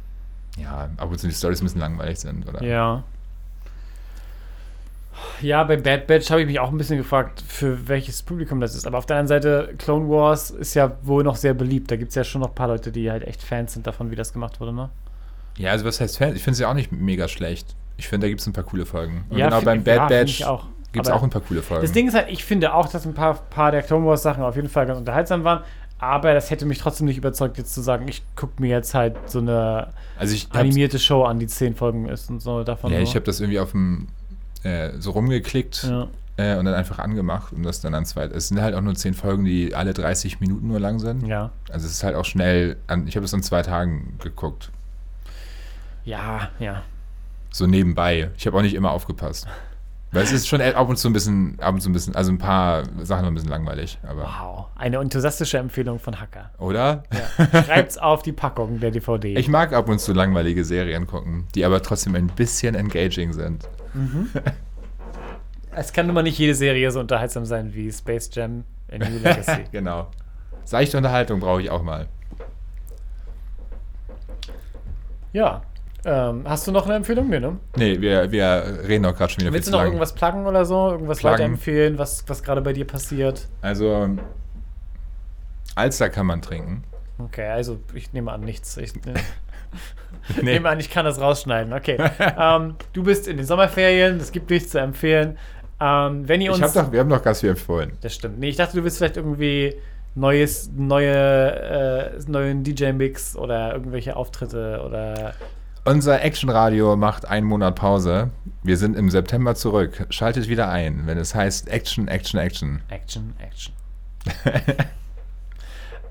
ja, 0.58 0.88
ab 0.96 1.10
und 1.10 1.18
zu 1.18 1.26
die 1.26 1.32
Storys 1.34 1.60
ein 1.60 1.64
bisschen 1.64 1.80
langweilig 1.80 2.18
sind, 2.18 2.46
oder? 2.48 2.62
Ja. 2.62 3.02
Ja, 5.40 5.64
bei 5.64 5.76
Bad 5.76 6.06
Batch 6.06 6.30
habe 6.30 6.40
ich 6.42 6.46
mich 6.46 6.60
auch 6.60 6.70
ein 6.70 6.78
bisschen 6.78 6.98
gefragt, 6.98 7.42
für 7.46 7.88
welches 7.88 8.22
Publikum 8.22 8.60
das 8.60 8.74
ist. 8.74 8.86
Aber 8.86 8.98
auf 8.98 9.06
der 9.06 9.16
anderen 9.16 9.42
Seite, 9.42 9.74
Clone 9.78 10.08
Wars 10.08 10.50
ist 10.50 10.74
ja 10.74 10.96
wohl 11.02 11.24
noch 11.24 11.36
sehr 11.36 11.54
beliebt. 11.54 11.90
Da 11.90 11.96
gibt 11.96 12.10
es 12.10 12.14
ja 12.14 12.24
schon 12.24 12.40
noch 12.40 12.48
ein 12.48 12.54
paar 12.54 12.68
Leute, 12.68 12.92
die 12.92 13.10
halt 13.10 13.22
echt 13.24 13.42
Fans 13.42 13.72
sind 13.72 13.86
davon, 13.86 14.10
wie 14.10 14.16
das 14.16 14.32
gemacht 14.32 14.60
wurde, 14.60 14.72
ne? 14.72 14.90
Ja, 15.58 15.70
also 15.70 15.84
was 15.84 16.00
heißt 16.00 16.18
Fan? 16.18 16.36
Ich 16.36 16.42
finde 16.42 16.52
es 16.52 16.58
ja 16.58 16.70
auch 16.70 16.74
nicht 16.74 16.92
mega 16.92 17.28
schlecht. 17.28 17.74
Ich 17.96 18.08
finde, 18.08 18.26
da 18.26 18.28
gibt 18.28 18.40
es 18.40 18.46
ein 18.46 18.52
paar 18.52 18.64
coole 18.64 18.84
Folgen. 18.84 19.24
Und 19.30 19.38
Ja, 19.38 19.48
genau 19.48 19.62
beim 19.62 19.82
Bad 19.82 19.96
ja, 19.96 20.06
Batch 20.06 20.44
gibt 20.92 21.06
es 21.06 21.12
auch 21.12 21.22
ein 21.22 21.30
paar 21.30 21.42
coole 21.42 21.62
Folgen. 21.62 21.82
Das 21.82 21.92
Ding 21.92 22.08
ist 22.08 22.14
halt, 22.14 22.28
ich 22.30 22.44
finde 22.44 22.74
auch, 22.74 22.88
dass 22.88 23.06
ein 23.06 23.14
paar, 23.14 23.34
paar 23.34 23.70
der 23.70 23.82
Clone 23.82 24.06
Wars 24.06 24.22
Sachen 24.22 24.42
auf 24.42 24.56
jeden 24.56 24.68
Fall 24.68 24.86
ganz 24.86 24.98
unterhaltsam 24.98 25.44
waren. 25.44 25.62
Aber 25.98 26.34
das 26.34 26.50
hätte 26.50 26.66
mich 26.66 26.78
trotzdem 26.78 27.06
nicht 27.06 27.16
überzeugt, 27.16 27.56
jetzt 27.56 27.72
zu 27.72 27.80
sagen, 27.80 28.06
ich 28.06 28.22
gucke 28.34 28.60
mir 28.60 28.68
jetzt 28.68 28.94
halt 28.94 29.16
so 29.30 29.38
eine 29.38 29.88
also 30.18 30.36
animierte 30.50 30.98
Show 30.98 31.24
an, 31.24 31.38
die 31.38 31.46
zehn 31.46 31.74
Folgen 31.74 32.06
ist 32.08 32.28
und 32.28 32.40
so 32.40 32.64
davon. 32.64 32.92
ja, 32.92 32.98
nur. 32.98 33.08
ich 33.08 33.14
habe 33.14 33.24
das 33.24 33.40
irgendwie 33.40 33.58
auf 33.58 33.70
dem, 33.70 34.08
äh, 34.66 34.92
so 34.98 35.12
rumgeklickt 35.12 35.84
Ja. 35.84 36.08
äh, 36.36 36.56
und 36.56 36.64
dann 36.64 36.74
einfach 36.74 36.98
angemacht 36.98 37.52
und 37.52 37.62
das 37.62 37.80
dann 37.80 37.94
an 37.94 38.04
zwei. 38.04 38.24
Es 38.24 38.48
sind 38.48 38.60
halt 38.60 38.74
auch 38.74 38.80
nur 38.80 38.94
zehn 38.94 39.14
Folgen, 39.14 39.44
die 39.44 39.74
alle 39.74 39.94
30 39.94 40.40
Minuten 40.40 40.68
nur 40.68 40.80
lang 40.80 40.98
sind. 40.98 41.26
Ja. 41.26 41.50
Also 41.70 41.86
es 41.86 41.92
ist 41.92 42.02
halt 42.04 42.16
auch 42.16 42.24
schnell, 42.24 42.76
an, 42.86 43.06
ich 43.06 43.16
habe 43.16 43.24
es 43.24 43.32
in 43.32 43.42
zwei 43.42 43.62
Tagen 43.62 44.16
geguckt. 44.22 44.70
Ja, 46.04 46.50
ja. 46.58 46.82
So 47.50 47.66
nebenbei. 47.66 48.30
Ich 48.36 48.46
habe 48.46 48.56
auch 48.58 48.62
nicht 48.62 48.74
immer 48.74 48.90
aufgepasst. 48.90 49.46
Weil 50.16 50.24
es 50.24 50.32
ist 50.32 50.48
schon 50.48 50.62
ab 50.62 50.88
und 50.88 50.96
zu 50.96 51.10
ein 51.10 51.12
bisschen, 51.12 51.60
ab 51.60 51.74
und 51.74 51.82
zu 51.82 51.90
ein 51.90 51.92
bisschen, 51.92 52.14
also 52.14 52.32
ein 52.32 52.38
paar 52.38 52.84
Sachen 53.02 53.24
waren 53.24 53.26
ein 53.26 53.34
bisschen 53.34 53.50
langweilig. 53.50 53.98
Wow. 54.02 54.68
Eine 54.74 54.96
enthusiastische 54.96 55.58
Empfehlung 55.58 55.98
von 55.98 56.18
Hacker. 56.18 56.52
Oder? 56.58 57.02
Ja. 57.12 57.62
Schreibt's 57.64 57.98
auf 57.98 58.22
die 58.22 58.32
Packung 58.32 58.80
der 58.80 58.92
DVD. 58.92 59.36
Ich 59.36 59.48
mag 59.48 59.74
ab 59.74 59.90
und 59.90 60.00
zu 60.00 60.14
langweilige 60.14 60.64
Serien 60.64 61.06
gucken, 61.06 61.46
die 61.54 61.66
aber 61.66 61.82
trotzdem 61.82 62.14
ein 62.14 62.28
bisschen 62.28 62.74
engaging 62.74 63.34
sind. 63.34 63.68
es 65.72 65.92
kann 65.92 66.06
nun 66.06 66.14
mal 66.14 66.22
nicht 66.22 66.38
jede 66.38 66.54
Serie 66.54 66.90
so 66.90 67.00
unterhaltsam 67.00 67.44
sein 67.44 67.74
wie 67.74 67.92
Space 67.92 68.30
Jam 68.32 68.64
in 68.88 69.02
New 69.02 69.18
Legacy. 69.18 69.64
genau. 69.70 70.06
Seichte 70.64 70.96
Unterhaltung 70.96 71.40
brauche 71.40 71.60
ich 71.60 71.68
auch 71.68 71.82
mal. 71.82 72.08
ja. 75.34 75.60
Ähm, 76.08 76.42
hast 76.44 76.66
du 76.68 76.72
noch 76.72 76.86
eine 76.86 76.94
Empfehlung? 76.94 77.28
Nee, 77.28 77.40
ne? 77.40 77.56
Nee, 77.76 78.00
wir, 78.00 78.30
wir 78.30 78.78
reden 78.86 79.02
doch 79.02 79.16
gerade 79.16 79.32
schon 79.32 79.40
wieder 79.42 79.52
Willst 79.52 79.66
du 79.66 79.72
noch 79.72 79.78
lang. 79.78 79.88
irgendwas 79.88 80.14
pluggen 80.14 80.46
oder 80.46 80.64
so? 80.64 80.90
Irgendwas 80.92 81.18
Pluggen? 81.18 81.34
weiterempfehlen, 81.34 81.98
was, 81.98 82.24
was 82.28 82.42
gerade 82.44 82.60
bei 82.62 82.72
dir 82.72 82.86
passiert? 82.86 83.48
Also, 83.60 84.10
Alster 85.74 86.08
kann 86.08 86.26
man 86.26 86.42
trinken. 86.42 86.84
Okay, 87.18 87.48
also 87.48 87.80
ich 87.94 88.12
nehme 88.12 88.30
an, 88.32 88.42
nichts. 88.42 88.76
Ich 88.76 88.94
ne, 89.04 89.14
Nee. 90.42 90.54
nehme 90.54 90.68
an, 90.68 90.78
ich 90.80 90.90
kann 90.90 91.04
das 91.04 91.20
rausschneiden. 91.20 91.72
Okay. 91.72 91.98
ähm, 92.38 92.76
du 92.92 93.02
bist 93.02 93.26
in 93.28 93.36
den 93.36 93.46
Sommerferien, 93.46 94.16
es 94.18 94.32
gibt 94.32 94.48
nichts 94.50 94.70
zu 94.70 94.78
empfehlen. 94.78 95.36
Ähm, 95.80 96.26
wenn 96.28 96.40
ihr 96.40 96.50
uns. 96.52 96.58
Ich 96.60 96.64
hab 96.64 96.86
doch, 96.86 96.92
wir 96.92 97.00
haben 97.00 97.10
doch 97.10 97.22
ganz 97.22 97.40
viel 97.40 97.50
empfohlen. 97.50 97.92
das 98.00 98.14
stimmt. 98.14 98.38
Nee, 98.38 98.48
ich 98.50 98.56
dachte, 98.56 98.76
du 98.76 98.84
willst 98.84 98.98
vielleicht 98.98 99.16
irgendwie 99.18 99.74
neues, 100.14 100.70
neue, 100.74 102.14
äh, 102.16 102.18
neuen 102.28 102.64
DJ-Mix 102.64 103.36
oder 103.36 103.72
irgendwelche 103.74 104.16
Auftritte 104.16 104.82
oder. 104.86 105.34
Unser 105.86 106.20
Actionradio 106.24 106.96
macht 106.96 107.28
einen 107.28 107.46
Monat 107.46 107.76
Pause. 107.76 108.30
Wir 108.64 108.76
sind 108.76 108.96
im 108.96 109.08
September 109.08 109.54
zurück. 109.54 110.08
Schaltet 110.10 110.48
wieder 110.48 110.68
ein, 110.68 111.02
wenn 111.06 111.16
es 111.16 111.32
heißt 111.32 111.68
Action, 111.68 112.08
Action, 112.08 112.40
Action. 112.40 112.82
Action, 112.88 113.34
Action. 113.38 113.72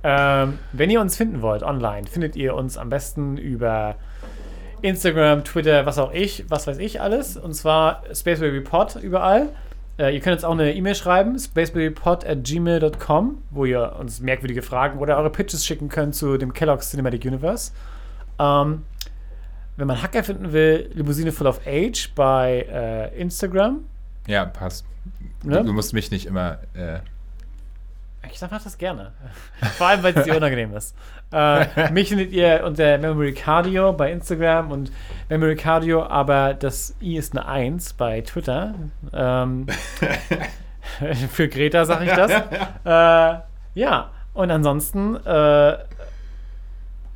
ähm, 0.03 0.59
wenn 0.71 0.89
ihr 0.89 1.01
uns 1.01 1.17
finden 1.17 1.41
wollt 1.41 1.61
online, 1.61 2.07
findet 2.07 2.37
ihr 2.37 2.55
uns 2.55 2.77
am 2.77 2.87
besten 2.87 3.35
über 3.35 3.95
Instagram, 4.81 5.43
Twitter, 5.43 5.85
was 5.85 5.99
auch 5.99 6.13
ich, 6.13 6.45
was 6.47 6.67
weiß 6.67 6.77
ich 6.77 7.01
alles. 7.01 7.35
Und 7.35 7.53
zwar 7.53 8.03
SpaceBabyPod 8.13 8.95
überall. 9.03 9.49
Äh, 9.99 10.15
ihr 10.15 10.21
könnt 10.21 10.35
uns 10.35 10.45
auch 10.45 10.53
eine 10.53 10.73
E-Mail 10.73 10.95
schreiben, 10.95 11.37
spacebabypod 11.37 12.25
at 12.25 12.45
gmail.com, 12.45 13.39
wo 13.49 13.65
ihr 13.65 13.97
uns 13.99 14.21
merkwürdige 14.21 14.61
Fragen 14.61 14.99
oder 14.99 15.17
eure 15.17 15.31
Pitches 15.31 15.65
schicken 15.65 15.89
könnt 15.89 16.15
zu 16.15 16.37
dem 16.37 16.53
Kellogg's 16.53 16.91
Cinematic 16.91 17.25
Universe. 17.25 17.73
Ähm, 18.39 18.83
wenn 19.77 19.87
man 19.87 20.01
Hacker 20.01 20.23
finden 20.23 20.53
will, 20.53 20.89
Limousine 20.93 21.31
Full 21.31 21.47
of 21.47 21.59
Age 21.65 22.09
bei 22.15 22.65
äh, 22.71 23.19
Instagram. 23.19 23.79
Ja, 24.27 24.45
passt. 24.45 24.85
Ne? 25.43 25.63
Du, 25.63 25.73
musst 25.73 25.93
mich 25.93 26.11
nicht 26.11 26.25
immer. 26.25 26.59
Äh, 26.73 26.99
Ich 28.31 28.41
mache 28.41 28.63
das 28.63 28.77
gerne. 28.77 29.11
Vor 29.77 29.87
allem, 29.87 30.01
weil 30.01 30.17
es 30.17 30.23
dir 30.23 30.35
unangenehm 30.35 30.73
ist. 30.75 30.95
Äh, 31.31 31.91
mich 31.91 32.09
findet 32.09 32.31
ihr 32.31 32.63
unter 32.65 32.97
Memory 32.97 33.33
Cardio 33.33 33.91
bei 33.93 34.11
Instagram 34.11 34.71
und 34.71 34.91
Memory 35.29 35.55
Cardio, 35.55 36.03
aber 36.03 36.53
das 36.53 36.95
I 37.01 37.17
ist 37.17 37.35
eine 37.35 37.45
1 37.45 37.93
bei 37.93 38.21
Twitter. 38.21 38.73
Ähm, 39.13 39.67
für 41.31 41.49
Greta 41.49 41.85
sage 41.85 42.05
ich 42.05 42.13
das. 42.13 42.31
äh, 42.85 43.79
ja, 43.79 44.11
und 44.33 44.51
ansonsten, 44.51 45.15
äh, 45.17 45.77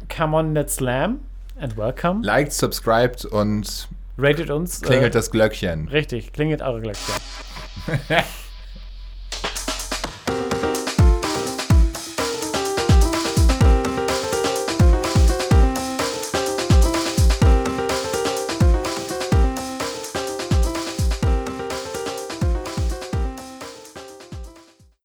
come 0.10 0.38
on, 0.38 0.54
let's 0.54 0.76
slam 0.76 1.22
and 1.60 1.76
welcome. 1.78 2.22
liked, 2.24 2.54
subscribed 2.54 3.26
und 3.26 3.88
Ratet 4.18 4.50
uns. 4.50 4.82
klingelt 4.82 5.14
äh, 5.14 5.18
das 5.18 5.32
Glöckchen. 5.32 5.88
Richtig, 5.90 6.34
klingelt 6.34 6.62
eure 6.62 6.82
Glöckchen. 6.82 7.16